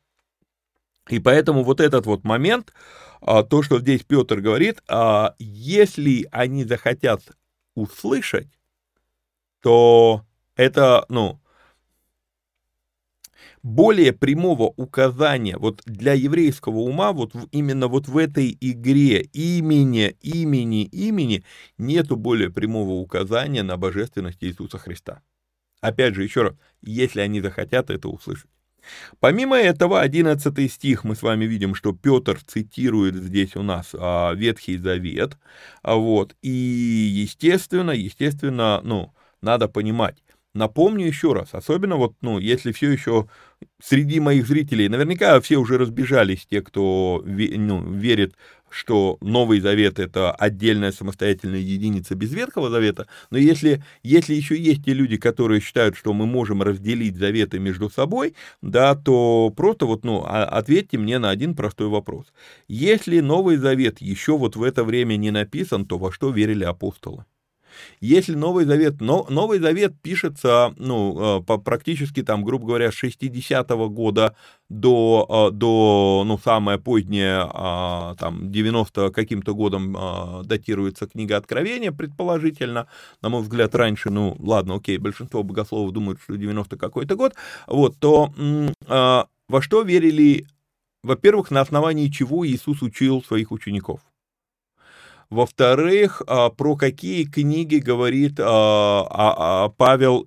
И 1.10 1.20
поэтому 1.20 1.64
вот 1.64 1.82
этот 1.82 2.06
вот 2.06 2.24
момент, 2.24 2.74
а, 3.22 3.44
то, 3.44 3.64
что 3.64 3.80
здесь 3.80 4.04
Петр 4.04 4.40
говорит, 4.40 4.82
а, 4.88 5.36
если 5.40 6.28
они 6.32 6.64
захотят 6.64 7.22
услышать, 7.76 8.48
то 9.62 10.24
это, 10.56 11.06
ну, 11.10 11.40
более 13.62 14.14
прямого 14.14 14.74
указания 14.78 15.58
вот 15.58 15.82
для 15.86 16.14
еврейского 16.14 16.80
ума 16.80 17.12
вот 17.12 17.34
именно 17.52 17.88
вот 17.88 18.08
в 18.08 18.18
этой 18.18 18.58
игре 18.62 19.22
имени, 19.34 20.16
имени, 20.22 20.84
имени 20.84 21.44
нету 21.78 22.16
более 22.16 22.50
прямого 22.52 22.94
указания 22.94 23.64
на 23.64 23.76
божественность 23.76 24.44
Иисуса 24.44 24.78
Христа. 24.78 25.22
Опять 25.82 26.16
же, 26.16 26.24
еще 26.24 26.44
раз, 26.44 26.56
если 26.82 27.20
они 27.22 27.42
захотят 27.42 27.90
это 27.90 28.08
услышать. 28.08 28.50
Помимо 29.20 29.58
этого, 29.58 30.02
11 30.02 30.72
стих 30.72 31.04
мы 31.04 31.16
с 31.16 31.22
вами 31.22 31.46
видим, 31.46 31.76
что 31.76 31.94
Петр 31.94 32.40
цитирует 32.46 33.16
здесь 33.16 33.56
у 33.56 33.64
нас 33.64 33.90
а, 33.94 34.34
Ветхий 34.34 34.78
Завет, 34.78 35.38
а, 35.82 35.96
вот, 35.96 36.36
и 36.42 36.50
естественно, 36.50 37.92
естественно, 37.92 38.82
ну, 38.84 39.14
надо 39.42 39.68
понимать, 39.68 40.24
Напомню 40.56 41.06
еще 41.06 41.34
раз, 41.34 41.50
особенно 41.54 41.96
вот, 41.96 42.16
ну, 42.22 42.40
если 42.40 42.72
все 42.72 42.90
еще 42.90 43.28
среди 43.82 44.20
моих 44.20 44.48
зрителей, 44.48 44.90
наверняка 44.90 45.40
все 45.42 45.58
уже 45.58 45.78
разбежались, 45.78 46.48
те, 46.48 46.62
кто 46.64 47.24
ну, 47.24 47.94
верит, 47.94 48.34
что 48.70 49.18
Новый 49.22 49.60
Завет— 49.60 50.00
это 50.00 50.32
отдельная 50.32 50.92
самостоятельная 50.92 51.60
единица 51.60 52.16
без 52.16 52.34
Ветхого 52.34 52.70
Завета, 52.70 53.08
но 53.30 53.38
если, 53.38 53.84
если 54.04 54.34
еще 54.34 54.58
есть 54.58 54.86
те 54.86 54.94
люди, 54.94 55.18
которые 55.18 55.62
считают, 55.62 55.96
что 55.96 56.14
мы 56.14 56.26
можем 56.26 56.62
разделить 56.62 57.18
заветы 57.18 57.60
между 57.60 57.90
собой, 57.90 58.36
да, 58.62 58.96
то 58.96 59.54
просто 59.56 59.86
вот, 59.86 60.04
ну, 60.04 60.24
а, 60.26 60.46
ответьте 60.46 60.98
мне 60.98 61.20
на 61.20 61.30
один 61.30 61.56
простой 61.56 61.88
вопрос. 61.88 62.28
Если 62.68 63.20
Новый 63.20 63.58
Завет 63.58 64.02
еще 64.02 64.38
вот 64.38 64.56
в 64.56 64.64
это 64.64 64.84
время 64.84 65.16
не 65.16 65.32
написан, 65.32 65.86
то 65.86 65.98
во 65.98 66.12
что 66.12 66.30
верили 66.30 66.64
апостолы? 66.64 67.26
Если 68.00 68.36
Новый 68.36 68.66
Завет, 68.66 69.02
но, 69.02 69.26
Новый 69.30 69.60
Завет 69.60 69.94
пишется, 70.02 70.74
ну, 70.78 71.40
э, 71.40 71.44
по, 71.44 71.58
практически 71.58 72.24
там, 72.24 72.44
грубо 72.44 72.68
говоря, 72.68 72.92
с 72.92 73.04
60-го 73.04 73.90
года 73.90 74.36
до, 74.70 75.50
э, 75.50 75.56
до, 75.56 76.24
ну, 76.26 76.38
самое 76.38 76.80
позднее, 76.80 77.48
а, 77.52 78.16
там, 78.16 78.52
90 78.52 79.12
каким-то 79.12 79.54
годом 79.56 79.96
а, 79.98 80.44
датируется 80.44 81.08
книга 81.08 81.38
Откровения, 81.38 81.92
предположительно, 81.92 82.88
на 83.22 83.30
мой 83.30 83.42
взгляд, 83.42 83.76
раньше, 83.76 84.10
ну, 84.10 84.36
ладно, 84.40 84.76
окей, 84.76 84.98
большинство 84.98 85.44
богословов 85.44 85.92
думают, 85.92 86.20
что 86.22 86.36
90 86.36 86.78
какой-то 86.78 87.16
год, 87.16 87.36
вот, 87.68 87.98
то 88.00 88.34
а, 88.88 89.28
во 89.48 89.62
что 89.62 89.82
верили, 89.82 90.46
во-первых, 91.04 91.50
на 91.52 91.62
основании 91.62 92.08
чего 92.10 92.46
Иисус 92.46 92.82
учил 92.82 93.24
своих 93.24 93.52
учеников? 93.52 94.02
Во-вторых, 95.30 96.24
а, 96.26 96.50
про 96.50 96.76
какие 96.76 97.24
книги 97.26 97.76
говорит 97.76 98.40
а, 98.40 99.06
а, 99.10 99.70
Павел 99.70 100.26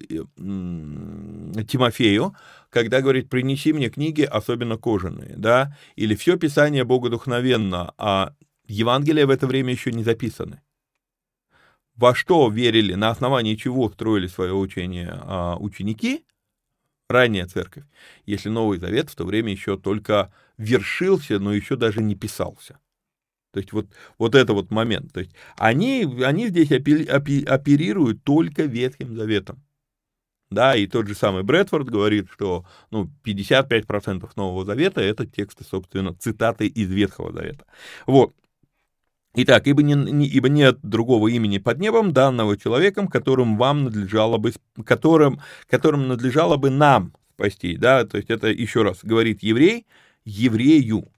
Тимофею, 1.66 2.36
когда 2.70 3.00
говорит, 3.00 3.28
принеси 3.28 3.72
мне 3.72 3.90
книги, 3.90 4.22
особенно 4.22 4.76
кожаные, 4.76 5.34
да, 5.36 5.76
или 5.96 6.14
все 6.14 6.36
Писание 6.36 6.84
богодухновенно, 6.84 7.92
а 7.98 8.34
Евангелия 8.68 9.26
в 9.26 9.30
это 9.30 9.48
время 9.48 9.72
еще 9.72 9.90
не 9.90 10.04
записаны. 10.04 10.62
Во 11.96 12.14
что 12.14 12.48
верили, 12.48 12.94
на 12.94 13.10
основании 13.10 13.56
чего 13.56 13.90
строили 13.90 14.28
свое 14.28 14.54
учение 14.54 15.12
ученики, 15.58 16.24
ранняя 17.08 17.46
церковь, 17.46 17.84
если 18.24 18.48
Новый 18.48 18.78
Завет 18.78 19.10
в 19.10 19.16
то 19.16 19.24
время 19.24 19.50
еще 19.52 19.76
только 19.76 20.32
вершился, 20.56 21.38
но 21.38 21.52
еще 21.52 21.76
даже 21.76 22.00
не 22.00 22.14
писался. 22.14 22.78
То 23.52 23.60
есть 23.60 23.72
вот, 23.72 23.86
вот 24.18 24.34
это 24.34 24.54
вот 24.54 24.70
момент. 24.70 25.12
То 25.12 25.20
есть 25.20 25.32
они, 25.56 26.08
они 26.24 26.48
здесь 26.48 26.72
оперируют 26.72 28.24
только 28.24 28.64
Ветхим 28.64 29.14
Заветом. 29.14 29.62
Да, 30.50 30.76
и 30.76 30.86
тот 30.86 31.08
же 31.08 31.14
самый 31.14 31.44
Брэдфорд 31.44 31.88
говорит, 31.88 32.28
что 32.30 32.66
ну, 32.90 33.08
55% 33.24 34.28
Нового 34.36 34.64
Завета— 34.66 35.00
это 35.02 35.26
тексты, 35.26 35.64
собственно, 35.64 36.14
цитаты 36.14 36.66
из 36.66 36.90
Ветхого 36.90 37.32
Завета. 37.32 37.64
Вот. 38.06 38.34
Итак, 39.34 39.66
ибо, 39.66 39.82
не, 39.82 39.94
не, 39.94 40.26
ибо 40.26 40.50
нет 40.50 40.78
другого 40.82 41.28
имени 41.28 41.56
под 41.56 41.78
небом, 41.78 42.12
данного 42.12 42.58
человеком, 42.58 43.08
которым 43.08 43.56
вам 43.56 43.84
надлежало 43.84 44.36
бы, 44.36 44.52
которым, 44.84 45.40
которым 45.70 46.06
надлежало 46.06 46.58
бы 46.58 46.68
нам 46.68 47.14
спасти, 47.32 47.78
да, 47.78 48.04
то 48.04 48.18
есть 48.18 48.28
это 48.28 48.48
еще 48.48 48.82
раз 48.82 48.98
говорит 49.02 49.42
еврей, 49.42 49.86
еврею, 50.26 51.10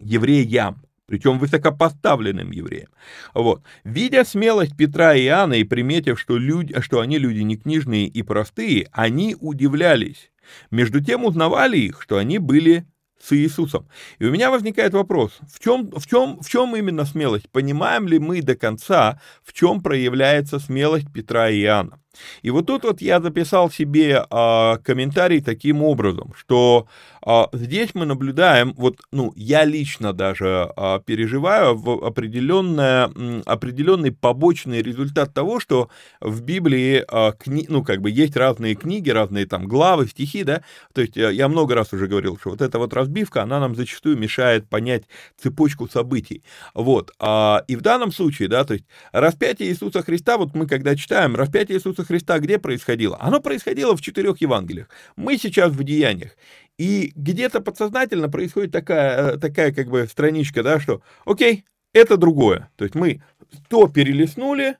евреям, 0.00 0.82
причем 1.06 1.38
высокопоставленным 1.38 2.50
евреям. 2.50 2.88
Вот. 3.34 3.62
Видя 3.84 4.24
смелость 4.24 4.76
Петра 4.76 5.14
и 5.14 5.24
Иоанна 5.24 5.54
и 5.54 5.64
приметив, 5.64 6.18
что, 6.18 6.36
люди, 6.36 6.80
что 6.80 7.00
они 7.00 7.18
люди 7.18 7.40
не 7.40 7.56
книжные 7.56 8.06
и 8.06 8.22
простые, 8.22 8.88
они 8.92 9.36
удивлялись. 9.38 10.30
Между 10.70 11.02
тем 11.02 11.24
узнавали 11.24 11.78
их, 11.78 12.02
что 12.02 12.18
они 12.18 12.38
были 12.38 12.86
с 13.22 13.32
Иисусом. 13.32 13.88
И 14.18 14.24
у 14.24 14.32
меня 14.32 14.50
возникает 14.50 14.94
вопрос, 14.94 15.38
в 15.48 15.60
чем, 15.60 15.90
в 15.92 16.06
чем, 16.06 16.40
в 16.40 16.48
чем 16.48 16.74
именно 16.74 17.04
смелость? 17.04 17.48
Понимаем 17.50 18.08
ли 18.08 18.18
мы 18.18 18.42
до 18.42 18.56
конца, 18.56 19.20
в 19.44 19.52
чем 19.52 19.80
проявляется 19.80 20.58
смелость 20.58 21.12
Петра 21.12 21.48
и 21.48 21.62
Иоанна? 21.62 22.01
И 22.42 22.50
вот 22.50 22.66
тут 22.66 22.84
вот 22.84 23.00
я 23.00 23.20
записал 23.20 23.70
себе 23.70 24.24
а, 24.30 24.78
комментарий 24.78 25.40
таким 25.40 25.82
образом, 25.82 26.32
что 26.36 26.86
а, 27.24 27.48
здесь 27.52 27.90
мы 27.94 28.04
наблюдаем, 28.04 28.74
вот, 28.76 28.96
ну, 29.12 29.32
я 29.36 29.64
лично 29.64 30.12
даже 30.12 30.72
а, 30.76 30.98
переживаю 30.98 31.76
в 31.76 32.04
определенное, 32.04 33.10
определенный 33.46 34.12
побочный 34.12 34.82
результат 34.82 35.32
того, 35.32 35.60
что 35.60 35.88
в 36.20 36.42
Библии, 36.42 37.04
а, 37.08 37.32
кни, 37.32 37.66
ну, 37.68 37.84
как 37.84 38.00
бы 38.00 38.10
есть 38.10 38.36
разные 38.36 38.74
книги, 38.74 39.10
разные 39.10 39.46
там 39.46 39.66
главы, 39.66 40.08
стихи, 40.08 40.42
да, 40.42 40.62
то 40.92 41.00
есть 41.00 41.16
я, 41.16 41.30
я 41.30 41.48
много 41.48 41.74
раз 41.74 41.92
уже 41.92 42.08
говорил, 42.08 42.38
что 42.38 42.50
вот 42.50 42.60
эта 42.60 42.78
вот 42.78 42.92
разбивка, 42.92 43.42
она 43.42 43.60
нам 43.60 43.76
зачастую 43.76 44.18
мешает 44.18 44.68
понять 44.68 45.04
цепочку 45.40 45.88
событий, 45.88 46.42
вот, 46.74 47.12
а, 47.20 47.62
и 47.68 47.76
в 47.76 47.82
данном 47.82 48.10
случае, 48.10 48.48
да, 48.48 48.64
то 48.64 48.74
есть 48.74 48.84
распятие 49.12 49.68
Иисуса 49.68 50.02
Христа, 50.02 50.38
вот 50.38 50.54
мы 50.54 50.66
когда 50.66 50.96
читаем, 50.96 51.36
распятие 51.36 51.78
Иисуса 51.78 52.01
Иисуса 52.02 52.06
Христа 52.06 52.38
где 52.38 52.58
происходило? 52.58 53.16
Оно 53.20 53.40
происходило 53.40 53.96
в 53.96 54.00
четырех 54.00 54.40
Евангелиях. 54.40 54.88
Мы 55.16 55.38
сейчас 55.38 55.72
в 55.72 55.82
деяниях. 55.84 56.36
И 56.78 57.12
где-то 57.14 57.60
подсознательно 57.60 58.28
происходит 58.28 58.72
такая, 58.72 59.34
э, 59.34 59.38
такая 59.38 59.72
как 59.72 59.88
бы 59.88 60.06
страничка, 60.06 60.62
да, 60.62 60.80
что 60.80 61.02
окей, 61.24 61.64
это 61.92 62.16
другое. 62.16 62.70
То 62.76 62.84
есть 62.84 62.94
мы 62.94 63.22
то 63.68 63.88
перелистнули, 63.88 64.76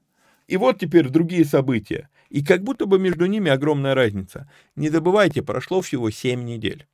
и 0.48 0.56
вот 0.56 0.78
теперь 0.78 1.08
другие 1.08 1.44
события. 1.44 2.08
И 2.30 2.44
как 2.44 2.62
будто 2.62 2.86
бы 2.86 2.98
между 2.98 3.26
ними 3.26 3.50
огромная 3.50 3.94
разница. 3.94 4.50
Не 4.74 4.88
забывайте, 4.88 5.42
прошло 5.42 5.80
всего 5.82 6.10
7 6.10 6.42
недель. 6.42 6.86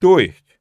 То 0.00 0.18
есть, 0.18 0.58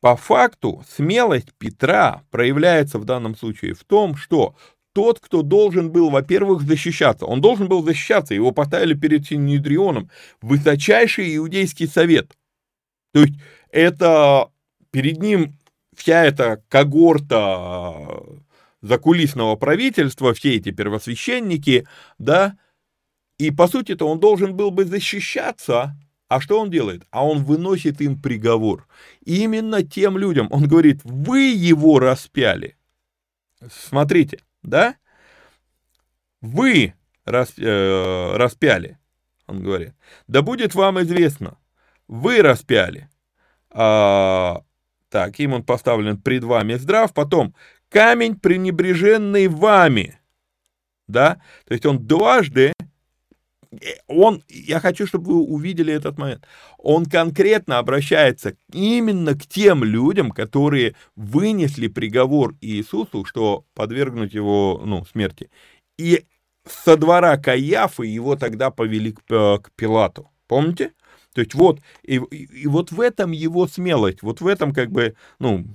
по 0.00 0.16
факту, 0.16 0.84
смелость 0.88 1.52
Петра 1.56 2.22
проявляется 2.30 2.98
в 2.98 3.04
данном 3.04 3.36
случае 3.36 3.74
в 3.74 3.84
том, 3.84 4.16
что 4.16 4.56
тот, 4.92 5.20
кто 5.20 5.42
должен 5.42 5.92
был, 5.92 6.10
во-первых, 6.10 6.62
защищаться. 6.62 7.26
Он 7.26 7.40
должен 7.40 7.68
был 7.68 7.82
защищаться, 7.84 8.34
его 8.34 8.52
поставили 8.52 8.94
перед 8.94 9.26
Синедрионом, 9.26 10.10
высочайший 10.42 11.36
иудейский 11.36 11.86
совет. 11.86 12.36
То 13.12 13.20
есть 13.20 13.34
это 13.70 14.48
перед 14.90 15.18
ним 15.18 15.56
вся 15.94 16.24
эта 16.24 16.62
когорта 16.68 18.22
закулисного 18.80 19.56
правительства, 19.56 20.32
все 20.34 20.56
эти 20.56 20.70
первосвященники, 20.70 21.86
да, 22.18 22.56
и 23.38 23.50
по 23.50 23.68
сути-то 23.68 24.06
он 24.08 24.20
должен 24.20 24.56
был 24.56 24.70
бы 24.70 24.84
защищаться 24.84 25.96
А 26.28 26.40
что 26.40 26.60
он 26.60 26.70
делает? 26.70 27.04
А 27.10 27.26
он 27.26 27.42
выносит 27.44 28.00
им 28.00 28.20
приговор. 28.20 28.86
Именно 29.24 29.82
тем 29.82 30.18
людям. 30.18 30.48
Он 30.50 30.68
говорит, 30.68 31.00
вы 31.04 31.52
его 31.52 31.98
распяли. 31.98 32.76
Смотрите, 33.70 34.40
да? 34.62 34.96
Вы 36.40 36.94
рас, 37.24 37.54
э, 37.58 38.36
распяли, 38.36 38.98
он 39.46 39.62
говорит. 39.62 39.94
Да 40.26 40.42
будет 40.42 40.74
вам 40.74 41.00
известно, 41.00 41.58
вы 42.06 42.42
распяли. 42.42 43.08
А, 43.70 44.62
так, 45.08 45.38
им 45.40 45.54
он 45.54 45.64
поставлен 45.64 46.20
пред 46.20 46.44
вами 46.44 46.74
здрав. 46.74 47.12
Потом, 47.12 47.54
камень, 47.88 48.38
пренебреженный 48.38 49.48
вами. 49.48 50.18
Да? 51.06 51.40
То 51.66 51.74
есть 51.74 51.86
он 51.86 52.06
дважды 52.06 52.72
он, 54.06 54.42
я 54.48 54.80
хочу, 54.80 55.06
чтобы 55.06 55.32
вы 55.32 55.38
увидели 55.40 55.92
этот 55.92 56.18
момент, 56.18 56.46
он 56.78 57.06
конкретно 57.06 57.78
обращается 57.78 58.54
именно 58.72 59.34
к 59.34 59.46
тем 59.46 59.84
людям, 59.84 60.30
которые 60.30 60.94
вынесли 61.16 61.88
приговор 61.88 62.54
Иисусу, 62.60 63.24
что 63.24 63.64
подвергнуть 63.74 64.34
его 64.34 64.82
ну, 64.84 65.04
смерти. 65.04 65.50
И 65.98 66.24
со 66.66 66.96
двора 66.96 67.36
Каяфы 67.36 68.06
его 68.06 68.36
тогда 68.36 68.70
повели 68.70 69.12
к, 69.12 69.20
э, 69.30 69.58
к 69.58 69.70
Пилату. 69.74 70.30
Помните? 70.46 70.92
То 71.34 71.42
есть 71.42 71.54
вот, 71.54 71.80
и, 72.02 72.16
и, 72.30 72.62
и 72.62 72.66
вот 72.66 72.90
в 72.90 73.00
этом 73.00 73.32
его 73.32 73.66
смелость, 73.66 74.22
вот 74.22 74.40
в 74.40 74.46
этом 74.46 74.72
как 74.72 74.90
бы, 74.90 75.14
ну, 75.38 75.66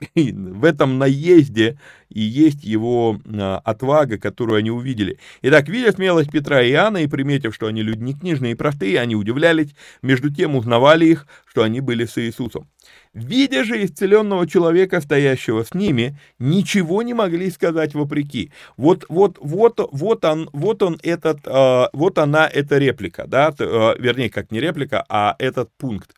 в 0.14 0.64
этом 0.64 0.98
наезде 0.98 1.78
и 2.08 2.20
есть 2.20 2.64
его 2.64 3.20
а, 3.26 3.60
отвага, 3.64 4.18
которую 4.18 4.58
они 4.58 4.70
увидели. 4.70 5.18
Итак, 5.42 5.68
видя 5.68 5.92
смелость 5.92 6.30
Петра 6.30 6.62
и 6.62 6.70
Иоанна 6.70 6.98
и 6.98 7.06
приметив, 7.06 7.54
что 7.54 7.66
они 7.66 7.82
люди 7.82 8.02
не 8.02 8.14
книжные 8.14 8.52
и 8.52 8.56
простые, 8.56 9.00
они 9.00 9.16
удивлялись, 9.16 9.74
между 10.02 10.32
тем 10.32 10.56
узнавали 10.56 11.06
их, 11.06 11.26
что 11.46 11.62
они 11.62 11.80
были 11.80 12.04
с 12.04 12.16
Иисусом. 12.18 12.68
Видя 13.12 13.64
же 13.64 13.84
исцеленного 13.84 14.46
человека, 14.46 15.00
стоящего 15.00 15.64
с 15.64 15.74
ними, 15.74 16.18
ничего 16.38 17.02
не 17.02 17.14
могли 17.14 17.50
сказать 17.50 17.94
вопреки. 17.94 18.52
Вот, 18.76 19.04
вот, 19.08 19.38
вот, 19.40 19.80
вот 19.92 20.24
он, 20.24 20.50
вот 20.52 20.82
он 20.82 20.98
этот, 21.02 21.38
э, 21.46 21.88
вот 21.92 22.18
она 22.18 22.48
эта 22.48 22.78
реплика, 22.78 23.26
да, 23.26 23.54
э, 23.56 23.94
вернее, 23.98 24.30
как 24.30 24.50
не 24.50 24.60
реплика, 24.60 25.04
а 25.08 25.36
этот 25.38 25.70
пункт. 25.78 26.14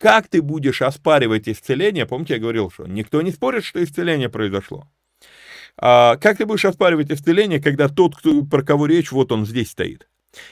Как 0.00 0.28
ты 0.28 0.40
будешь 0.40 0.80
оспаривать 0.80 1.46
исцеление? 1.46 2.06
Помните, 2.06 2.34
я 2.34 2.40
говорил, 2.40 2.70
что 2.70 2.86
никто 2.86 3.20
не 3.20 3.32
спорит, 3.32 3.64
что 3.64 3.84
исцеление 3.84 4.30
произошло. 4.30 4.88
А, 5.76 6.16
как 6.16 6.38
ты 6.38 6.46
будешь 6.46 6.64
оспаривать 6.64 7.10
исцеление, 7.10 7.60
когда 7.60 7.90
тот, 7.90 8.16
кто, 8.16 8.42
про 8.42 8.62
кого 8.62 8.86
речь, 8.86 9.12
вот 9.12 9.30
он 9.30 9.44
здесь 9.44 9.70
стоит? 9.70 10.08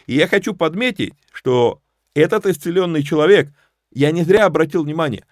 И 0.06 0.16
я 0.16 0.28
хочу 0.28 0.52
подметить, 0.52 1.14
что 1.32 1.80
этот 2.14 2.44
исцеленный 2.44 3.02
человек, 3.02 3.48
я 3.90 4.10
не 4.10 4.22
зря 4.22 4.44
обратил 4.44 4.84
внимание, 4.84 5.24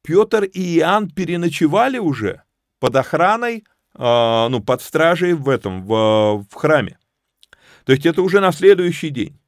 Петр 0.00 0.44
и 0.44 0.78
Иоанн 0.78 1.10
переночевали 1.10 1.98
уже 1.98 2.44
под 2.80 2.96
охраной, 2.96 3.64
а, 3.92 4.48
ну, 4.48 4.60
под 4.60 4.80
стражей 4.80 5.34
в 5.34 5.50
этом, 5.50 5.84
в, 5.84 6.46
в 6.50 6.54
храме. 6.54 6.98
То 7.84 7.92
есть 7.92 8.06
это 8.06 8.22
уже 8.22 8.40
на 8.40 8.52
следующий 8.52 9.10
день. 9.10 9.38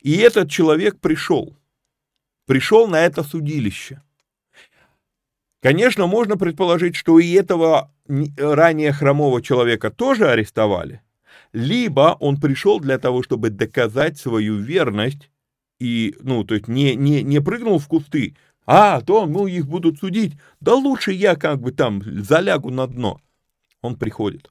И 0.00 0.16
этот 0.16 0.50
человек 0.50 0.98
пришел 0.98 1.56
пришел 2.46 2.88
на 2.88 3.00
это 3.04 3.22
судилище. 3.22 4.02
Конечно, 5.60 6.06
можно 6.06 6.36
предположить, 6.36 6.96
что 6.96 7.18
и 7.18 7.32
этого 7.32 7.92
ранее 8.36 8.92
хромого 8.92 9.40
человека 9.40 9.90
тоже 9.90 10.28
арестовали, 10.28 11.02
либо 11.52 12.16
он 12.18 12.40
пришел 12.40 12.80
для 12.80 12.98
того, 12.98 13.22
чтобы 13.22 13.50
доказать 13.50 14.18
свою 14.18 14.56
верность 14.56 15.30
и, 15.78 16.16
ну, 16.20 16.44
то 16.44 16.54
есть 16.54 16.68
не, 16.68 16.96
не, 16.96 17.22
не 17.22 17.40
прыгнул 17.40 17.78
в 17.78 17.88
кусты, 17.88 18.36
а, 18.66 19.00
то, 19.00 19.26
ну, 19.26 19.46
их 19.46 19.66
будут 19.66 19.98
судить, 19.98 20.34
да 20.60 20.74
лучше 20.74 21.12
я 21.12 21.36
как 21.36 21.60
бы 21.60 21.72
там 21.72 22.02
залягу 22.22 22.70
на 22.70 22.86
дно. 22.86 23.20
Он 23.80 23.96
приходит. 23.96 24.50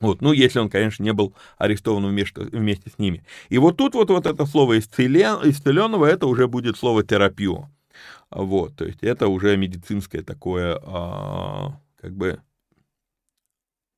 Вот, 0.00 0.20
ну, 0.22 0.32
если 0.32 0.60
он, 0.60 0.70
конечно, 0.70 1.02
не 1.02 1.12
был 1.12 1.34
арестован 1.56 2.06
вместе, 2.06 2.40
вместе 2.40 2.90
с 2.90 2.98
ними. 2.98 3.24
И 3.48 3.58
вот 3.58 3.76
тут 3.76 3.94
вот, 3.94 4.10
вот 4.10 4.26
это 4.26 4.46
слово 4.46 4.78
исцелен, 4.78 5.40
исцеленного, 5.42 6.06
это 6.06 6.26
уже 6.26 6.46
будет 6.46 6.76
слово 6.76 7.02
терапию. 7.02 7.68
Вот, 8.30 8.76
то 8.76 8.84
есть 8.84 9.02
это 9.02 9.26
уже 9.28 9.56
медицинское 9.56 10.22
такое, 10.22 10.78
а, 10.84 11.80
как 12.00 12.14
бы, 12.14 12.40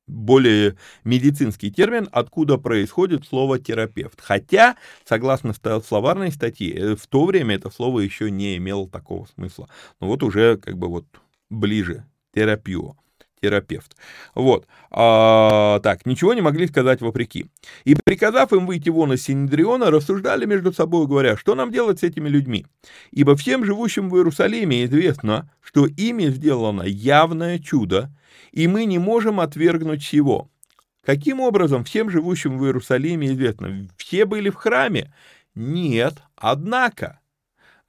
более 0.07 0.75
медицинский 1.03 1.71
термин, 1.71 2.09
откуда 2.11 2.57
происходит 2.57 3.25
слово 3.25 3.59
терапевт. 3.59 4.19
Хотя, 4.21 4.75
согласно 5.05 5.53
словарной 5.81 6.31
статье, 6.31 6.73
э, 6.73 6.95
в 6.95 7.07
то 7.07 7.25
время 7.25 7.55
это 7.55 7.69
слово 7.69 8.01
еще 8.01 8.29
не 8.29 8.57
имело 8.57 8.89
такого 8.89 9.25
смысла. 9.35 9.69
Но 9.99 10.07
вот 10.07 10.23
уже 10.23 10.57
как 10.57 10.77
бы 10.77 10.87
вот 10.87 11.05
ближе 11.49 12.05
терапию 12.33 12.97
терапевт. 13.41 13.95
Вот. 14.35 14.67
А, 14.91 15.79
так, 15.79 16.05
ничего 16.05 16.33
не 16.33 16.41
могли 16.41 16.67
сказать 16.67 17.01
вопреки. 17.01 17.47
И 17.83 17.95
приказав 17.95 18.53
им 18.53 18.65
выйти 18.65 18.89
вон 18.89 19.13
из 19.13 19.23
Синедриона, 19.23 19.89
рассуждали 19.89 20.45
между 20.45 20.71
собой, 20.71 21.07
говоря, 21.07 21.35
что 21.35 21.55
нам 21.55 21.71
делать 21.71 21.99
с 21.99 22.03
этими 22.03 22.29
людьми? 22.29 22.65
Ибо 23.11 23.35
всем 23.35 23.65
живущим 23.65 24.09
в 24.09 24.15
Иерусалиме 24.15 24.85
известно, 24.85 25.51
что 25.61 25.87
ими 25.87 26.25
сделано 26.25 26.83
явное 26.83 27.59
чудо, 27.59 28.13
и 28.51 28.67
мы 28.67 28.85
не 28.85 28.99
можем 28.99 29.39
отвергнуть 29.39 30.13
его. 30.13 30.49
Каким 31.03 31.39
образом 31.39 31.83
всем 31.83 32.09
живущим 32.11 32.59
в 32.59 32.65
Иерусалиме 32.65 33.27
известно? 33.31 33.87
Все 33.97 34.25
были 34.25 34.49
в 34.49 34.55
храме? 34.55 35.11
Нет, 35.55 36.21
однако, 36.35 37.19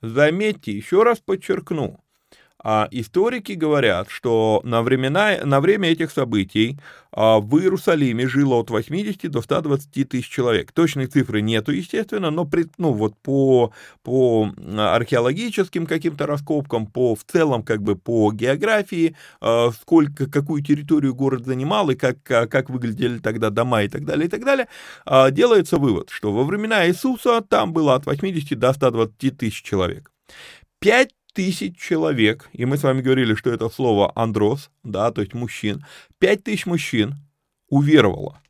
заметьте, 0.00 0.72
еще 0.72 1.03
раз 1.03 1.18
подчеркну, 1.18 2.01
а 2.63 2.89
историки 2.91 3.53
говорят, 3.53 4.09
что 4.11 4.61
на, 4.65 4.83
времена, 4.83 5.39
на 5.45 5.61
время 5.61 5.91
этих 5.91 6.11
событий 6.11 6.79
а, 7.11 7.41
в 7.41 7.59
Иерусалиме 7.59 8.27
жило 8.29 8.57
от 8.57 8.71
80 8.71 9.31
до 9.31 9.43
120 9.43 10.09
тысяч 10.09 10.29
человек. 10.29 10.73
Точной 10.73 11.07
цифры 11.07 11.43
нету, 11.43 11.73
естественно, 11.73 12.31
но 12.31 12.45
при, 12.45 12.67
ну, 12.79 12.93
вот 12.93 13.15
по, 13.19 13.73
по 14.03 14.51
археологическим 14.77 15.87
каким-то 15.87 16.27
раскопкам, 16.27 16.87
по, 16.87 17.15
в 17.15 17.25
целом 17.25 17.63
как 17.63 17.83
бы 17.83 17.97
по 17.97 18.33
географии, 18.33 19.17
а, 19.41 19.71
сколько, 19.73 20.31
какую 20.31 20.63
территорию 20.63 21.15
город 21.15 21.45
занимал 21.45 21.91
и 21.91 21.97
как, 21.97 22.23
как 22.23 22.71
выглядели 22.71 23.19
тогда 23.19 23.51
дома 23.51 23.83
и 23.83 23.89
так 23.89 24.05
далее, 24.05 24.27
и 24.27 24.31
так 24.31 24.45
далее, 24.45 24.69
а, 25.05 25.31
делается 25.31 25.79
вывод, 25.79 26.11
что 26.11 26.33
во 26.33 26.45
времена 26.45 26.89
Иисуса 26.89 27.41
там 27.41 27.73
было 27.73 27.95
от 27.95 28.07
80 28.07 28.59
до 28.59 28.73
120 28.73 29.37
тысяч 29.37 29.63
человек. 29.63 30.11
5 30.81 31.11
тысяч 31.33 31.78
человек, 31.78 32.49
и 32.53 32.64
мы 32.64 32.76
с 32.76 32.83
вами 32.83 33.01
говорили, 33.01 33.35
что 33.35 33.51
это 33.51 33.68
слово 33.68 34.12
андрос, 34.14 34.70
да, 34.83 35.11
то 35.11 35.20
есть 35.20 35.35
мужчин, 35.35 35.85
пять 36.18 36.45
тысяч 36.45 36.66
мужчин 36.66 37.16
уверовало. 37.68 38.41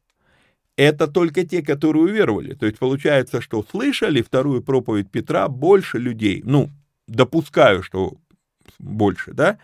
Это 0.77 1.07
только 1.07 1.47
те, 1.47 1.63
которые 1.63 2.05
уверовали. 2.05 2.55
То 2.55 2.67
есть 2.67 2.79
получается, 2.79 3.41
что 3.41 3.63
слышали 3.63 4.23
вторую 4.23 4.63
проповедь 4.63 5.11
Петра 5.11 5.49
больше 5.49 5.99
людей. 5.99 6.43
Ну, 6.45 6.71
допускаю, 7.07 7.83
что 7.83 8.15
больше, 8.79 9.33
да? 9.33 9.59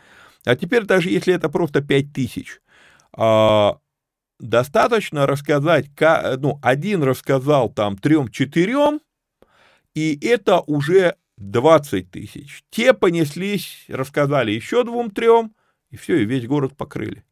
А 0.45 0.55
теперь 0.55 0.85
даже 0.85 1.11
если 1.11 1.35
это 1.35 1.49
просто 1.49 1.81
пять 1.81 2.13
тысяч, 2.13 2.61
а, 3.13 3.79
достаточно 4.39 5.27
рассказать, 5.27 5.87
ну, 6.39 6.59
один 6.63 7.03
рассказал 7.03 7.71
там 7.71 7.97
трем-четырем, 7.97 9.01
и 9.95 10.19
это 10.27 10.61
уже 10.61 11.17
20 11.39 12.11
тысяч. 12.11 12.65
Те 12.71 12.93
понеслись, 12.93 13.85
рассказали 13.89 14.51
еще 14.51 14.85
двум-трем, 14.85 15.55
и 15.91 15.97
все, 15.97 16.17
и 16.17 16.25
весь 16.25 16.47
город 16.47 16.77
покрыли. 16.77 17.25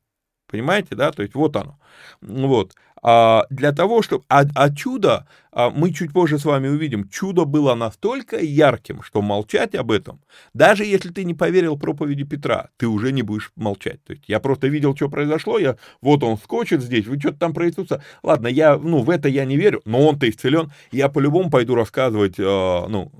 Понимаете, 0.46 0.94
да? 0.94 1.10
То 1.10 1.22
есть 1.22 1.34
вот 1.34 1.56
оно. 1.56 1.78
Вот. 2.20 2.74
А 3.08 3.46
для 3.50 3.70
того, 3.70 4.02
чтобы... 4.02 4.24
А, 4.28 4.42
а 4.56 4.74
чудо, 4.74 5.28
мы 5.52 5.92
чуть 5.92 6.12
позже 6.12 6.40
с 6.40 6.44
вами 6.44 6.66
увидим, 6.66 7.08
чудо 7.08 7.44
было 7.44 7.76
настолько 7.76 8.36
ярким, 8.40 9.00
что 9.04 9.22
молчать 9.22 9.76
об 9.76 9.92
этом, 9.92 10.20
даже 10.54 10.84
если 10.84 11.10
ты 11.10 11.22
не 11.22 11.32
поверил 11.32 11.78
проповеди 11.78 12.24
Петра, 12.24 12.70
ты 12.76 12.88
уже 12.88 13.12
не 13.12 13.22
будешь 13.22 13.52
молчать. 13.54 14.02
То 14.02 14.12
есть 14.12 14.24
я 14.26 14.40
просто 14.40 14.66
видел, 14.66 14.96
что 14.96 15.08
произошло, 15.08 15.60
я, 15.60 15.76
вот 16.02 16.24
он 16.24 16.36
скочит 16.36 16.82
здесь, 16.82 17.06
вы 17.06 17.20
что-то 17.20 17.38
там 17.38 17.54
про 17.54 17.68
Иисуса. 17.68 18.02
Ладно, 18.24 18.48
я, 18.48 18.76
ну, 18.76 19.02
в 19.02 19.10
это 19.10 19.28
я 19.28 19.44
не 19.44 19.56
верю, 19.56 19.82
но 19.84 20.04
он-то 20.04 20.28
исцелен, 20.28 20.72
я 20.90 21.08
по-любому 21.08 21.48
пойду 21.48 21.76
рассказывать, 21.76 22.40
э, 22.40 22.42
ну, 22.42 23.12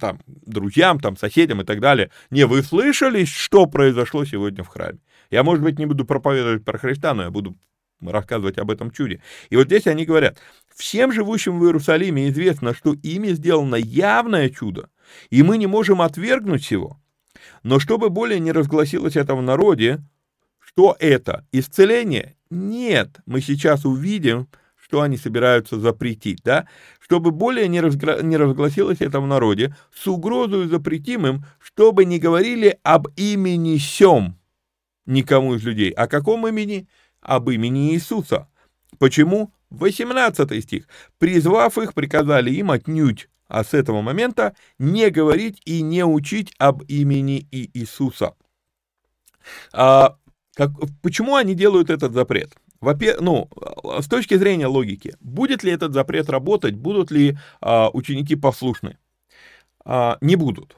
там, 0.00 0.20
друзьям, 0.26 1.00
там, 1.00 1.16
соседям 1.16 1.62
и 1.62 1.64
так 1.64 1.80
далее. 1.80 2.12
Не, 2.30 2.46
вы 2.46 2.62
слышали, 2.62 3.24
что 3.24 3.66
произошло 3.66 4.24
сегодня 4.24 4.62
в 4.62 4.68
храме? 4.68 5.00
Я, 5.32 5.42
может 5.42 5.64
быть, 5.64 5.80
не 5.80 5.86
буду 5.86 6.04
проповедовать 6.04 6.64
про 6.64 6.78
Христа, 6.78 7.12
но 7.12 7.24
я 7.24 7.30
буду 7.30 7.56
рассказывать 8.02 8.58
об 8.58 8.70
этом 8.70 8.90
чуде. 8.90 9.22
И 9.50 9.56
вот 9.56 9.66
здесь 9.66 9.86
они 9.86 10.04
говорят, 10.04 10.38
всем 10.74 11.12
живущим 11.12 11.58
в 11.58 11.64
Иерусалиме 11.64 12.28
известно, 12.28 12.74
что 12.74 12.94
ими 12.94 13.28
сделано 13.28 13.76
явное 13.76 14.48
чудо, 14.48 14.88
и 15.30 15.42
мы 15.42 15.58
не 15.58 15.66
можем 15.66 16.02
отвергнуть 16.02 16.70
его. 16.70 16.98
Но 17.62 17.78
чтобы 17.78 18.10
более 18.10 18.40
не 18.40 18.52
разгласилось 18.52 19.16
это 19.16 19.34
в 19.34 19.42
народе, 19.42 20.02
что 20.60 20.96
это? 20.98 21.46
Исцеление? 21.52 22.36
Нет, 22.50 23.20
мы 23.26 23.40
сейчас 23.40 23.84
увидим, 23.84 24.48
что 24.76 25.00
они 25.00 25.16
собираются 25.16 25.78
запретить, 25.78 26.40
да, 26.44 26.66
чтобы 27.00 27.30
более 27.30 27.68
не, 27.68 27.80
разгра... 27.80 28.20
не 28.20 28.36
разгласилось 28.36 29.00
это 29.00 29.20
в 29.20 29.26
народе, 29.26 29.74
с 29.94 30.06
угрозой 30.06 30.66
запретим 30.66 31.26
им, 31.26 31.44
чтобы 31.58 32.04
не 32.04 32.18
говорили 32.18 32.78
об 32.82 33.08
имени 33.16 33.78
сем 33.78 34.36
никому 35.06 35.54
из 35.54 35.64
людей. 35.64 35.90
О 35.90 36.06
каком 36.06 36.46
имени? 36.46 36.88
Об 37.22 37.48
имени 37.50 37.94
Иисуса. 37.94 38.48
Почему? 38.98 39.52
18 39.70 40.62
стих. 40.62 40.86
«Призвав 41.18 41.78
их, 41.78 41.94
приказали 41.94 42.50
им 42.50 42.70
отнюдь, 42.70 43.28
а 43.48 43.64
с 43.64 43.72
этого 43.74 44.02
момента 44.02 44.54
не 44.78 45.08
говорить 45.10 45.62
и 45.64 45.82
не 45.82 46.04
учить 46.04 46.52
об 46.58 46.82
имени 46.88 47.46
Иисуса». 47.50 48.34
А, 49.72 50.16
как, 50.54 50.70
почему 51.00 51.36
они 51.36 51.54
делают 51.54 51.90
этот 51.90 52.12
запрет? 52.12 52.54
Во-первых, 52.80 53.20
ну, 53.20 53.48
с 54.00 54.08
точки 54.08 54.36
зрения 54.36 54.66
логики, 54.66 55.16
будет 55.20 55.62
ли 55.62 55.72
этот 55.72 55.94
запрет 55.94 56.28
работать, 56.28 56.74
будут 56.74 57.10
ли 57.10 57.38
а, 57.60 57.90
ученики 57.92 58.36
послушны? 58.36 58.98
А, 59.84 60.18
не 60.20 60.36
будут. 60.36 60.76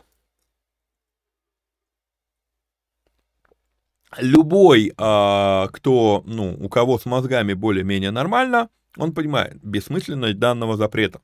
Любой, 4.19 4.93
а, 4.97 5.69
кто, 5.73 6.23
ну, 6.27 6.57
у 6.59 6.69
кого 6.69 6.99
с 6.99 7.05
мозгами 7.05 7.53
более-менее 7.53 8.11
нормально, 8.11 8.69
он 8.97 9.13
понимает 9.13 9.59
бессмысленность 9.63 10.39
данного 10.39 10.77
запрета. 10.77 11.21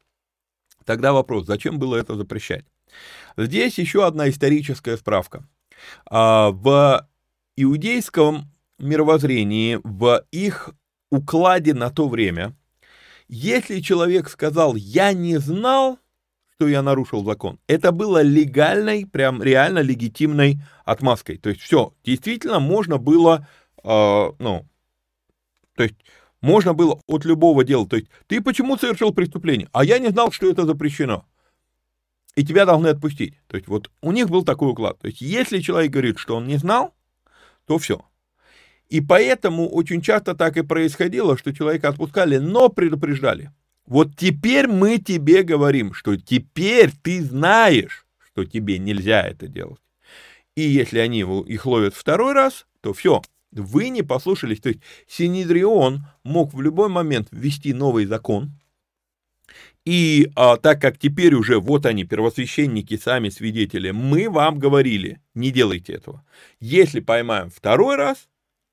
Тогда 0.84 1.12
вопрос, 1.12 1.47
зачем 1.47 1.78
было 1.78 1.97
это 1.97 2.16
запрещать? 2.16 2.64
Здесь 3.36 3.78
еще 3.78 4.07
одна 4.07 4.28
историческая 4.28 4.97
справка. 4.97 5.47
А, 6.07 6.51
в 6.51 7.09
иудейском 7.57 8.51
мировоззрении, 8.78 9.78
в 9.82 10.24
их 10.32 10.70
укладе 11.11 11.74
на 11.74 11.91
то 11.91 12.09
время, 12.09 12.57
если 13.28 13.80
человек 13.80 14.28
сказал 14.28 14.74
«я 14.74 15.12
не 15.12 15.38
знал», 15.38 15.99
что 16.61 16.69
я 16.69 16.83
нарушил 16.83 17.25
закон, 17.25 17.59
это 17.69 17.91
было 17.91 18.21
легальной, 18.21 19.07
прям 19.07 19.43
реально 19.43 19.79
легитимной 19.79 20.59
отмазкой. 20.85 21.39
То 21.39 21.49
есть 21.49 21.63
все, 21.63 21.95
действительно 22.05 22.61
можно 22.61 22.99
было, 22.99 23.49
э, 23.83 24.31
ну, 24.39 24.67
то 25.75 25.83
есть 25.85 25.95
можно 26.43 26.75
было 26.75 27.01
от 27.07 27.25
любого 27.25 27.65
дела. 27.65 27.89
То 27.89 27.97
есть 27.97 28.09
ты 28.27 28.43
почему 28.43 28.77
совершил 28.77 29.15
преступление? 29.15 29.71
А 29.73 29.85
я 29.85 29.99
не 29.99 30.09
знал, 30.09 30.33
что 30.33 30.51
это 30.51 30.67
запрещено. 30.67 31.25
И 32.35 32.45
тебя 32.45 32.67
должны 32.67 32.89
отпустить. 32.89 33.39
То 33.47 33.57
есть 33.57 33.67
вот 33.67 33.91
у 34.03 34.13
них 34.13 34.29
был 34.29 34.45
такой 34.45 34.73
уклад. 34.73 34.99
То 34.99 35.07
есть 35.07 35.23
если 35.23 35.61
человек 35.61 35.93
говорит, 35.93 36.19
что 36.19 36.37
он 36.37 36.47
не 36.47 36.59
знал, 36.59 36.95
то 37.65 37.79
все. 37.79 38.05
И 38.91 39.01
поэтому 39.01 39.67
очень 39.67 40.03
часто 40.03 40.35
так 40.35 40.59
и 40.59 40.63
происходило, 40.63 41.39
что 41.39 41.55
человека 41.55 41.89
отпускали, 41.89 42.37
но 42.37 42.69
предупреждали. 42.69 43.51
Вот 43.87 44.16
теперь 44.16 44.68
мы 44.68 44.99
тебе 44.99 45.43
говорим, 45.43 45.93
что 45.95 46.16
теперь 46.16 46.93
ты 47.03 47.22
знаешь, 47.22 48.07
что 48.33 48.45
тебе 48.45 48.78
нельзя 48.78 49.22
это 49.22 49.49
делать. 49.49 49.81
И 50.55 50.62
если 50.62 50.99
они 50.99 51.20
их 51.20 51.66
ловят 51.66 51.95
второй 51.95 52.33
раз, 52.35 52.66
то 52.81 52.93
все, 52.93 53.22
вы 53.53 53.89
не 53.89 54.03
послушались. 54.03 54.61
То 54.61 54.70
есть 54.70 54.81
Синедрион 55.09 56.05
мог 56.22 56.55
в 56.55 56.61
любой 56.61 56.89
момент 56.89 57.28
ввести 57.31 57.72
новый 57.72 58.07
закон, 58.07 58.53
и 59.87 60.31
а, 60.37 60.57
так 60.57 60.81
как 60.81 60.99
теперь 60.99 61.35
уже 61.35 61.59
вот 61.59 61.87
они, 61.87 62.05
первосвященники, 62.05 62.97
сами 62.97 63.31
свидетели, 63.31 63.91
мы 63.91 64.28
вам 64.28 64.59
говорили, 64.59 65.20
не 65.35 65.51
делайте 65.51 65.95
этого. 65.95 66.24
Если 66.61 67.01
поймаем 67.01 67.51
второй 67.51 67.97
раз, 67.97 68.28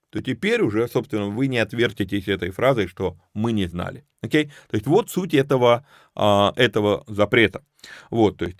то 0.09 0.21
теперь 0.21 0.61
уже, 0.61 0.87
собственно, 0.87 1.27
вы 1.27 1.47
не 1.47 1.57
отвертитесь 1.57 2.27
этой 2.27 2.51
фразой, 2.51 2.87
что 2.87 3.17
мы 3.33 3.51
не 3.51 3.67
знали. 3.67 4.05
Окей? 4.21 4.45
То 4.69 4.75
есть 4.75 4.87
вот 4.87 5.09
суть 5.09 5.33
этого, 5.33 5.85
а, 6.15 6.53
этого 6.55 7.03
запрета. 7.07 7.63
Вот, 8.09 8.37
то 8.37 8.45
есть 8.45 8.59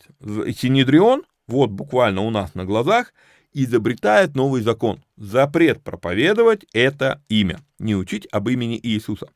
Синедрион, 0.60 1.24
вот 1.48 1.70
буквально 1.70 2.22
у 2.22 2.30
нас 2.30 2.54
на 2.56 2.66
глазах, 2.66 3.14
изобретает 3.54 4.36
новый 4.36 4.62
закон. 4.62 5.04
Запрет 5.16 5.84
проповедовать 5.84 6.66
это 6.74 7.24
имя, 7.30 7.60
не 7.80 7.96
учить 7.96 8.28
об 8.32 8.50
имени 8.50 8.80
Иисуса. 8.82 9.30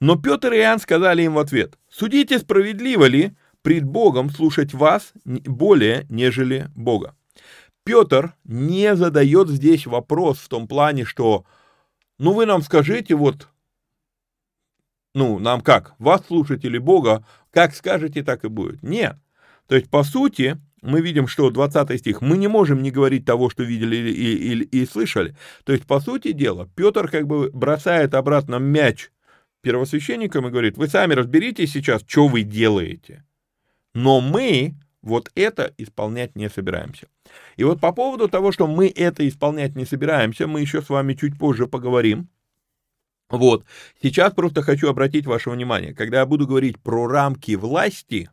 Но 0.00 0.16
Петр 0.16 0.52
и 0.52 0.58
Иоанн 0.58 0.78
сказали 0.78 1.22
им 1.22 1.34
в 1.34 1.38
ответ, 1.38 1.78
«Судите, 1.90 2.38
справедливо 2.38 3.06
ли 3.06 3.32
пред 3.62 3.84
Богом 3.84 4.30
слушать 4.30 4.74
вас 4.74 5.12
более, 5.24 6.06
нежели 6.08 6.68
Бога?» 6.74 7.14
Петр 7.88 8.34
не 8.44 8.94
задает 8.96 9.48
здесь 9.48 9.86
вопрос 9.86 10.36
в 10.40 10.48
том 10.48 10.68
плане, 10.68 11.06
что, 11.06 11.46
ну 12.18 12.34
вы 12.34 12.44
нам 12.44 12.60
скажите, 12.60 13.14
вот, 13.14 13.48
ну, 15.14 15.38
нам 15.38 15.62
как, 15.62 15.94
вас 15.98 16.26
слушать 16.26 16.66
или 16.66 16.76
Бога, 16.76 17.24
как 17.50 17.74
скажете, 17.74 18.22
так 18.22 18.44
и 18.44 18.48
будет. 18.48 18.82
Нет. 18.82 19.16
То 19.68 19.74
есть, 19.74 19.88
по 19.88 20.02
сути, 20.02 20.58
мы 20.82 21.00
видим, 21.00 21.28
что 21.28 21.48
20 21.48 21.98
стих, 21.98 22.20
мы 22.20 22.36
не 22.36 22.46
можем 22.46 22.82
не 22.82 22.90
говорить 22.90 23.24
того, 23.24 23.48
что 23.48 23.62
видели 23.62 23.96
и, 23.96 24.10
и, 24.10 24.64
и, 24.64 24.82
и 24.82 24.86
слышали. 24.86 25.34
То 25.64 25.72
есть, 25.72 25.86
по 25.86 25.98
сути 25.98 26.32
дела, 26.32 26.68
Петр 26.74 27.08
как 27.08 27.26
бы 27.26 27.50
бросает 27.54 28.12
обратно 28.12 28.56
мяч 28.56 29.10
первосвященникам 29.62 30.46
и 30.46 30.50
говорит, 30.50 30.76
вы 30.76 30.88
сами 30.88 31.14
разберитесь 31.14 31.72
сейчас, 31.72 32.02
что 32.06 32.28
вы 32.28 32.42
делаете. 32.42 33.24
Но 33.94 34.20
мы 34.20 34.74
вот 35.02 35.30
это 35.34 35.72
исполнять 35.78 36.36
не 36.36 36.48
собираемся. 36.48 37.08
И 37.56 37.64
вот 37.64 37.80
по 37.80 37.92
поводу 37.92 38.28
того, 38.28 38.52
что 38.52 38.66
мы 38.66 38.88
это 38.88 39.26
исполнять 39.28 39.76
не 39.76 39.84
собираемся, 39.84 40.46
мы 40.46 40.60
еще 40.60 40.82
с 40.82 40.88
вами 40.88 41.14
чуть 41.14 41.38
позже 41.38 41.66
поговорим. 41.66 42.28
Вот. 43.30 43.64
Сейчас 44.02 44.32
просто 44.32 44.62
хочу 44.62 44.88
обратить 44.88 45.26
ваше 45.26 45.50
внимание, 45.50 45.94
когда 45.94 46.20
я 46.20 46.26
буду 46.26 46.46
говорить 46.46 46.80
про 46.80 47.06
рамки 47.06 47.54
власти, 47.54 48.30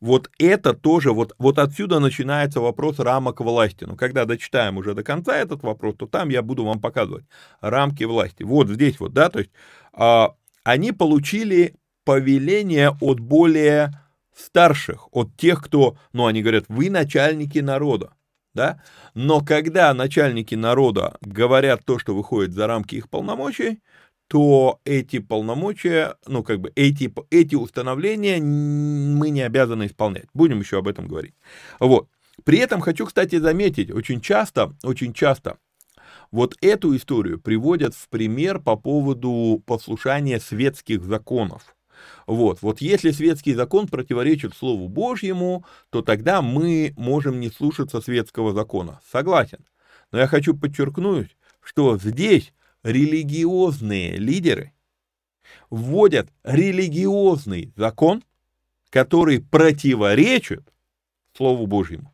вот 0.00 0.30
это 0.38 0.72
тоже, 0.72 1.12
вот, 1.12 1.34
вот 1.38 1.58
отсюда 1.58 1.98
начинается 1.98 2.60
вопрос 2.60 2.98
рамок 2.98 3.40
власти. 3.40 3.84
Но 3.84 3.96
когда 3.96 4.24
дочитаем 4.24 4.78
уже 4.78 4.94
до 4.94 5.02
конца 5.02 5.36
этот 5.36 5.62
вопрос, 5.62 5.96
то 5.98 6.06
там 6.06 6.30
я 6.30 6.42
буду 6.42 6.64
вам 6.64 6.80
показывать 6.80 7.24
рамки 7.60 8.04
власти. 8.04 8.42
Вот 8.42 8.68
здесь 8.68 8.98
вот, 8.98 9.12
да, 9.12 9.28
то 9.28 9.40
есть 9.40 9.50
а, 9.92 10.34
они 10.64 10.92
получили 10.92 11.74
повеление 12.04 12.96
от 13.00 13.20
более 13.20 13.92
старших, 14.40 15.08
от 15.12 15.36
тех, 15.36 15.62
кто, 15.62 15.96
ну, 16.12 16.26
они 16.26 16.42
говорят, 16.42 16.64
вы 16.68 16.90
начальники 16.90 17.58
народа, 17.58 18.14
да, 18.54 18.82
но 19.14 19.40
когда 19.40 19.92
начальники 19.94 20.54
народа 20.54 21.18
говорят 21.20 21.84
то, 21.84 21.98
что 21.98 22.14
выходит 22.14 22.52
за 22.52 22.66
рамки 22.66 22.96
их 22.96 23.08
полномочий, 23.08 23.80
то 24.28 24.78
эти 24.84 25.18
полномочия, 25.18 26.14
ну, 26.26 26.44
как 26.44 26.60
бы 26.60 26.70
эти, 26.76 27.12
эти 27.30 27.56
установления 27.56 28.38
мы 28.38 29.30
не 29.30 29.42
обязаны 29.42 29.86
исполнять. 29.86 30.26
Будем 30.34 30.60
еще 30.60 30.78
об 30.78 30.86
этом 30.86 31.08
говорить. 31.08 31.34
Вот. 31.80 32.08
При 32.44 32.58
этом 32.58 32.80
хочу, 32.80 33.06
кстати, 33.06 33.36
заметить, 33.36 33.90
очень 33.90 34.20
часто, 34.20 34.76
очень 34.84 35.12
часто 35.12 35.58
вот 36.30 36.54
эту 36.60 36.96
историю 36.96 37.40
приводят 37.40 37.94
в 37.94 38.08
пример 38.08 38.60
по 38.60 38.76
поводу 38.76 39.62
послушания 39.66 40.38
светских 40.38 41.02
законов. 41.02 41.74
Вот, 42.26 42.62
вот 42.62 42.80
если 42.80 43.10
светский 43.10 43.54
закон 43.54 43.88
противоречит 43.88 44.54
Слову 44.54 44.88
Божьему, 44.88 45.64
то 45.90 46.02
тогда 46.02 46.42
мы 46.42 46.94
можем 46.96 47.40
не 47.40 47.50
слушаться 47.50 48.00
светского 48.00 48.52
закона. 48.52 49.00
Согласен. 49.10 49.64
Но 50.12 50.18
я 50.18 50.26
хочу 50.26 50.56
подчеркнуть, 50.56 51.36
что 51.62 51.98
здесь 51.98 52.52
религиозные 52.82 54.16
лидеры 54.16 54.72
вводят 55.68 56.28
религиозный 56.44 57.72
закон, 57.76 58.22
который 58.90 59.40
противоречит 59.40 60.72
Слову 61.36 61.66
Божьему. 61.66 62.12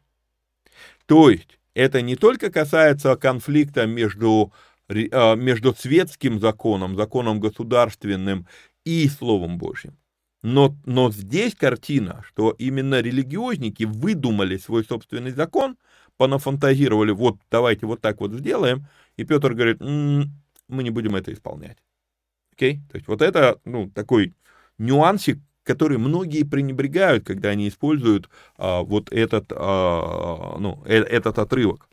То 1.06 1.30
есть 1.30 1.58
это 1.74 2.02
не 2.02 2.16
только 2.16 2.50
касается 2.50 3.16
конфликта 3.16 3.86
между, 3.86 4.52
а, 4.88 5.34
между 5.34 5.74
светским 5.74 6.40
законом, 6.40 6.96
законом 6.96 7.40
государственным 7.40 8.46
и 8.86 9.08
Словом 9.08 9.58
Божьим. 9.58 9.98
Но, 10.42 10.76
но 10.86 11.10
здесь 11.10 11.54
картина, 11.56 12.22
что 12.26 12.52
именно 12.52 13.00
религиозники 13.00 13.82
выдумали 13.82 14.56
свой 14.56 14.84
собственный 14.84 15.32
закон, 15.32 15.76
понафантазировали, 16.16 17.10
вот 17.10 17.36
давайте 17.50 17.84
вот 17.86 18.00
так 18.00 18.20
вот 18.20 18.32
сделаем, 18.32 18.86
и 19.16 19.24
Петр 19.24 19.54
говорит, 19.54 19.82
м-м, 19.82 20.30
мы 20.68 20.84
не 20.84 20.90
будем 20.90 21.16
это 21.16 21.32
исполнять. 21.32 21.78
Окей? 22.52 22.80
То 22.90 22.96
есть 22.96 23.08
вот 23.08 23.22
это, 23.22 23.60
ну, 23.64 23.90
такой 23.90 24.34
нюансик, 24.78 25.40
который 25.64 25.98
многие 25.98 26.44
пренебрегают, 26.44 27.26
когда 27.26 27.48
они 27.48 27.68
используют 27.68 28.30
а, 28.56 28.82
вот 28.82 29.12
этот, 29.12 29.46
а, 29.50 30.56
ну, 30.60 30.80
э, 30.86 31.00
этот 31.00 31.40
отрывок. 31.40 31.88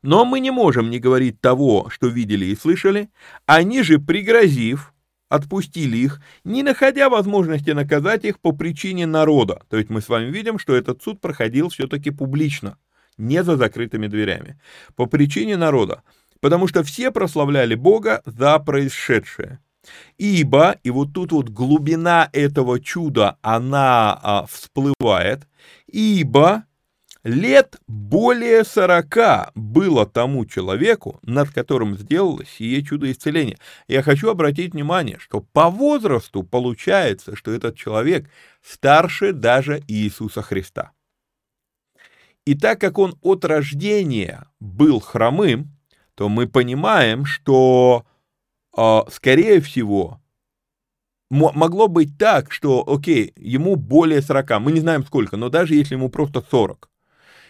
Но 0.00 0.24
мы 0.24 0.40
не 0.40 0.50
можем 0.50 0.88
не 0.88 0.98
говорить 0.98 1.42
того, 1.42 1.90
что 1.90 2.06
видели 2.06 2.46
и 2.46 2.56
слышали, 2.56 3.10
они 3.44 3.82
же, 3.82 3.98
пригрозив, 3.98 4.94
отпустили 5.28 5.96
их, 5.96 6.20
не 6.44 6.62
находя 6.62 7.08
возможности 7.08 7.70
наказать 7.70 8.24
их 8.24 8.40
по 8.40 8.52
причине 8.52 9.06
народа. 9.06 9.62
То 9.68 9.76
есть 9.76 9.90
мы 9.90 10.00
с 10.00 10.08
вами 10.08 10.30
видим, 10.30 10.58
что 10.58 10.74
этот 10.74 11.02
суд 11.02 11.20
проходил 11.20 11.68
все-таки 11.68 12.10
публично, 12.10 12.78
не 13.16 13.42
за 13.42 13.56
закрытыми 13.56 14.06
дверями, 14.06 14.60
по 14.96 15.06
причине 15.06 15.56
народа 15.56 16.02
потому 16.40 16.68
что 16.68 16.82
все 16.82 17.10
прославляли 17.10 17.74
Бога 17.74 18.22
за 18.24 18.58
происшедшее. 18.58 19.60
Ибо, 20.18 20.76
и 20.82 20.90
вот 20.90 21.14
тут 21.14 21.32
вот 21.32 21.48
глубина 21.48 22.28
этого 22.32 22.78
чуда, 22.80 23.38
она 23.40 24.18
а, 24.22 24.46
всплывает, 24.46 25.48
ибо 25.86 26.64
лет 27.28 27.76
более 27.86 28.64
сорока 28.64 29.52
было 29.54 30.06
тому 30.06 30.46
человеку, 30.46 31.20
над 31.22 31.50
которым 31.50 31.96
сделалось 31.96 32.48
сие 32.48 32.82
чудо 32.82 33.10
исцеления. 33.10 33.58
Я 33.86 34.02
хочу 34.02 34.30
обратить 34.30 34.72
внимание, 34.72 35.18
что 35.18 35.40
по 35.40 35.70
возрасту 35.70 36.42
получается, 36.42 37.36
что 37.36 37.52
этот 37.52 37.76
человек 37.76 38.28
старше 38.62 39.32
даже 39.32 39.82
Иисуса 39.86 40.42
Христа. 40.42 40.92
И 42.46 42.54
так 42.54 42.80
как 42.80 42.98
он 42.98 43.14
от 43.20 43.44
рождения 43.44 44.46
был 44.58 45.00
хромым, 45.00 45.76
то 46.14 46.30
мы 46.30 46.48
понимаем, 46.48 47.26
что, 47.26 48.06
э, 48.76 49.00
скорее 49.10 49.60
всего, 49.60 50.18
могло 51.30 51.88
быть 51.88 52.16
так, 52.16 52.50
что, 52.52 52.82
окей, 52.86 53.34
ему 53.36 53.76
более 53.76 54.22
40, 54.22 54.60
мы 54.60 54.72
не 54.72 54.80
знаем 54.80 55.04
сколько, 55.04 55.36
но 55.36 55.50
даже 55.50 55.74
если 55.74 55.94
ему 55.94 56.08
просто 56.08 56.42
40, 56.50 56.88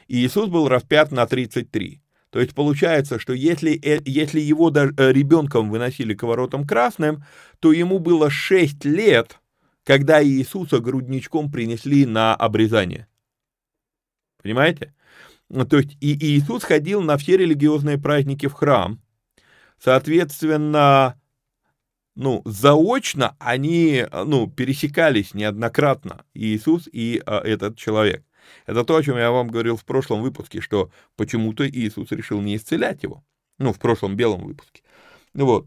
и 0.08 0.24
Иисус 0.24 0.48
был 0.48 0.68
распят 0.68 1.12
на 1.12 1.26
33, 1.26 2.02
то 2.30 2.40
есть 2.40 2.54
получается, 2.54 3.18
что 3.18 3.32
если, 3.32 3.78
э, 3.82 4.00
если 4.04 4.40
его 4.40 4.70
э, 4.70 5.12
ребенком 5.12 5.70
выносили 5.70 6.14
к 6.14 6.22
воротам 6.24 6.66
красным, 6.66 7.24
то 7.60 7.72
ему 7.72 7.98
было 7.98 8.30
6 8.30 8.84
лет, 8.84 9.40
когда 9.84 10.22
Иисуса 10.22 10.80
грудничком 10.80 11.50
принесли 11.50 12.04
на 12.04 12.34
обрезание. 12.34 13.08
Понимаете? 14.42 14.94
То 15.48 15.78
есть 15.78 15.96
и 16.00 16.14
Иисус 16.36 16.62
ходил 16.62 17.00
на 17.00 17.16
все 17.16 17.38
религиозные 17.38 17.96
праздники 17.96 18.46
в 18.46 18.52
храм. 18.52 19.00
Соответственно, 19.78 21.18
ну, 22.14 22.42
заочно 22.44 23.36
они, 23.38 24.04
ну, 24.12 24.50
пересекались 24.50 25.32
неоднократно, 25.32 26.24
Иисус 26.34 26.88
и 26.92 27.22
а, 27.24 27.40
этот 27.40 27.78
человек. 27.78 28.24
Это 28.66 28.84
то, 28.84 28.96
о 28.96 29.02
чем 29.02 29.16
я 29.16 29.30
вам 29.30 29.48
говорил 29.48 29.76
в 29.76 29.84
прошлом 29.84 30.22
выпуске, 30.22 30.60
что 30.60 30.90
почему-то 31.16 31.68
Иисус 31.68 32.10
решил 32.12 32.40
не 32.40 32.56
исцелять 32.56 33.02
его. 33.02 33.24
Ну, 33.58 33.72
в 33.72 33.78
прошлом 33.78 34.16
белом 34.16 34.44
выпуске. 34.44 34.82
Вот. 35.34 35.66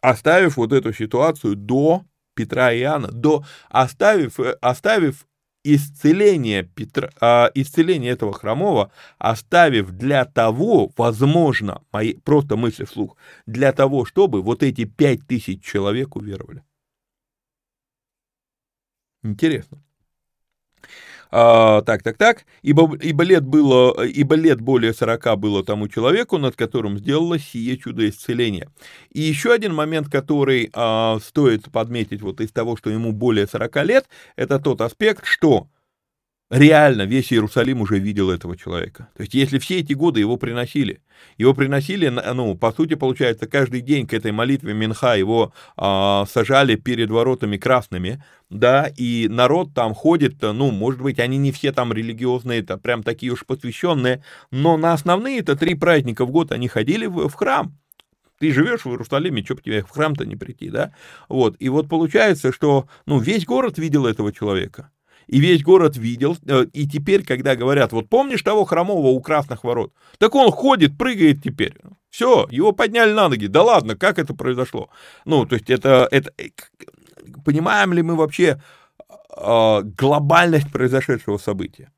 Оставив 0.00 0.56
вот 0.56 0.72
эту 0.72 0.92
ситуацию 0.92 1.54
до 1.54 2.04
Петра 2.34 2.72
и 2.72 2.80
Иоанна, 2.80 3.08
до, 3.08 3.44
оставив, 3.68 4.40
э, 4.40 4.52
оставив 4.60 5.26
исцеление, 5.64 6.64
Петра, 6.64 7.10
а, 7.20 7.50
исцеление 7.54 8.12
этого 8.12 8.32
хромого, 8.32 8.90
оставив 9.18 9.92
для 9.92 10.24
того, 10.24 10.90
возможно, 10.96 11.82
мои, 11.92 12.14
просто 12.14 12.56
мысли 12.56 12.84
вслух, 12.84 13.16
для 13.46 13.72
того, 13.72 14.04
чтобы 14.04 14.42
вот 14.42 14.62
эти 14.62 14.84
пять 14.84 15.26
тысяч 15.26 15.62
человек 15.62 16.16
уверовали. 16.16 16.64
Интересно. 19.22 19.82
А, 21.34 21.80
так, 21.80 22.02
так, 22.02 22.18
так. 22.18 22.44
Ибо, 22.60 22.94
ибо, 23.00 23.24
лет 23.24 23.44
было, 23.44 24.04
ибо 24.04 24.34
лет 24.34 24.60
более 24.60 24.92
40 24.92 25.38
было 25.38 25.64
тому 25.64 25.88
человеку, 25.88 26.36
над 26.36 26.56
которым 26.56 26.98
сделалось 26.98 27.42
сие 27.42 27.78
чудо 27.78 28.06
исцеления. 28.06 28.68
И 29.12 29.22
еще 29.22 29.52
один 29.52 29.74
момент, 29.74 30.08
который 30.08 30.70
а, 30.74 31.18
стоит 31.20 31.72
подметить 31.72 32.20
вот 32.20 32.42
из 32.42 32.52
того, 32.52 32.76
что 32.76 32.90
ему 32.90 33.12
более 33.12 33.46
40 33.46 33.84
лет, 33.86 34.04
это 34.36 34.58
тот 34.58 34.82
аспект, 34.82 35.24
что 35.24 35.68
реально 36.52 37.02
весь 37.02 37.32
Иерусалим 37.32 37.80
уже 37.80 37.98
видел 37.98 38.30
этого 38.30 38.56
человека. 38.56 39.08
То 39.16 39.22
есть, 39.22 39.32
если 39.32 39.58
все 39.58 39.80
эти 39.80 39.94
годы 39.94 40.20
его 40.20 40.36
приносили, 40.36 41.00
его 41.38 41.54
приносили, 41.54 42.08
ну, 42.08 42.54
по 42.54 42.72
сути, 42.72 42.94
получается, 42.94 43.46
каждый 43.46 43.80
день 43.80 44.06
к 44.06 44.12
этой 44.12 44.32
молитве 44.32 44.74
Минха 44.74 45.16
его 45.16 45.54
а, 45.76 46.26
сажали 46.26 46.74
перед 46.74 47.10
воротами 47.10 47.56
красными, 47.56 48.22
да, 48.50 48.92
и 48.94 49.28
народ 49.30 49.72
там 49.74 49.94
ходит, 49.94 50.42
ну, 50.42 50.70
может 50.70 51.00
быть, 51.00 51.18
они 51.18 51.38
не 51.38 51.52
все 51.52 51.72
там 51.72 51.90
религиозные, 51.90 52.60
это 52.60 52.76
прям 52.76 53.02
такие 53.02 53.32
уж 53.32 53.46
посвященные, 53.46 54.22
но 54.50 54.76
на 54.76 54.92
основные 54.92 55.38
это 55.38 55.56
три 55.56 55.74
праздника 55.74 56.26
в 56.26 56.30
год 56.30 56.52
они 56.52 56.68
ходили 56.68 57.06
в, 57.06 57.28
в 57.28 57.34
храм, 57.34 57.78
ты 58.38 58.52
живешь 58.52 58.84
в 58.84 58.90
Иерусалиме, 58.90 59.42
что 59.42 59.54
бы 59.54 59.62
тебе 59.62 59.82
в 59.82 59.88
храм-то 59.88 60.26
не 60.26 60.36
прийти, 60.36 60.68
да? 60.68 60.92
Вот, 61.30 61.56
и 61.60 61.70
вот 61.70 61.88
получается, 61.88 62.52
что, 62.52 62.88
ну, 63.06 63.18
весь 63.18 63.46
город 63.46 63.78
видел 63.78 64.04
этого 64.04 64.34
человека 64.34 64.90
и 65.26 65.40
весь 65.40 65.62
город 65.62 65.96
видел. 65.96 66.36
Э, 66.46 66.66
и 66.72 66.88
теперь, 66.88 67.24
когда 67.24 67.56
говорят, 67.56 67.92
вот 67.92 68.08
помнишь 68.08 68.42
того 68.42 68.64
хромого 68.64 69.08
у 69.08 69.20
красных 69.20 69.64
ворот? 69.64 69.92
Так 70.18 70.34
он 70.34 70.50
ходит, 70.50 70.96
прыгает 70.98 71.42
теперь. 71.42 71.74
Все, 72.10 72.46
его 72.50 72.72
подняли 72.72 73.12
на 73.12 73.28
ноги. 73.28 73.46
Да 73.46 73.62
ладно, 73.62 73.96
как 73.96 74.18
это 74.18 74.34
произошло? 74.34 74.90
Ну, 75.24 75.46
то 75.46 75.54
есть 75.54 75.70
это, 75.70 76.08
это 76.10 76.32
э, 76.36 76.48
понимаем 77.44 77.92
ли 77.92 78.02
мы 78.02 78.16
вообще 78.16 78.60
э, 79.36 79.82
глобальность 79.82 80.70
произошедшего 80.70 81.38
события? 81.38 81.90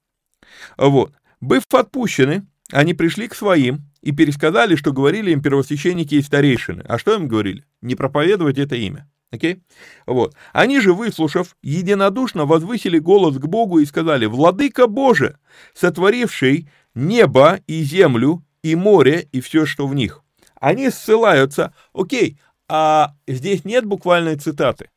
Вот. 0.77 1.13
Быв 1.41 1.65
отпущены, 1.73 2.47
они 2.73 2.95
пришли 2.95 3.29
к 3.29 3.35
своим 3.35 3.91
и 4.03 4.13
пересказали, 4.13 4.77
что 4.77 4.93
говорили 4.93 5.31
им 5.31 5.43
первосвященники 5.43 6.15
и 6.15 6.23
старейшины. 6.23 6.83
А 6.87 6.99
что 6.99 7.15
им 7.15 7.29
говорили? 7.29 7.65
Не 7.83 7.95
проповедовать 7.95 8.59
это 8.59 8.77
имя. 8.77 9.09
Окей? 9.35 9.63
Вот. 10.07 10.37
Они 10.53 10.79
же, 10.79 10.95
выслушав, 10.95 11.57
единодушно 11.61 12.47
возвысили 12.47 12.99
голос 12.99 13.37
к 13.37 13.47
Богу 13.47 13.81
и 13.81 13.85
сказали, 13.85 14.27
«Владыка 14.27 14.87
Боже, 14.87 15.39
сотворивший 15.75 16.69
небо 16.95 17.59
и 17.67 17.83
землю, 17.83 18.45
и 18.63 18.77
море, 18.77 19.29
и 19.33 19.41
все, 19.41 19.67
что 19.67 19.89
в 19.89 19.95
них». 19.95 20.23
Они 20.61 20.89
ссылаются, 20.89 21.75
окей, 21.93 22.39
а 22.69 23.17
здесь 23.27 23.65
нет 23.65 23.85
буквальной 23.85 24.37
цитаты. 24.37 24.91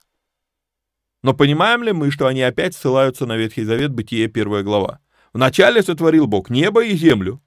Но 1.23 1.33
понимаем 1.33 1.81
ли 1.81 1.91
мы, 1.91 2.11
что 2.11 2.27
они 2.27 2.43
опять 2.43 2.75
ссылаются 2.75 3.25
на 3.25 3.38
Ветхий 3.38 3.63
Завет, 3.63 3.91
Бытие, 3.91 4.27
первая 4.27 4.61
глава? 4.61 4.99
Вначале 5.33 5.81
сотворил 5.81 6.27
Бог 6.27 6.51
небо 6.51 6.85
и 6.85 6.95
землю. 6.95 7.41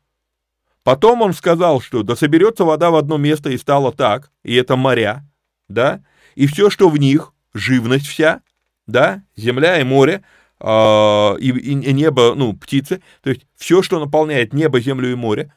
Потом 0.83 1.23
он 1.23 1.35
сказал, 1.35 1.81
что 1.81 2.03
да 2.03 2.17
соберется 2.17 2.65
вода 2.65 2.91
в 2.91 2.97
одно 2.97 3.17
место 3.17 3.51
и 3.51 3.59
стало 3.59 3.93
так, 3.93 4.33
и 4.43 4.57
это 4.57 4.75
моря, 4.75 5.25
да? 5.69 6.03
И 6.41 6.47
все, 6.47 6.71
что 6.71 6.89
в 6.89 6.97
них, 6.97 7.35
живность 7.53 8.07
вся, 8.07 8.41
да, 8.87 9.23
земля 9.37 9.79
и 9.79 9.85
море, 9.85 10.25
э, 10.59 11.37
и, 11.39 11.51
и 11.51 11.93
небо, 11.93 12.33
ну, 12.35 12.55
птицы, 12.55 13.03
то 13.23 13.29
есть 13.29 13.43
все, 13.57 13.83
что 13.83 14.01
наполняет 14.01 14.55
небо, 14.55 14.81
землю 14.81 15.13
и 15.13 15.15
море, 15.15 15.53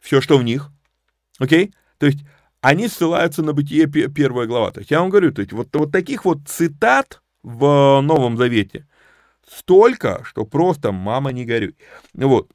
все, 0.00 0.20
что 0.20 0.36
в 0.36 0.42
них, 0.42 0.72
окей, 1.38 1.72
то 1.98 2.06
есть 2.06 2.24
они 2.60 2.88
ссылаются 2.88 3.44
на 3.44 3.52
бытие 3.52 3.86
первая 3.86 4.48
глава. 4.48 4.72
То 4.72 4.80
есть 4.80 4.90
я 4.90 5.02
вам 5.02 5.10
говорю, 5.10 5.32
то 5.32 5.40
есть 5.40 5.52
вот, 5.52 5.68
вот 5.72 5.92
таких 5.92 6.24
вот 6.24 6.38
цитат 6.48 7.22
в 7.44 8.00
Новом 8.00 8.36
Завете 8.36 8.88
столько, 9.48 10.24
что 10.24 10.44
просто 10.44 10.90
мама 10.90 11.30
не 11.30 11.44
горюй. 11.44 11.76
Вот. 12.12 12.50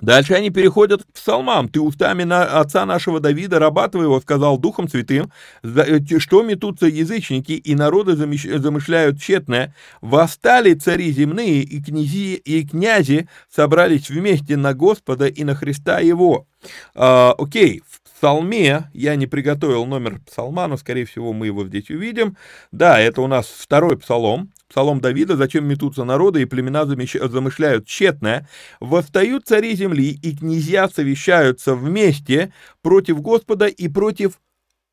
Дальше 0.00 0.34
они 0.34 0.50
переходят 0.50 1.04
к 1.04 1.12
псалмам. 1.12 1.68
«Ты 1.68 1.80
устами 1.80 2.24
на 2.24 2.60
отца 2.60 2.84
нашего 2.84 3.20
Давида, 3.20 3.58
раба 3.60 3.88
твоего, 3.88 4.20
сказал 4.20 4.58
Духом 4.58 4.88
Святым, 4.88 5.30
э, 5.62 6.00
что 6.18 6.42
метутся 6.42 6.86
язычники, 6.86 7.52
и 7.52 7.74
народы 7.76 8.16
замышляют 8.16 9.20
тщетное. 9.20 9.74
Восстали 10.00 10.74
цари 10.74 11.12
земные, 11.12 11.62
и 11.62 11.80
князи, 11.80 12.34
и 12.34 12.66
князи 12.66 13.28
собрались 13.48 14.10
вместе 14.10 14.56
на 14.56 14.74
Господа 14.74 15.26
и 15.26 15.44
на 15.44 15.54
Христа 15.54 16.00
его». 16.00 16.46
А, 16.94 17.34
окей, 17.38 17.82
псалме, 18.24 18.84
я 18.94 19.16
не 19.16 19.26
приготовил 19.26 19.84
номер 19.84 20.18
псалма, 20.20 20.66
но, 20.66 20.78
скорее 20.78 21.04
всего, 21.04 21.34
мы 21.34 21.44
его 21.44 21.66
здесь 21.66 21.90
увидим. 21.90 22.38
Да, 22.72 22.98
это 22.98 23.20
у 23.20 23.26
нас 23.26 23.46
второй 23.46 23.98
псалом, 23.98 24.50
Псалом 24.66 25.02
Давида, 25.02 25.36
зачем 25.36 25.66
метутся 25.68 26.04
народы 26.04 26.40
и 26.40 26.46
племена 26.46 26.86
замышляют 26.86 27.86
тщетное, 27.86 28.48
восстают 28.80 29.46
цари 29.46 29.76
земли 29.76 30.18
и 30.22 30.34
князья 30.34 30.88
совещаются 30.88 31.74
вместе 31.74 32.50
против 32.80 33.20
Господа 33.20 33.66
и 33.66 33.88
против 33.88 34.40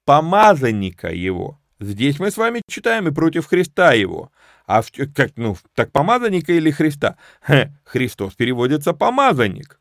помазанника 0.06 1.08
его. 1.08 1.58
Здесь 1.80 2.20
мы 2.20 2.32
с 2.32 2.38
вами 2.38 2.62
читаем 2.68 3.08
и 3.08 3.12
против 3.12 3.48
Христа 3.48 3.94
его. 3.94 4.30
А 4.68 4.82
в, 4.82 4.92
как, 5.16 5.32
ну, 5.38 5.56
так 5.74 5.94
помазанника 5.94 6.52
или 6.52 6.70
Христа? 6.70 7.16
Хе, 7.48 7.74
Христос 7.86 8.34
переводится 8.34 8.92
помазанник. 8.92 9.81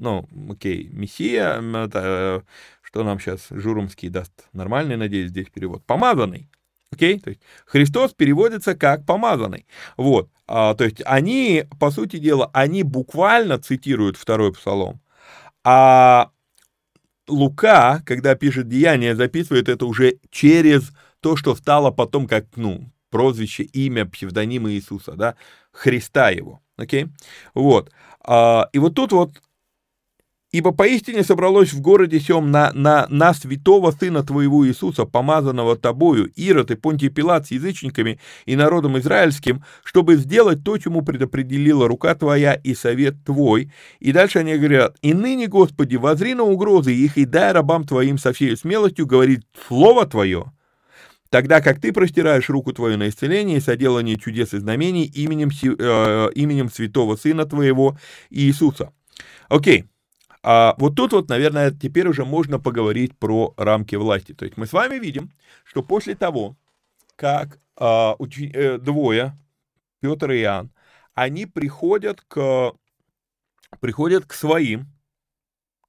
Ну, 0.00 0.26
окей, 0.48 0.88
Мессия, 0.92 1.60
это, 1.60 2.00
э, 2.02 2.40
что 2.80 3.04
нам 3.04 3.20
сейчас 3.20 3.46
Журумский 3.50 4.08
даст? 4.08 4.32
Нормальный, 4.54 4.96
надеюсь, 4.96 5.28
здесь 5.28 5.48
перевод. 5.50 5.84
Помазанный. 5.84 6.48
Окей? 6.90 7.20
То 7.20 7.28
есть 7.28 7.42
Христос 7.66 8.14
переводится 8.14 8.74
как 8.74 9.04
помазанный. 9.04 9.66
Вот. 9.98 10.30
А, 10.46 10.74
то 10.74 10.84
есть 10.84 11.02
они, 11.04 11.66
по 11.78 11.90
сути 11.90 12.16
дела, 12.16 12.48
они 12.54 12.82
буквально 12.82 13.58
цитируют 13.58 14.16
второй 14.16 14.54
псалом. 14.54 15.02
А 15.64 16.30
Лука, 17.28 18.02
когда 18.06 18.34
пишет 18.34 18.68
Деяния, 18.68 19.14
записывает 19.14 19.68
это 19.68 19.84
уже 19.84 20.16
через 20.30 20.92
то, 21.20 21.36
что 21.36 21.54
стало 21.54 21.90
потом 21.90 22.26
как, 22.26 22.46
ну, 22.56 22.90
прозвище, 23.10 23.64
имя, 23.64 24.06
псевдоним 24.06 24.66
Иисуса, 24.66 25.12
да, 25.12 25.36
Христа 25.72 26.30
его, 26.30 26.62
окей? 26.78 27.08
Вот. 27.52 27.92
А, 28.24 28.70
и 28.72 28.78
вот 28.78 28.94
тут 28.94 29.12
вот 29.12 29.42
Ибо 30.52 30.72
поистине 30.72 31.22
собралось 31.22 31.72
в 31.72 31.80
городе 31.80 32.18
сем 32.18 32.50
на, 32.50 32.72
на, 32.72 33.06
на 33.08 33.32
святого 33.34 33.92
сына 33.92 34.24
твоего 34.24 34.66
Иисуса, 34.66 35.04
помазанного 35.04 35.76
тобою, 35.76 36.26
Ирод 36.34 36.72
и 36.72 36.74
Понтий 36.74 37.08
Пилат 37.08 37.46
с 37.46 37.52
язычниками 37.52 38.18
и 38.46 38.56
народом 38.56 38.98
израильским, 38.98 39.62
чтобы 39.84 40.16
сделать 40.16 40.64
то, 40.64 40.76
чему 40.76 41.02
предопределила 41.02 41.86
рука 41.86 42.16
твоя 42.16 42.54
и 42.54 42.74
совет 42.74 43.24
твой. 43.24 43.70
И 44.00 44.10
дальше 44.10 44.40
они 44.40 44.56
говорят, 44.56 44.96
и 45.02 45.14
ныне, 45.14 45.46
Господи, 45.46 45.94
возри 45.94 46.34
на 46.34 46.42
угрозы 46.42 46.92
их 46.92 47.16
и 47.16 47.26
дай 47.26 47.52
рабам 47.52 47.84
твоим 47.84 48.18
со 48.18 48.32
всей 48.32 48.56
смелостью 48.56 49.06
говорить 49.06 49.42
слово 49.68 50.04
твое, 50.04 50.52
тогда 51.28 51.60
как 51.60 51.80
ты 51.80 51.92
простираешь 51.92 52.50
руку 52.50 52.72
твою 52.72 52.98
на 52.98 53.08
исцеление 53.08 53.58
и 53.58 53.60
соделание 53.60 54.18
чудес 54.18 54.52
и 54.52 54.58
знамений 54.58 55.04
именем, 55.04 55.50
э, 55.62 56.30
именем 56.34 56.70
святого 56.70 57.14
сына 57.14 57.46
твоего 57.46 57.96
Иисуса. 58.30 58.92
Окей. 59.48 59.82
Okay. 59.82 59.86
А 60.42 60.74
вот 60.78 60.94
тут 60.96 61.12
вот, 61.12 61.28
наверное, 61.28 61.70
теперь 61.70 62.08
уже 62.08 62.24
можно 62.24 62.58
поговорить 62.58 63.16
про 63.18 63.52
рамки 63.56 63.96
власти. 63.96 64.32
То 64.32 64.44
есть 64.44 64.56
мы 64.56 64.66
с 64.66 64.72
вами 64.72 64.98
видим, 64.98 65.32
что 65.64 65.82
после 65.82 66.14
того, 66.14 66.56
как 67.16 67.60
а, 67.76 68.16
учи, 68.18 68.50
э, 68.52 68.78
двое, 68.78 69.36
Петр 70.00 70.30
и 70.30 70.40
Иоанн, 70.40 70.70
они 71.14 71.44
приходят 71.44 72.22
к, 72.22 72.72
приходят 73.80 74.24
к 74.24 74.32
своим, 74.32 74.86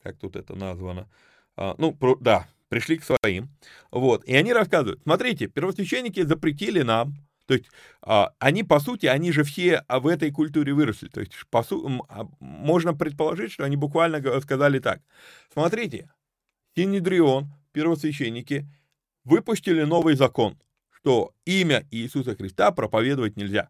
как 0.04 0.18
тут 0.18 0.36
это 0.36 0.56
названо, 0.56 1.10
а, 1.56 1.76
ну, 1.78 1.94
про, 1.94 2.18
да, 2.18 2.48
пришли 2.68 2.98
к 2.98 3.04
своим, 3.04 3.50
вот, 3.92 4.26
и 4.26 4.36
они 4.36 4.52
рассказывают, 4.52 5.02
смотрите, 5.04 5.48
первосвященники 5.48 6.24
запретили 6.24 6.82
нам 6.82 7.14
то 7.52 7.56
есть 7.56 7.70
а, 8.02 8.34
они, 8.40 8.64
по 8.64 8.80
сути, 8.80 9.08
они 9.08 9.34
же 9.34 9.44
все 9.44 9.84
в 9.90 10.08
этой 10.08 10.32
культуре 10.32 10.74
выросли. 10.74 11.10
То 11.10 11.20
есть 11.20 11.34
по 11.50 11.64
су- 11.64 12.06
а, 12.08 12.26
можно 12.40 12.94
предположить, 12.94 13.52
что 13.52 13.66
они 13.66 13.76
буквально 13.76 14.40
сказали 14.40 14.80
так. 14.80 15.02
Смотрите, 15.52 16.10
Синедрион, 16.78 17.50
первосвященники, 17.74 18.70
выпустили 19.26 19.84
новый 19.84 20.16
закон, 20.16 20.58
что 20.92 21.34
имя 21.44 21.86
Иисуса 21.92 22.38
Христа 22.38 22.72
проповедовать 22.72 23.36
нельзя. 23.36 23.70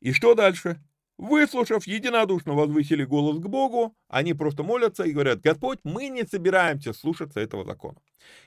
И 0.00 0.12
что 0.12 0.36
дальше? 0.36 0.80
Выслушав, 1.16 1.88
единодушно 1.88 2.52
возвысили 2.52 3.02
голос 3.02 3.40
к 3.40 3.48
Богу, 3.48 3.96
они 4.06 4.32
просто 4.32 4.62
молятся 4.62 5.02
и 5.02 5.10
говорят, 5.10 5.40
Господь, 5.40 5.80
мы 5.82 6.08
не 6.08 6.24
собираемся 6.24 6.92
слушаться 6.92 7.40
этого 7.40 7.64
закона. 7.64 7.98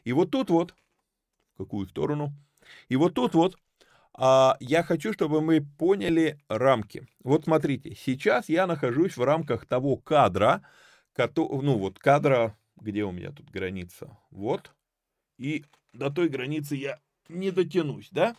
И 0.05 0.13
вот 0.13 0.31
тут 0.31 0.49
вот, 0.49 0.73
в 1.55 1.57
какую 1.57 1.89
сторону? 1.89 2.33
И 2.87 2.95
вот 2.95 3.13
тут 3.15 3.33
вот 3.33 3.57
а, 4.13 4.57
я 4.59 4.83
хочу, 4.83 5.13
чтобы 5.13 5.41
мы 5.41 5.61
поняли 5.61 6.39
рамки. 6.49 7.07
Вот 7.23 7.45
смотрите, 7.45 7.95
сейчас 7.95 8.49
я 8.49 8.67
нахожусь 8.67 9.17
в 9.17 9.23
рамках 9.23 9.65
того 9.65 9.97
кадра, 9.97 10.61
ну 11.17 11.77
вот 11.77 11.99
кадра, 11.99 12.57
где 12.77 13.03
у 13.03 13.11
меня 13.11 13.31
тут 13.31 13.49
граница, 13.49 14.17
вот, 14.31 14.71
и 15.37 15.65
до 15.93 16.09
той 16.09 16.29
границы 16.29 16.75
я 16.75 16.99
не 17.29 17.51
дотянусь, 17.51 18.09
да? 18.11 18.35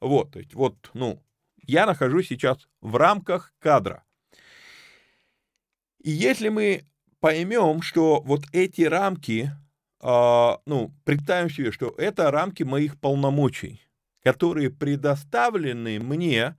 Вот, 0.00 0.32
то 0.32 0.38
есть 0.38 0.54
вот, 0.54 0.90
ну, 0.94 1.22
я 1.66 1.86
нахожусь 1.86 2.28
сейчас 2.28 2.68
в 2.80 2.96
рамках 2.96 3.52
кадра. 3.58 4.04
И 6.02 6.10
если 6.10 6.48
мы 6.48 6.84
поймем, 7.20 7.82
что 7.82 8.20
вот 8.20 8.44
эти 8.52 8.82
рамки, 8.82 9.50
э, 10.00 10.56
ну, 10.66 10.94
представим 11.04 11.50
себе, 11.50 11.72
что 11.72 11.88
это 11.98 12.30
рамки 12.30 12.62
моих 12.62 13.00
полномочий, 13.00 13.80
которые 14.26 14.70
предоставлены 14.70 16.00
мне 16.00 16.56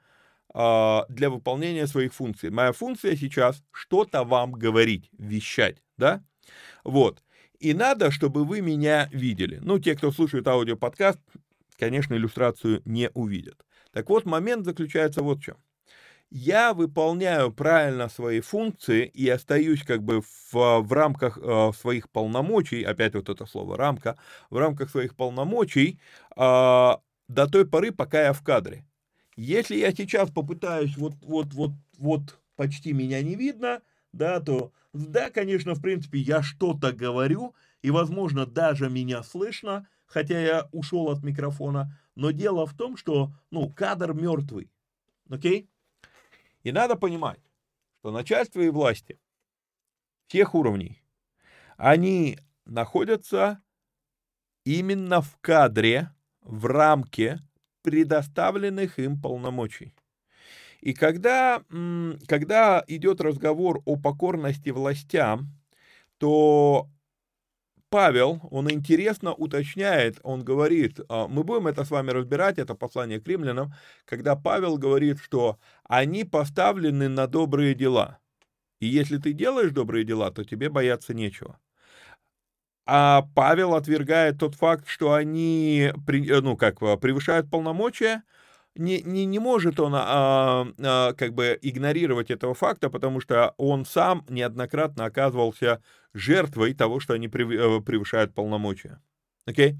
э, 0.53 0.99
для 1.09 1.29
выполнения 1.29 1.85
своих 1.85 2.13
функций. 2.13 2.49
Моя 2.49 2.71
функция 2.71 3.17
сейчас 3.17 3.61
что-то 3.73 4.23
вам 4.23 4.53
говорить, 4.53 5.09
вещать, 5.17 5.83
да? 5.97 6.23
Вот. 6.85 7.21
И 7.59 7.73
надо, 7.73 8.09
чтобы 8.09 8.45
вы 8.45 8.61
меня 8.61 9.09
видели. 9.11 9.59
Ну, 9.61 9.79
те, 9.79 9.97
кто 9.97 10.13
слушает 10.13 10.47
аудиоподкаст, 10.47 11.19
конечно, 11.77 12.13
иллюстрацию 12.13 12.81
не 12.85 13.09
увидят. 13.13 13.65
Так 13.91 14.07
вот, 14.09 14.23
момент 14.23 14.63
заключается 14.63 15.21
вот 15.21 15.39
в 15.39 15.43
чем. 15.43 15.57
Я 16.29 16.73
выполняю 16.73 17.51
правильно 17.51 18.07
свои 18.07 18.39
функции 18.39 19.11
и 19.13 19.27
остаюсь 19.27 19.83
как 19.83 20.03
бы 20.03 20.21
в, 20.21 20.53
в 20.53 20.93
рамках 20.93 21.37
э, 21.37 21.71
своих 21.77 22.09
полномочий, 22.09 22.83
опять 22.83 23.13
вот 23.15 23.27
это 23.27 23.45
слово 23.45 23.75
рамка, 23.75 24.17
в 24.49 24.57
рамках 24.57 24.89
своих 24.89 25.17
полномочий, 25.17 25.99
э, 26.37 26.91
до 27.27 27.47
той 27.47 27.67
поры, 27.67 27.91
пока 27.91 28.23
я 28.23 28.33
в 28.33 28.41
кадре. 28.43 28.85
Если 29.35 29.75
я 29.75 29.91
сейчас 29.91 30.31
попытаюсь 30.31 30.97
вот, 30.97 31.13
вот, 31.21 31.53
вот, 31.53 31.71
вот 31.97 32.39
почти 32.55 32.93
меня 32.93 33.21
не 33.21 33.35
видно, 33.35 33.81
да, 34.11 34.39
то, 34.39 34.71
да, 34.93 35.29
конечно, 35.29 35.75
в 35.75 35.81
принципе, 35.81 36.19
я 36.19 36.41
что-то 36.41 36.91
говорю, 36.91 37.53
и, 37.81 37.91
возможно, 37.91 38.45
даже 38.45 38.89
меня 38.89 39.21
слышно, 39.21 39.87
хотя 40.05 40.39
я 40.39 40.69
ушел 40.71 41.09
от 41.09 41.23
микрофона, 41.23 41.95
но 42.15 42.31
дело 42.31 42.65
в 42.65 42.73
том, 42.73 42.97
что, 42.97 43.31
ну, 43.51 43.71
кадр 43.71 44.13
мертвый, 44.13 44.71
окей? 45.29 45.69
И 46.63 46.71
надо 46.71 46.95
понимать, 46.95 47.39
что 47.99 48.11
начальство 48.11 48.61
и 48.61 48.69
власти 48.69 49.19
всех 50.27 50.55
уровней, 50.55 51.03
они 51.77 52.39
находятся 52.65 53.61
именно 54.65 55.21
в 55.21 55.37
кадре, 55.41 56.11
в 56.47 56.65
рамке 56.65 57.39
предоставленных 57.83 58.99
им 58.99 59.21
полномочий. 59.21 59.93
И 60.81 60.93
когда, 60.93 61.61
когда 62.27 62.83
идет 62.87 63.21
разговор 63.21 63.81
о 63.85 63.95
покорности 63.97 64.69
властям, 64.69 65.49
то 66.17 66.89
Павел, 67.89 68.41
он 68.51 68.69
интересно 68.69 69.33
уточняет, 69.33 70.19
он 70.23 70.43
говорит, 70.43 70.99
а, 71.07 71.27
мы 71.27 71.43
будем 71.43 71.67
это 71.67 71.85
с 71.85 71.91
вами 71.91 72.11
разбирать, 72.11 72.59
это 72.59 72.75
послание 72.75 73.21
к 73.21 73.27
римлянам, 73.27 73.73
когда 74.05 74.35
Павел 74.35 74.77
говорит, 74.77 75.19
что 75.19 75.57
они 75.83 76.25
поставлены 76.25 77.07
на 77.07 77.27
добрые 77.27 77.73
дела. 77.75 78.19
И 78.79 78.87
если 78.87 79.17
ты 79.17 79.31
делаешь 79.31 79.71
добрые 79.71 80.03
дела, 80.03 80.31
то 80.31 80.43
тебе 80.43 80.69
бояться 80.69 81.13
нечего. 81.13 81.59
А 82.89 83.27
Павел 83.35 83.75
отвергает 83.75 84.39
тот 84.39 84.55
факт, 84.55 84.87
что 84.87 85.11
они, 85.11 85.91
э, 86.07 86.41
ну, 86.41 86.55
как, 86.55 86.81
э, 86.81 86.95
превышают 86.95 87.49
полномочия, 87.49 88.23
не, 88.75 89.01
не, 89.01 89.25
не 89.25 89.39
может 89.39 89.79
он 89.81 89.93
а, 89.95 90.67
а, 90.79 91.13
как 91.13 91.33
бы 91.33 91.59
игнорировать 91.61 92.31
этого 92.31 92.53
факта, 92.53 92.89
потому 92.89 93.19
что 93.19 93.53
он 93.57 93.85
сам 93.85 94.23
неоднократно 94.29 95.03
оказывался 95.03 95.81
жертвой 96.13 96.75
того, 96.75 97.01
что 97.01 97.13
они 97.13 97.27
э, 97.27 97.29
превышают 97.29 98.33
полномочия. 98.33 99.01
Окей? 99.45 99.71
Okay? 99.71 99.77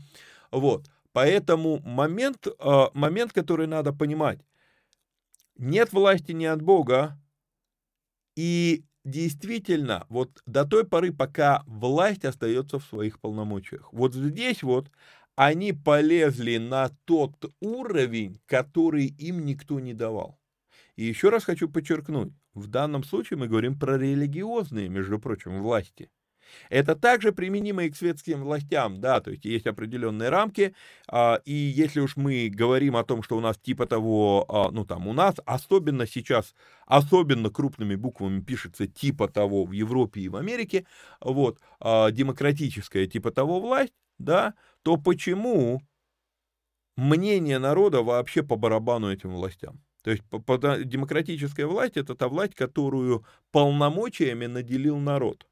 Вот. 0.52 0.90
Поэтому 1.14 1.80
момент, 1.80 2.48
момент, 2.94 3.34
который 3.34 3.68
надо 3.68 3.94
понимать, 3.94 4.40
нет 5.58 5.94
власти 5.94 6.32
не 6.34 6.46
от 6.46 6.62
Бога, 6.62 7.18
и 8.36 8.84
действительно, 9.08 10.06
вот 10.10 10.42
до 10.46 10.66
той 10.66 10.86
поры, 10.86 11.14
пока 11.14 11.64
власть 11.66 12.26
остается 12.26 12.80
в 12.80 12.86
своих 12.86 13.20
полномочиях. 13.20 13.92
Вот 13.94 14.14
здесь 14.14 14.64
вот 14.64 14.92
они 15.36 15.72
полезли 15.74 16.58
на 16.58 16.90
тот 17.06 17.54
уровень, 17.62 18.42
который 18.46 19.06
им 19.06 19.46
никто 19.46 19.80
не 19.80 19.94
давал. 19.94 20.40
И 20.96 21.06
еще 21.06 21.30
раз 21.30 21.46
хочу 21.46 21.70
подчеркнуть, 21.70 22.34
в 22.54 22.68
данном 22.68 23.04
случае 23.04 23.38
мы 23.38 23.48
говорим 23.48 23.80
про 23.80 23.98
религиозные, 23.98 24.90
между 24.90 25.20
прочим, 25.20 25.62
власти. 25.62 26.10
Это 26.70 26.96
также 26.96 27.32
применимо 27.32 27.84
и 27.84 27.90
к 27.90 27.96
светским 27.96 28.44
властям, 28.44 29.00
да, 29.00 29.20
то 29.22 29.32
есть 29.32 29.46
есть 29.46 29.68
определенные 29.68 30.30
рамки, 30.30 30.76
а, 31.08 31.42
и 31.46 31.54
если 31.54 32.00
уж 32.00 32.18
мы 32.18 32.50
говорим 32.50 32.96
о 32.96 33.04
том, 33.04 33.24
что 33.24 33.38
у 33.38 33.40
нас 33.40 33.58
типа 33.58 33.86
того, 33.86 34.46
а, 34.50 34.72
ну 34.72 34.86
там 34.86 35.08
у 35.08 35.14
нас, 35.14 35.36
особенно 35.46 36.08
сейчас, 36.08 36.54
особенно 36.86 37.50
крупными 37.50 37.96
буквами 37.96 38.42
пишется 38.42 38.88
типа 38.88 39.28
того 39.28 39.66
в 39.66 39.72
Европе 39.72 40.22
и 40.22 40.30
в 40.30 40.36
Америке, 40.36 40.86
вот, 41.22 41.60
а, 41.80 42.12
демократическая 42.12 43.08
типа 43.08 43.32
того 43.32 43.60
власть, 43.60 43.94
да, 44.18 44.54
то 44.84 44.98
почему 44.98 45.82
мнение 46.96 47.60
народа 47.60 48.02
вообще 48.02 48.44
по 48.44 48.56
барабану 48.56 49.12
этим 49.12 49.32
властям? 49.32 49.82
То 50.04 50.12
есть 50.12 50.24
демократическая 50.90 51.66
власть 51.66 51.98
это 51.98 52.16
та 52.16 52.30
власть, 52.30 52.56
которую 52.56 53.26
полномочиями 53.52 54.46
наделил 54.46 54.98
народ 55.00 55.46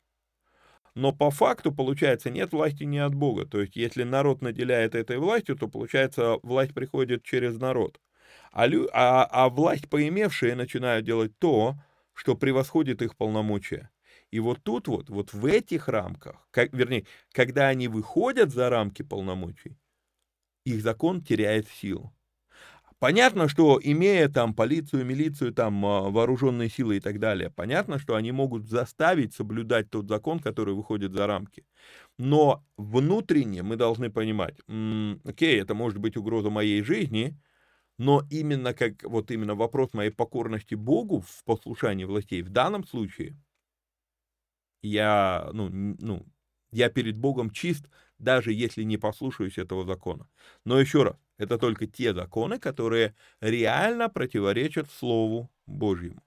но 0.95 1.11
по 1.13 1.29
факту, 1.31 1.71
получается, 1.73 2.29
нет 2.29 2.51
власти 2.53 2.83
не 2.83 2.99
от 2.99 3.13
Бога. 3.15 3.45
То 3.45 3.61
есть, 3.61 3.75
если 3.75 4.03
народ 4.03 4.41
наделяет 4.41 4.95
этой 4.95 5.17
властью, 5.17 5.55
то, 5.57 5.67
получается, 5.67 6.37
власть 6.43 6.73
приходит 6.73 7.23
через 7.23 7.57
народ. 7.57 7.99
А, 8.51 8.65
лю, 8.67 8.87
а, 8.93 9.25
а 9.25 9.49
власть 9.49 9.89
поимевшие 9.89 10.55
начинают 10.55 11.05
делать 11.05 11.37
то, 11.39 11.75
что 12.13 12.35
превосходит 12.35 13.01
их 13.01 13.17
полномочия. 13.17 13.89
И 14.31 14.39
вот 14.39 14.63
тут 14.63 14.87
вот, 14.87 15.09
вот 15.09 15.33
в 15.33 15.45
этих 15.45 15.87
рамках, 15.89 16.47
как, 16.51 16.73
вернее, 16.73 17.05
когда 17.31 17.67
они 17.67 17.87
выходят 17.87 18.51
за 18.51 18.69
рамки 18.69 19.01
полномочий, 19.03 19.77
их 20.65 20.81
закон 20.81 21.23
теряет 21.23 21.67
силу. 21.69 22.13
Понятно, 22.99 23.49
что 23.49 23.79
имея 23.83 24.29
там 24.29 24.53
полицию, 24.53 25.05
милицию, 25.05 25.53
там 25.53 25.85
а, 25.85 26.09
вооруженные 26.09 26.69
силы 26.69 26.97
и 26.97 26.99
так 26.99 27.19
далее, 27.19 27.49
понятно, 27.51 27.99
что 27.99 28.15
они 28.15 28.31
могут 28.31 28.67
заставить 28.67 29.33
соблюдать 29.33 29.89
тот 29.89 30.07
закон, 30.07 30.39
который 30.39 30.73
выходит 30.73 31.11
за 31.13 31.27
рамки. 31.27 31.65
Но 32.17 32.65
внутренне 32.77 33.63
мы 33.63 33.75
должны 33.75 34.09
понимать, 34.11 34.57
окей, 35.25 35.61
это 35.61 35.73
может 35.75 35.99
быть 35.99 36.17
угроза 36.17 36.49
моей 36.49 36.81
жизни, 36.83 37.37
но 37.99 38.23
именно 38.31 38.73
как 38.73 39.03
вот 39.03 39.31
именно 39.31 39.55
вопрос 39.55 39.93
моей 39.93 40.11
покорности 40.11 40.75
Богу 40.75 41.21
в 41.21 41.43
послушании 41.45 42.05
властей 42.05 42.41
в 42.43 42.49
данном 42.49 42.85
случае 42.85 43.37
я 44.81 45.49
ну 45.53 45.69
ну 45.99 46.25
я 46.71 46.89
перед 46.89 47.17
Богом 47.17 47.49
чист, 47.49 47.85
даже 48.19 48.53
если 48.53 48.83
не 48.83 48.97
послушаюсь 48.97 49.57
этого 49.57 49.85
закона. 49.85 50.27
Но 50.63 50.79
еще 50.79 51.03
раз, 51.03 51.17
это 51.37 51.57
только 51.57 51.87
те 51.87 52.13
законы, 52.13 52.59
которые 52.59 53.15
реально 53.41 54.09
противоречат 54.09 54.89
Слову 54.91 55.51
Божьему. 55.65 56.23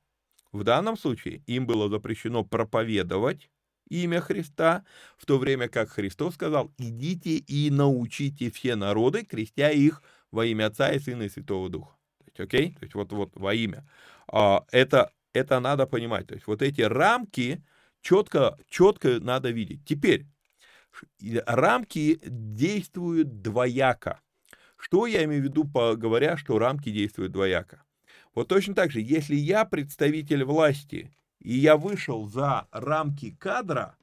В 0.53 0.65
данном 0.65 0.97
случае 0.97 1.43
им 1.47 1.67
было 1.67 1.89
запрещено 1.89 2.45
проповедовать 2.45 3.51
имя 3.89 4.21
Христа, 4.21 4.85
в 5.17 5.27
то 5.27 5.39
время 5.39 5.69
как 5.69 5.91
Христос 5.91 6.35
сказал, 6.35 6.73
идите 6.79 7.37
и 7.37 7.71
научите 7.71 8.51
все 8.51 8.77
народы, 8.77 9.25
крестя 9.25 9.71
их 9.71 10.03
во 10.31 10.45
имя 10.47 10.67
Отца 10.67 10.91
и 10.93 10.99
Сына 10.99 11.25
и 11.25 11.29
Святого 11.29 11.69
Духа. 11.69 11.97
Окей? 12.39 12.75
То 12.75 12.85
есть 12.85 12.95
вот, 12.95 13.13
вот 13.13 13.31
во 13.35 13.55
имя. 13.55 13.87
А, 14.31 14.65
это, 14.71 15.13
это 15.33 15.59
надо 15.61 15.87
понимать. 15.87 16.27
То 16.27 16.35
есть 16.35 16.47
вот 16.47 16.63
эти 16.63 16.83
рамки 16.83 17.63
четко, 18.01 18.59
четко 18.69 19.21
надо 19.21 19.51
видеть. 19.51 19.85
Теперь, 19.85 20.27
рамки 21.47 22.21
действуют 22.25 23.43
двояко. 23.43 24.21
Что 24.77 25.07
я 25.07 25.25
имею 25.25 25.43
в 25.43 25.45
виду, 25.45 25.65
говоря, 25.65 26.37
что 26.37 26.59
рамки 26.59 26.91
действуют 26.91 27.33
двояко? 27.33 27.83
Вот 28.35 28.49
точно 28.49 28.75
так 28.75 28.91
же, 28.93 29.01
если 29.01 29.35
я 29.35 29.65
представитель 29.65 30.45
власти, 30.45 31.11
и 31.41 31.55
я 31.55 31.77
вышел 31.77 32.27
за 32.29 32.69
рамки 32.71 33.35
кадра, 33.39 33.97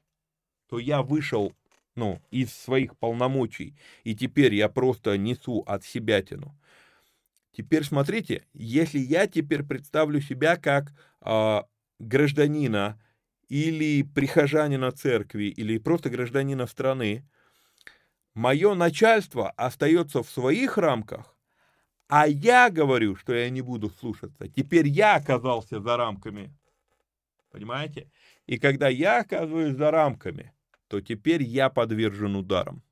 то 0.68 0.78
я 0.78 1.02
вышел 1.02 1.54
ну, 1.94 2.20
из 2.30 2.52
своих 2.52 2.96
полномочий, 2.98 3.74
и 4.04 4.14
теперь 4.14 4.54
я 4.54 4.68
просто 4.68 5.16
несу 5.16 5.60
от 5.66 5.84
себя 5.84 6.22
тяну. 6.22 6.54
Теперь 7.52 7.84
смотрите, 7.84 8.44
если 8.52 8.98
я 8.98 9.26
теперь 9.26 9.62
представлю 9.62 10.20
себя 10.20 10.56
как 10.56 10.92
э, 11.22 11.62
гражданина 11.98 13.00
или 13.48 14.02
прихожанина 14.02 14.92
церкви, 14.92 15.44
или 15.44 15.78
просто 15.78 16.10
гражданина 16.10 16.66
страны, 16.66 17.28
мое 18.34 18.74
начальство 18.74 19.50
остается 19.50 20.22
в 20.22 20.28
своих 20.28 20.78
рамках, 20.78 21.36
а 22.08 22.26
я 22.28 22.70
говорю, 22.70 23.16
что 23.16 23.34
я 23.34 23.50
не 23.50 23.62
буду 23.62 23.90
слушаться. 23.90 24.48
Теперь 24.48 24.86
я 24.86 25.16
оказался 25.16 25.80
за 25.80 25.96
рамками. 25.96 26.54
Понимаете? 27.50 28.10
И 28.46 28.58
когда 28.58 28.88
я 28.88 29.20
оказываюсь 29.20 29.76
за 29.76 29.90
рамками, 29.90 30.52
то 30.88 31.00
теперь 31.00 31.42
я 31.42 31.68
подвержен 31.68 32.36
ударам. 32.36 32.82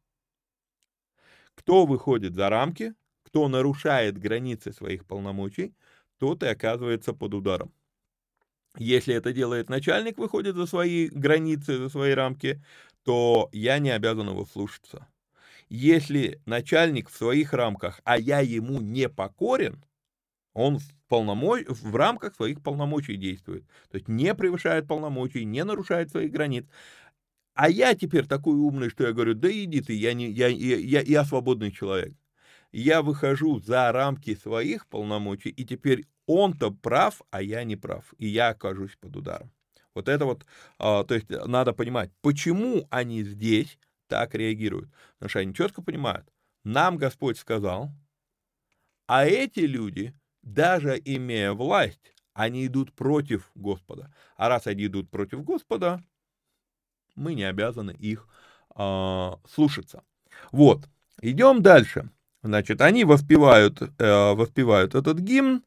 Кто 1.54 1.86
выходит 1.86 2.34
за 2.34 2.48
рамки, 2.48 2.94
кто 3.22 3.48
нарушает 3.48 4.18
границы 4.18 4.72
своих 4.72 5.06
полномочий, 5.06 5.74
тот 6.18 6.42
и 6.42 6.46
оказывается 6.46 7.12
под 7.12 7.34
ударом. 7.34 7.72
Если 8.76 9.14
это 9.14 9.32
делает 9.32 9.68
начальник, 9.68 10.18
выходит 10.18 10.56
за 10.56 10.66
свои 10.66 11.08
границы, 11.08 11.78
за 11.78 11.88
свои 11.88 12.12
рамки, 12.12 12.62
то 13.04 13.48
я 13.52 13.78
не 13.78 13.90
обязан 13.90 14.28
его 14.28 14.44
слушаться. 14.44 15.06
Если 15.68 16.40
начальник 16.46 17.08
в 17.08 17.16
своих 17.16 17.52
рамках, 17.52 18.00
а 18.04 18.18
я 18.18 18.40
ему 18.40 18.80
не 18.80 19.08
покорен, 19.08 19.84
он 20.52 20.78
в, 20.78 20.94
полномоч... 21.08 21.66
в 21.68 21.94
рамках 21.96 22.34
своих 22.34 22.62
полномочий 22.62 23.16
действует. 23.16 23.64
То 23.90 23.96
есть 23.96 24.08
не 24.08 24.34
превышает 24.34 24.86
полномочий, 24.86 25.44
не 25.44 25.64
нарушает 25.64 26.10
своих 26.10 26.32
границ. 26.32 26.66
А 27.54 27.68
я 27.68 27.94
теперь 27.94 28.26
такой 28.26 28.54
умный, 28.54 28.90
что 28.90 29.04
я 29.06 29.12
говорю, 29.12 29.34
да 29.34 29.50
иди 29.50 29.80
ты, 29.80 29.94
я, 29.94 30.12
не, 30.12 30.30
я, 30.30 30.48
я, 30.48 30.76
я, 30.76 31.00
я 31.00 31.24
свободный 31.24 31.70
человек. 31.70 32.14
Я 32.72 33.02
выхожу 33.02 33.60
за 33.60 33.92
рамки 33.92 34.34
своих 34.34 34.88
полномочий, 34.88 35.50
и 35.50 35.64
теперь 35.64 36.06
он-то 36.26 36.70
прав, 36.70 37.22
а 37.30 37.42
я 37.42 37.64
не 37.64 37.76
прав, 37.76 38.14
и 38.18 38.26
я 38.26 38.50
окажусь 38.50 38.96
под 38.96 39.16
ударом. 39.16 39.50
Вот 39.94 40.08
это 40.08 40.24
вот, 40.24 40.44
а, 40.78 41.04
то 41.04 41.14
есть 41.14 41.30
надо 41.30 41.72
понимать, 41.72 42.10
почему 42.20 42.86
они 42.90 43.22
здесь 43.22 43.78
так 44.08 44.34
реагируют. 44.34 44.90
Потому 45.14 45.30
что 45.30 45.38
они 45.40 45.54
четко 45.54 45.82
понимают, 45.82 46.26
нам 46.64 46.96
Господь 46.96 47.38
сказал, 47.38 47.90
а 49.06 49.26
эти 49.26 49.60
люди, 49.60 50.14
даже 50.42 51.00
имея 51.04 51.52
власть, 51.52 52.14
они 52.32 52.66
идут 52.66 52.92
против 52.92 53.50
Господа. 53.54 54.12
А 54.36 54.48
раз 54.48 54.66
они 54.66 54.86
идут 54.86 55.10
против 55.10 55.44
Господа, 55.44 56.02
мы 57.14 57.34
не 57.34 57.44
обязаны 57.44 57.92
их 57.92 58.26
э, 58.74 59.30
слушаться. 59.48 60.02
Вот, 60.50 60.88
идем 61.20 61.62
дальше. 61.62 62.10
Значит, 62.42 62.80
они 62.80 63.04
воспевают, 63.04 63.80
э, 63.80 64.34
воспевают 64.34 64.94
этот 64.94 65.18
гимн, 65.18 65.64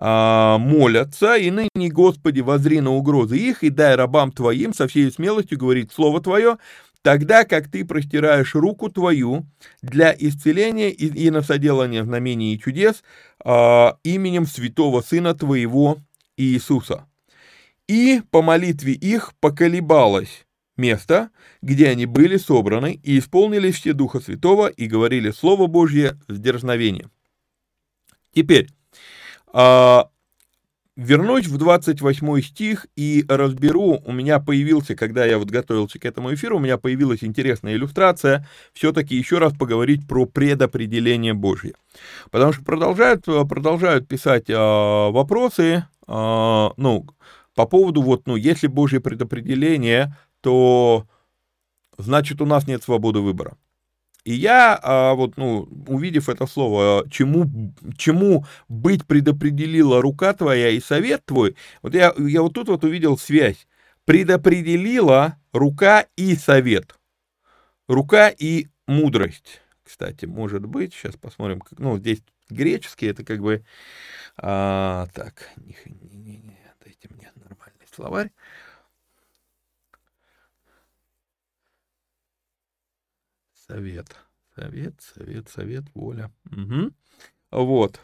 а, 0.00 0.58
молятся, 0.58 1.36
и 1.36 1.50
ныне, 1.50 1.88
Господи, 1.90 2.40
возри 2.40 2.80
на 2.80 2.92
угрозы 2.92 3.36
их, 3.36 3.64
и 3.64 3.70
дай 3.70 3.96
рабам 3.96 4.30
Твоим 4.30 4.72
со 4.72 4.86
всей 4.86 5.10
смелостью 5.10 5.58
говорить 5.58 5.90
Слово 5.92 6.20
Твое, 6.20 6.58
тогда 7.02 7.44
как 7.44 7.68
Ты 7.68 7.84
простираешь 7.84 8.54
руку 8.54 8.90
Твою 8.90 9.44
для 9.82 10.14
исцеления 10.16 10.90
и, 10.90 11.06
и 11.06 11.30
на 11.30 11.42
соделание 11.42 12.04
знамений 12.04 12.54
и 12.54 12.60
чудес 12.60 13.02
а, 13.44 13.98
именем 14.04 14.46
святого 14.46 15.00
Сына 15.00 15.34
Твоего 15.34 15.98
Иисуса. 16.36 17.06
И 17.88 18.22
по 18.30 18.40
молитве 18.40 18.92
их 18.92 19.32
поколебалось 19.40 20.46
место, 20.76 21.30
где 21.60 21.88
они 21.88 22.06
были 22.06 22.36
собраны, 22.36 23.00
и 23.02 23.18
исполнились 23.18 23.74
все 23.74 23.94
Духа 23.94 24.20
Святого, 24.20 24.68
и 24.68 24.86
говорили 24.86 25.32
Слово 25.32 25.66
Божье 25.66 26.20
с 26.28 26.38
дерзновением. 26.38 27.10
Теперь, 28.32 28.68
вернусь 30.98 31.46
в 31.46 31.56
28 31.56 32.42
стих 32.42 32.86
и 32.96 33.24
разберу, 33.28 34.02
у 34.04 34.12
меня 34.12 34.40
появился, 34.40 34.96
когда 34.96 35.24
я 35.24 35.38
вот 35.38 35.48
готовился 35.48 35.98
к 36.00 36.04
этому 36.04 36.34
эфиру, 36.34 36.56
у 36.56 36.60
меня 36.60 36.76
появилась 36.76 37.22
интересная 37.22 37.74
иллюстрация, 37.74 38.46
все-таки 38.72 39.16
еще 39.16 39.38
раз 39.38 39.52
поговорить 39.56 40.06
про 40.08 40.26
предопределение 40.26 41.34
Божье. 41.34 41.74
Потому 42.32 42.52
что 42.52 42.64
продолжают, 42.64 43.24
продолжают 43.24 44.08
писать 44.08 44.50
э, 44.50 44.54
вопросы, 44.56 45.84
э, 46.06 46.68
ну, 46.76 47.06
по 47.54 47.66
поводу 47.66 48.02
вот, 48.02 48.26
ну, 48.26 48.34
если 48.34 48.66
Божье 48.66 49.00
предопределение, 49.00 50.16
то 50.40 51.06
значит 51.96 52.40
у 52.40 52.46
нас 52.46 52.66
нет 52.66 52.82
свободы 52.82 53.20
выбора. 53.20 53.56
И 54.28 54.34
я, 54.34 54.78
а, 54.82 55.14
вот, 55.14 55.38
ну, 55.38 55.66
увидев 55.86 56.28
это 56.28 56.46
слово, 56.46 57.08
чему, 57.08 57.72
чему 57.96 58.44
быть 58.68 59.06
предопределила 59.06 60.02
рука 60.02 60.34
твоя 60.34 60.68
и 60.68 60.80
совет 60.80 61.24
твой, 61.24 61.56
вот 61.80 61.94
я, 61.94 62.12
я 62.18 62.42
вот 62.42 62.52
тут 62.52 62.68
вот 62.68 62.84
увидел 62.84 63.16
связь. 63.16 63.66
Предопределила 64.04 65.38
рука 65.54 66.04
и 66.16 66.36
совет. 66.36 66.98
Рука 67.86 68.28
и 68.28 68.66
мудрость, 68.86 69.62
кстати, 69.82 70.26
может 70.26 70.66
быть. 70.66 70.92
Сейчас 70.92 71.16
посмотрим. 71.16 71.62
Ну, 71.78 71.96
здесь 71.96 72.22
греческий, 72.50 73.06
это 73.06 73.24
как 73.24 73.40
бы... 73.40 73.64
А, 74.36 75.06
так, 75.14 75.48
не, 75.56 75.74
не, 75.86 76.36
не, 76.36 76.60
дайте 76.84 77.08
мне 77.08 77.32
нормальный 77.34 77.86
словарь. 77.90 78.30
Совет. 83.68 84.16
Совет, 84.56 84.94
совет, 85.14 85.48
совет, 85.50 85.84
воля. 85.94 86.30
Угу. 86.50 86.90
Вот. 87.50 88.00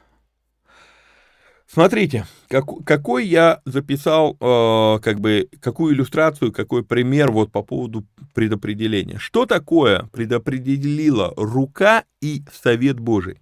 Смотрите, 1.66 2.26
как, 2.48 2.66
какой 2.84 3.26
я 3.26 3.62
записал, 3.64 4.36
э, 4.38 4.98
как 5.00 5.20
бы, 5.20 5.48
какую 5.60 5.94
иллюстрацию, 5.94 6.52
какой 6.52 6.84
пример 6.84 7.30
вот 7.30 7.50
по 7.50 7.62
поводу 7.62 8.06
предопределения. 8.34 9.18
Что 9.18 9.46
такое 9.46 10.08
предопределила 10.12 11.32
рука 11.36 12.04
и 12.20 12.42
совет 12.52 13.00
Божий? 13.00 13.40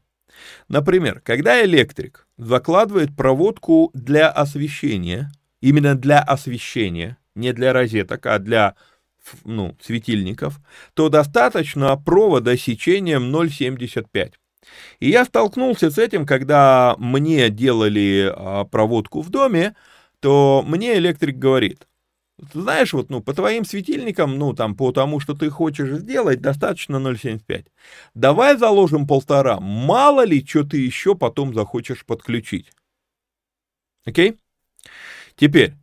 Например, 0.68 1.20
когда 1.24 1.62
электрик 1.64 2.26
закладывает 2.38 3.14
проводку 3.16 3.90
для 3.94 4.30
освещения, 4.30 5.30
именно 5.60 5.96
для 5.96 6.20
освещения, 6.20 7.18
не 7.34 7.52
для 7.52 7.72
розеток, 7.72 8.24
а 8.26 8.38
для 8.38 8.76
ну, 9.44 9.76
светильников, 9.80 10.60
то 10.94 11.08
достаточно 11.08 11.96
провода 11.96 12.56
сечением 12.56 13.34
0,75. 13.34 14.32
И 15.00 15.10
я 15.10 15.24
столкнулся 15.24 15.90
с 15.90 15.98
этим, 15.98 16.26
когда 16.26 16.94
мне 16.98 17.50
делали 17.50 18.32
а, 18.34 18.64
проводку 18.64 19.20
в 19.20 19.30
доме, 19.30 19.74
то 20.20 20.64
мне 20.66 20.96
электрик 20.98 21.36
говорит, 21.36 21.86
знаешь, 22.52 22.92
вот, 22.92 23.10
ну, 23.10 23.20
по 23.20 23.34
твоим 23.34 23.64
светильникам, 23.64 24.38
ну, 24.38 24.52
там, 24.52 24.74
по 24.76 24.92
тому, 24.92 25.20
что 25.20 25.34
ты 25.34 25.50
хочешь 25.50 25.98
сделать, 25.98 26.40
достаточно 26.40 26.96
0,75. 26.96 27.66
Давай 28.14 28.56
заложим 28.56 29.06
полтора. 29.06 29.60
Мало 29.60 30.24
ли, 30.24 30.44
что 30.44 30.64
ты 30.64 30.78
еще 30.78 31.14
потом 31.14 31.54
захочешь 31.54 32.04
подключить. 32.04 32.72
Окей? 34.04 34.38
Теперь, 35.36 35.74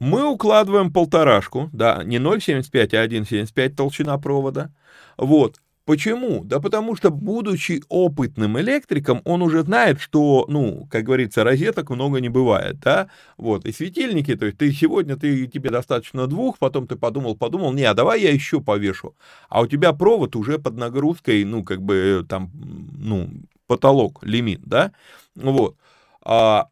мы 0.00 0.24
укладываем 0.24 0.92
полторашку, 0.92 1.68
да, 1.72 2.02
не 2.04 2.16
0,75, 2.18 2.94
а 2.94 3.06
1,75 3.06 3.68
толщина 3.70 4.18
провода. 4.18 4.72
Вот. 5.16 5.60
Почему? 5.90 6.44
Да 6.44 6.60
потому 6.60 6.94
что, 6.94 7.10
будучи 7.10 7.82
опытным 7.88 8.60
электриком, 8.60 9.22
он 9.24 9.42
уже 9.42 9.62
знает, 9.62 10.00
что, 10.00 10.44
ну, 10.48 10.86
как 10.88 11.02
говорится, 11.02 11.42
розеток 11.42 11.90
много 11.90 12.20
не 12.20 12.28
бывает, 12.28 12.78
да, 12.78 13.08
вот, 13.36 13.66
и 13.66 13.72
светильники, 13.72 14.36
то 14.36 14.46
есть 14.46 14.58
ты 14.58 14.72
сегодня, 14.72 15.16
ты, 15.16 15.48
тебе 15.48 15.70
достаточно 15.70 16.28
двух, 16.28 16.58
потом 16.58 16.86
ты 16.86 16.94
подумал, 16.94 17.34
подумал, 17.34 17.72
не, 17.72 17.82
а 17.82 17.94
давай 17.94 18.20
я 18.20 18.30
еще 18.30 18.60
повешу, 18.60 19.16
а 19.48 19.62
у 19.62 19.66
тебя 19.66 19.92
провод 19.92 20.36
уже 20.36 20.60
под 20.60 20.76
нагрузкой, 20.76 21.44
ну, 21.44 21.64
как 21.64 21.82
бы, 21.82 22.24
там, 22.28 22.52
ну, 22.54 23.28
потолок, 23.66 24.20
лимит, 24.22 24.60
да, 24.64 24.92
вот, 25.34 25.76
а, 26.22 26.68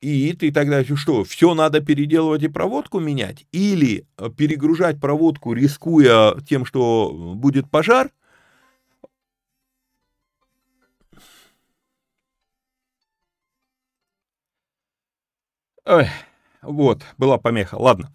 и 0.00 0.32
ты 0.32 0.52
тогда 0.52 0.84
что, 0.84 1.24
все 1.24 1.54
надо 1.54 1.80
переделывать 1.80 2.42
и 2.42 2.48
проводку 2.48 3.00
менять? 3.00 3.46
Или 3.52 4.06
перегружать 4.36 5.00
проводку, 5.00 5.52
рискуя 5.52 6.34
тем, 6.40 6.64
что 6.64 7.34
будет 7.36 7.70
пожар? 7.70 8.10
Ой, 15.84 16.08
вот, 16.62 17.02
была 17.18 17.38
помеха, 17.38 17.74
ладно. 17.76 18.12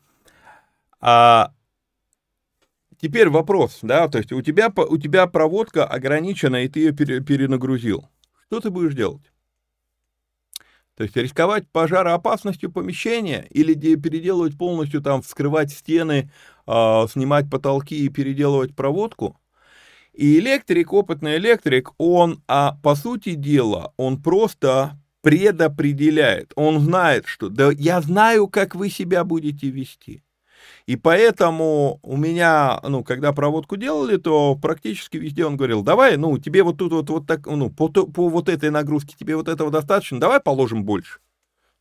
А, 1.00 1.54
теперь 3.00 3.30
вопрос, 3.30 3.80
да, 3.82 4.08
то 4.08 4.18
есть 4.18 4.32
у 4.32 4.42
тебя, 4.42 4.72
у 4.76 4.98
тебя 4.98 5.28
проводка 5.28 5.86
ограничена, 5.86 6.64
и 6.64 6.68
ты 6.68 6.80
ее 6.80 6.94
перенагрузил. 6.94 8.10
Что 8.48 8.60
ты 8.60 8.70
будешь 8.70 8.94
делать? 8.96 9.32
То 10.96 11.04
есть 11.04 11.16
рисковать 11.18 11.68
пожароопасностью 11.70 12.72
помещения 12.72 13.48
или 13.50 13.74
переделывать 13.96 14.58
полностью, 14.58 15.02
там, 15.02 15.22
вскрывать 15.22 15.72
стены, 15.72 16.32
э, 16.68 17.06
снимать 17.12 17.50
потолки 17.50 17.96
и 17.96 18.10
переделывать 18.10 18.76
проводку. 18.76 19.38
И 20.14 20.40
электрик, 20.40 20.94
опытный 20.94 21.36
электрик, 21.36 21.92
он, 21.98 22.42
а 22.48 22.78
по 22.82 22.96
сути 22.96 23.34
дела, 23.34 23.94
он 23.98 24.22
просто 24.22 24.98
предопределяет. 25.22 26.54
Он 26.56 26.80
знает, 26.80 27.26
что 27.26 27.50
да 27.50 27.72
я 27.72 28.00
знаю, 28.00 28.48
как 28.48 28.76
вы 28.76 28.90
себя 28.90 29.26
будете 29.26 29.70
вести. 29.70 30.24
И 30.88 30.98
поэтому 30.98 32.00
у 32.04 32.16
меня, 32.16 32.80
ну, 32.84 33.04
когда 33.04 33.34
проводку 33.34 33.76
делали, 33.76 34.18
то 34.18 34.56
практически 34.56 35.18
везде 35.18 35.46
он 35.46 35.58
говорил, 35.58 35.82
давай, 35.82 36.16
ну, 36.16 36.38
тебе 36.38 36.62
вот 36.62 36.78
тут 36.78 36.92
вот, 36.92 37.10
вот 37.10 37.26
так, 37.26 37.48
ну, 37.48 37.72
по, 37.72 37.90
по 37.90 38.30
вот 38.30 38.50
этой 38.50 38.70
нагрузке 38.70 39.16
тебе 39.18 39.36
вот 39.36 39.48
этого 39.48 39.72
достаточно, 39.72 40.20
давай 40.20 40.40
положим 40.40 40.84
больше. 40.86 41.20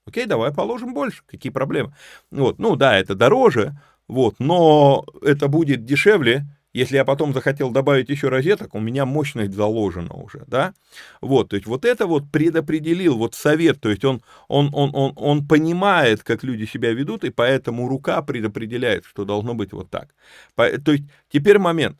Окей, 0.06 0.24
давай 0.24 0.54
положим 0.54 0.94
больше, 0.94 1.22
какие 1.26 1.52
проблемы. 1.52 1.94
Вот, 2.30 2.58
ну, 2.58 2.76
да, 2.76 2.98
это 2.98 3.14
дороже, 3.14 3.78
вот, 4.08 4.36
но 4.38 5.04
это 5.20 5.48
будет 5.48 5.84
дешевле, 5.84 6.46
если 6.74 6.96
я 6.96 7.04
потом 7.04 7.32
захотел 7.32 7.70
добавить 7.70 8.08
еще 8.08 8.28
розеток, 8.28 8.74
у 8.74 8.80
меня 8.80 9.06
мощность 9.06 9.54
заложена 9.54 10.12
уже, 10.12 10.42
да? 10.48 10.74
Вот, 11.20 11.50
то 11.50 11.56
есть 11.56 11.66
вот 11.66 11.84
это 11.84 12.06
вот 12.06 12.30
предопределил, 12.30 13.16
вот 13.16 13.34
совет, 13.34 13.80
то 13.80 13.88
есть 13.88 14.04
он, 14.04 14.22
он, 14.48 14.70
он, 14.72 14.90
он, 14.92 15.12
он 15.16 15.46
понимает, 15.46 16.24
как 16.24 16.42
люди 16.42 16.64
себя 16.64 16.92
ведут, 16.92 17.24
и 17.24 17.30
поэтому 17.30 17.88
рука 17.88 18.20
предопределяет, 18.22 19.04
что 19.06 19.24
должно 19.24 19.54
быть 19.54 19.72
вот 19.72 19.88
так. 19.88 20.14
То 20.56 20.92
есть 20.92 21.04
теперь 21.30 21.58
момент. 21.58 21.96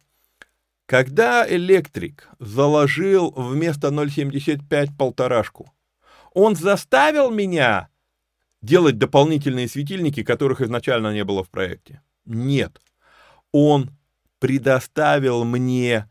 Когда 0.87 1.49
электрик 1.49 2.29
заложил 2.41 3.31
вместо 3.31 3.89
0,75 3.89 4.89
полторашку, 4.99 5.73
он 6.35 6.57
заставил 6.57 7.31
меня 7.31 7.89
делать 8.61 8.99
дополнительные 8.99 9.69
светильники, 9.69 10.23
которых 10.23 10.61
изначально 10.61 11.15
не 11.15 11.25
было 11.25 11.45
в 11.45 11.49
проекте? 11.49 12.03
Нет. 12.27 12.81
Он 13.53 13.91
предоставил 14.45 15.43
мне 15.45 16.07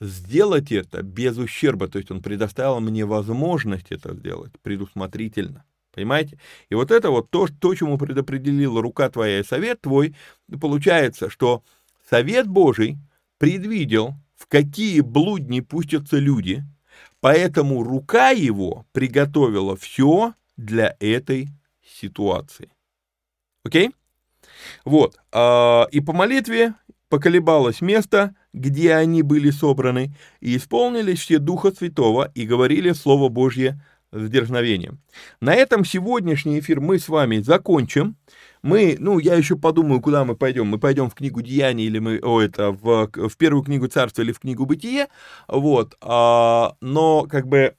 сделать 0.00 0.72
это 0.72 1.02
без 1.02 1.36
ущерба, 1.36 1.86
то 1.86 1.98
есть 1.98 2.10
он 2.10 2.22
предоставил 2.22 2.80
мне 2.80 3.04
возможность 3.04 3.88
это 3.90 4.14
сделать 4.14 4.52
предусмотрительно. 4.62 5.66
Понимаете? 5.92 6.40
И 6.70 6.74
вот 6.74 6.90
это 6.90 7.10
вот 7.10 7.28
то, 7.28 7.46
то, 7.46 7.74
чему 7.74 7.98
предопределила 7.98 8.80
рука 8.80 9.10
твоя 9.10 9.40
и 9.40 9.44
совет 9.44 9.82
твой, 9.82 10.16
получается, 10.58 11.28
что 11.28 11.62
совет 12.08 12.48
Божий 12.48 12.96
предвидел, 13.36 14.14
в 14.34 14.46
какие 14.46 15.02
блудни 15.02 15.60
пустятся 15.60 16.16
люди, 16.16 16.64
поэтому 17.20 17.82
рука 17.82 18.30
его 18.30 18.86
приготовила 18.92 19.76
все 19.76 20.32
для 20.56 20.96
этой 21.00 21.48
ситуации. 21.84 22.70
Окей? 23.62 23.90
Вот. 24.86 25.18
А, 25.32 25.86
и 25.90 26.00
по 26.00 26.14
молитве 26.14 26.72
поколебалось 27.08 27.80
место, 27.80 28.34
где 28.52 28.94
они 28.94 29.22
были 29.22 29.50
собраны, 29.50 30.14
и 30.40 30.56
исполнились 30.56 31.20
все 31.20 31.38
Духа 31.38 31.72
Святого 31.72 32.30
и 32.34 32.46
говорили 32.46 32.92
Слово 32.92 33.28
Божье 33.28 33.80
с 34.12 34.30
дерзновением. 34.30 35.00
На 35.40 35.54
этом 35.54 35.84
сегодняшний 35.84 36.60
эфир 36.60 36.80
мы 36.80 36.98
с 36.98 37.08
вами 37.08 37.38
закончим. 37.40 38.16
Мы, 38.62 38.96
ну, 38.98 39.18
я 39.18 39.34
еще 39.34 39.56
подумаю, 39.56 40.00
куда 40.00 40.24
мы 40.24 40.34
пойдем. 40.34 40.66
Мы 40.66 40.78
пойдем 40.78 41.10
в 41.10 41.14
книгу 41.14 41.42
Деяний 41.42 41.86
или 41.86 41.98
мы, 41.98 42.18
о, 42.22 42.40
это, 42.40 42.70
в, 42.72 43.10
в 43.12 43.36
первую 43.36 43.64
книгу 43.64 43.86
Царства 43.86 44.22
или 44.22 44.32
в 44.32 44.40
книгу 44.40 44.64
Бытие, 44.66 45.08
вот, 45.46 45.96
а, 46.00 46.74
но, 46.80 47.26
как 47.30 47.46
бы, 47.46 47.74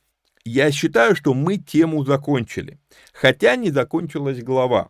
я 0.45 0.72
считаю, 0.72 1.15
что 1.15 1.34
мы 1.34 1.57
тему 1.57 2.06
закончили, 2.06 2.80
хотя 3.14 3.56
не 3.56 3.72
закончилась 3.72 4.41
глава. 4.41 4.89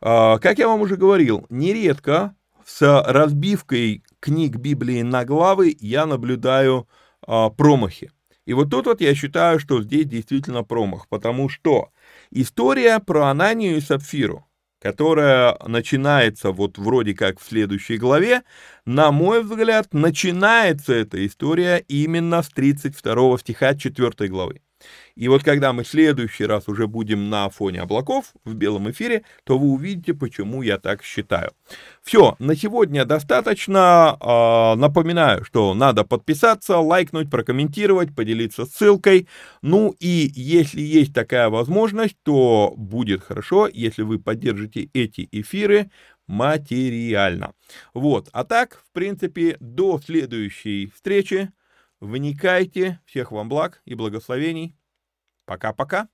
А, 0.00 0.38
как 0.38 0.58
я 0.58 0.68
вам 0.68 0.82
уже 0.82 0.96
говорил, 0.96 1.46
нередко 1.48 2.34
с 2.66 3.02
разбивкой 3.06 4.02
книг 4.20 4.56
Библии 4.56 5.02
на 5.02 5.24
главы 5.24 5.76
я 5.80 6.06
наблюдаю 6.06 6.88
а, 7.26 7.50
промахи. 7.50 8.10
И 8.46 8.52
вот 8.52 8.70
тут 8.70 8.86
вот 8.86 9.00
я 9.00 9.14
считаю, 9.14 9.58
что 9.58 9.82
здесь 9.82 10.06
действительно 10.06 10.64
промах, 10.64 11.08
потому 11.08 11.48
что 11.48 11.90
история 12.30 12.98
про 12.98 13.28
Ананию 13.28 13.76
и 13.76 13.80
Сапфиру, 13.80 14.46
которая 14.80 15.56
начинается 15.66 16.50
вот 16.50 16.76
вроде 16.76 17.14
как 17.14 17.40
в 17.40 17.46
следующей 17.46 17.96
главе, 17.96 18.42
на 18.84 19.12
мой 19.12 19.42
взгляд, 19.42 19.94
начинается 19.94 20.92
эта 20.92 21.24
история 21.26 21.78
именно 21.88 22.42
с 22.42 22.48
32 22.50 23.38
стиха 23.38 23.74
4 23.74 24.28
главы. 24.28 24.60
И 25.14 25.28
вот 25.28 25.44
когда 25.44 25.72
мы 25.72 25.84
в 25.84 25.88
следующий 25.88 26.44
раз 26.44 26.68
уже 26.68 26.86
будем 26.88 27.30
на 27.30 27.48
фоне 27.48 27.82
облаков 27.82 28.32
в 28.44 28.54
белом 28.54 28.90
эфире, 28.90 29.24
то 29.44 29.58
вы 29.58 29.68
увидите, 29.68 30.12
почему 30.12 30.62
я 30.62 30.78
так 30.78 31.04
считаю. 31.04 31.52
Все, 32.02 32.34
на 32.38 32.56
сегодня 32.56 33.04
достаточно. 33.04 34.16
А, 34.20 34.74
напоминаю, 34.76 35.44
что 35.44 35.74
надо 35.74 36.04
подписаться, 36.04 36.78
лайкнуть, 36.78 37.30
прокомментировать, 37.30 38.14
поделиться 38.14 38.66
ссылкой. 38.66 39.28
Ну 39.62 39.94
и 40.00 40.30
если 40.34 40.80
есть 40.80 41.14
такая 41.14 41.48
возможность, 41.48 42.16
то 42.24 42.74
будет 42.76 43.22
хорошо, 43.22 43.68
если 43.72 44.02
вы 44.02 44.18
поддержите 44.18 44.90
эти 44.92 45.28
эфиры 45.30 45.90
материально. 46.26 47.52
Вот, 47.92 48.28
а 48.32 48.44
так, 48.44 48.82
в 48.88 48.92
принципе, 48.92 49.56
до 49.60 50.00
следующей 50.04 50.90
встречи. 50.94 51.50
Вникайте. 52.00 53.00
Всех 53.04 53.32
вам 53.32 53.48
благ 53.48 53.80
и 53.84 53.94
благословений. 53.94 54.76
Пока-пока. 55.46 56.08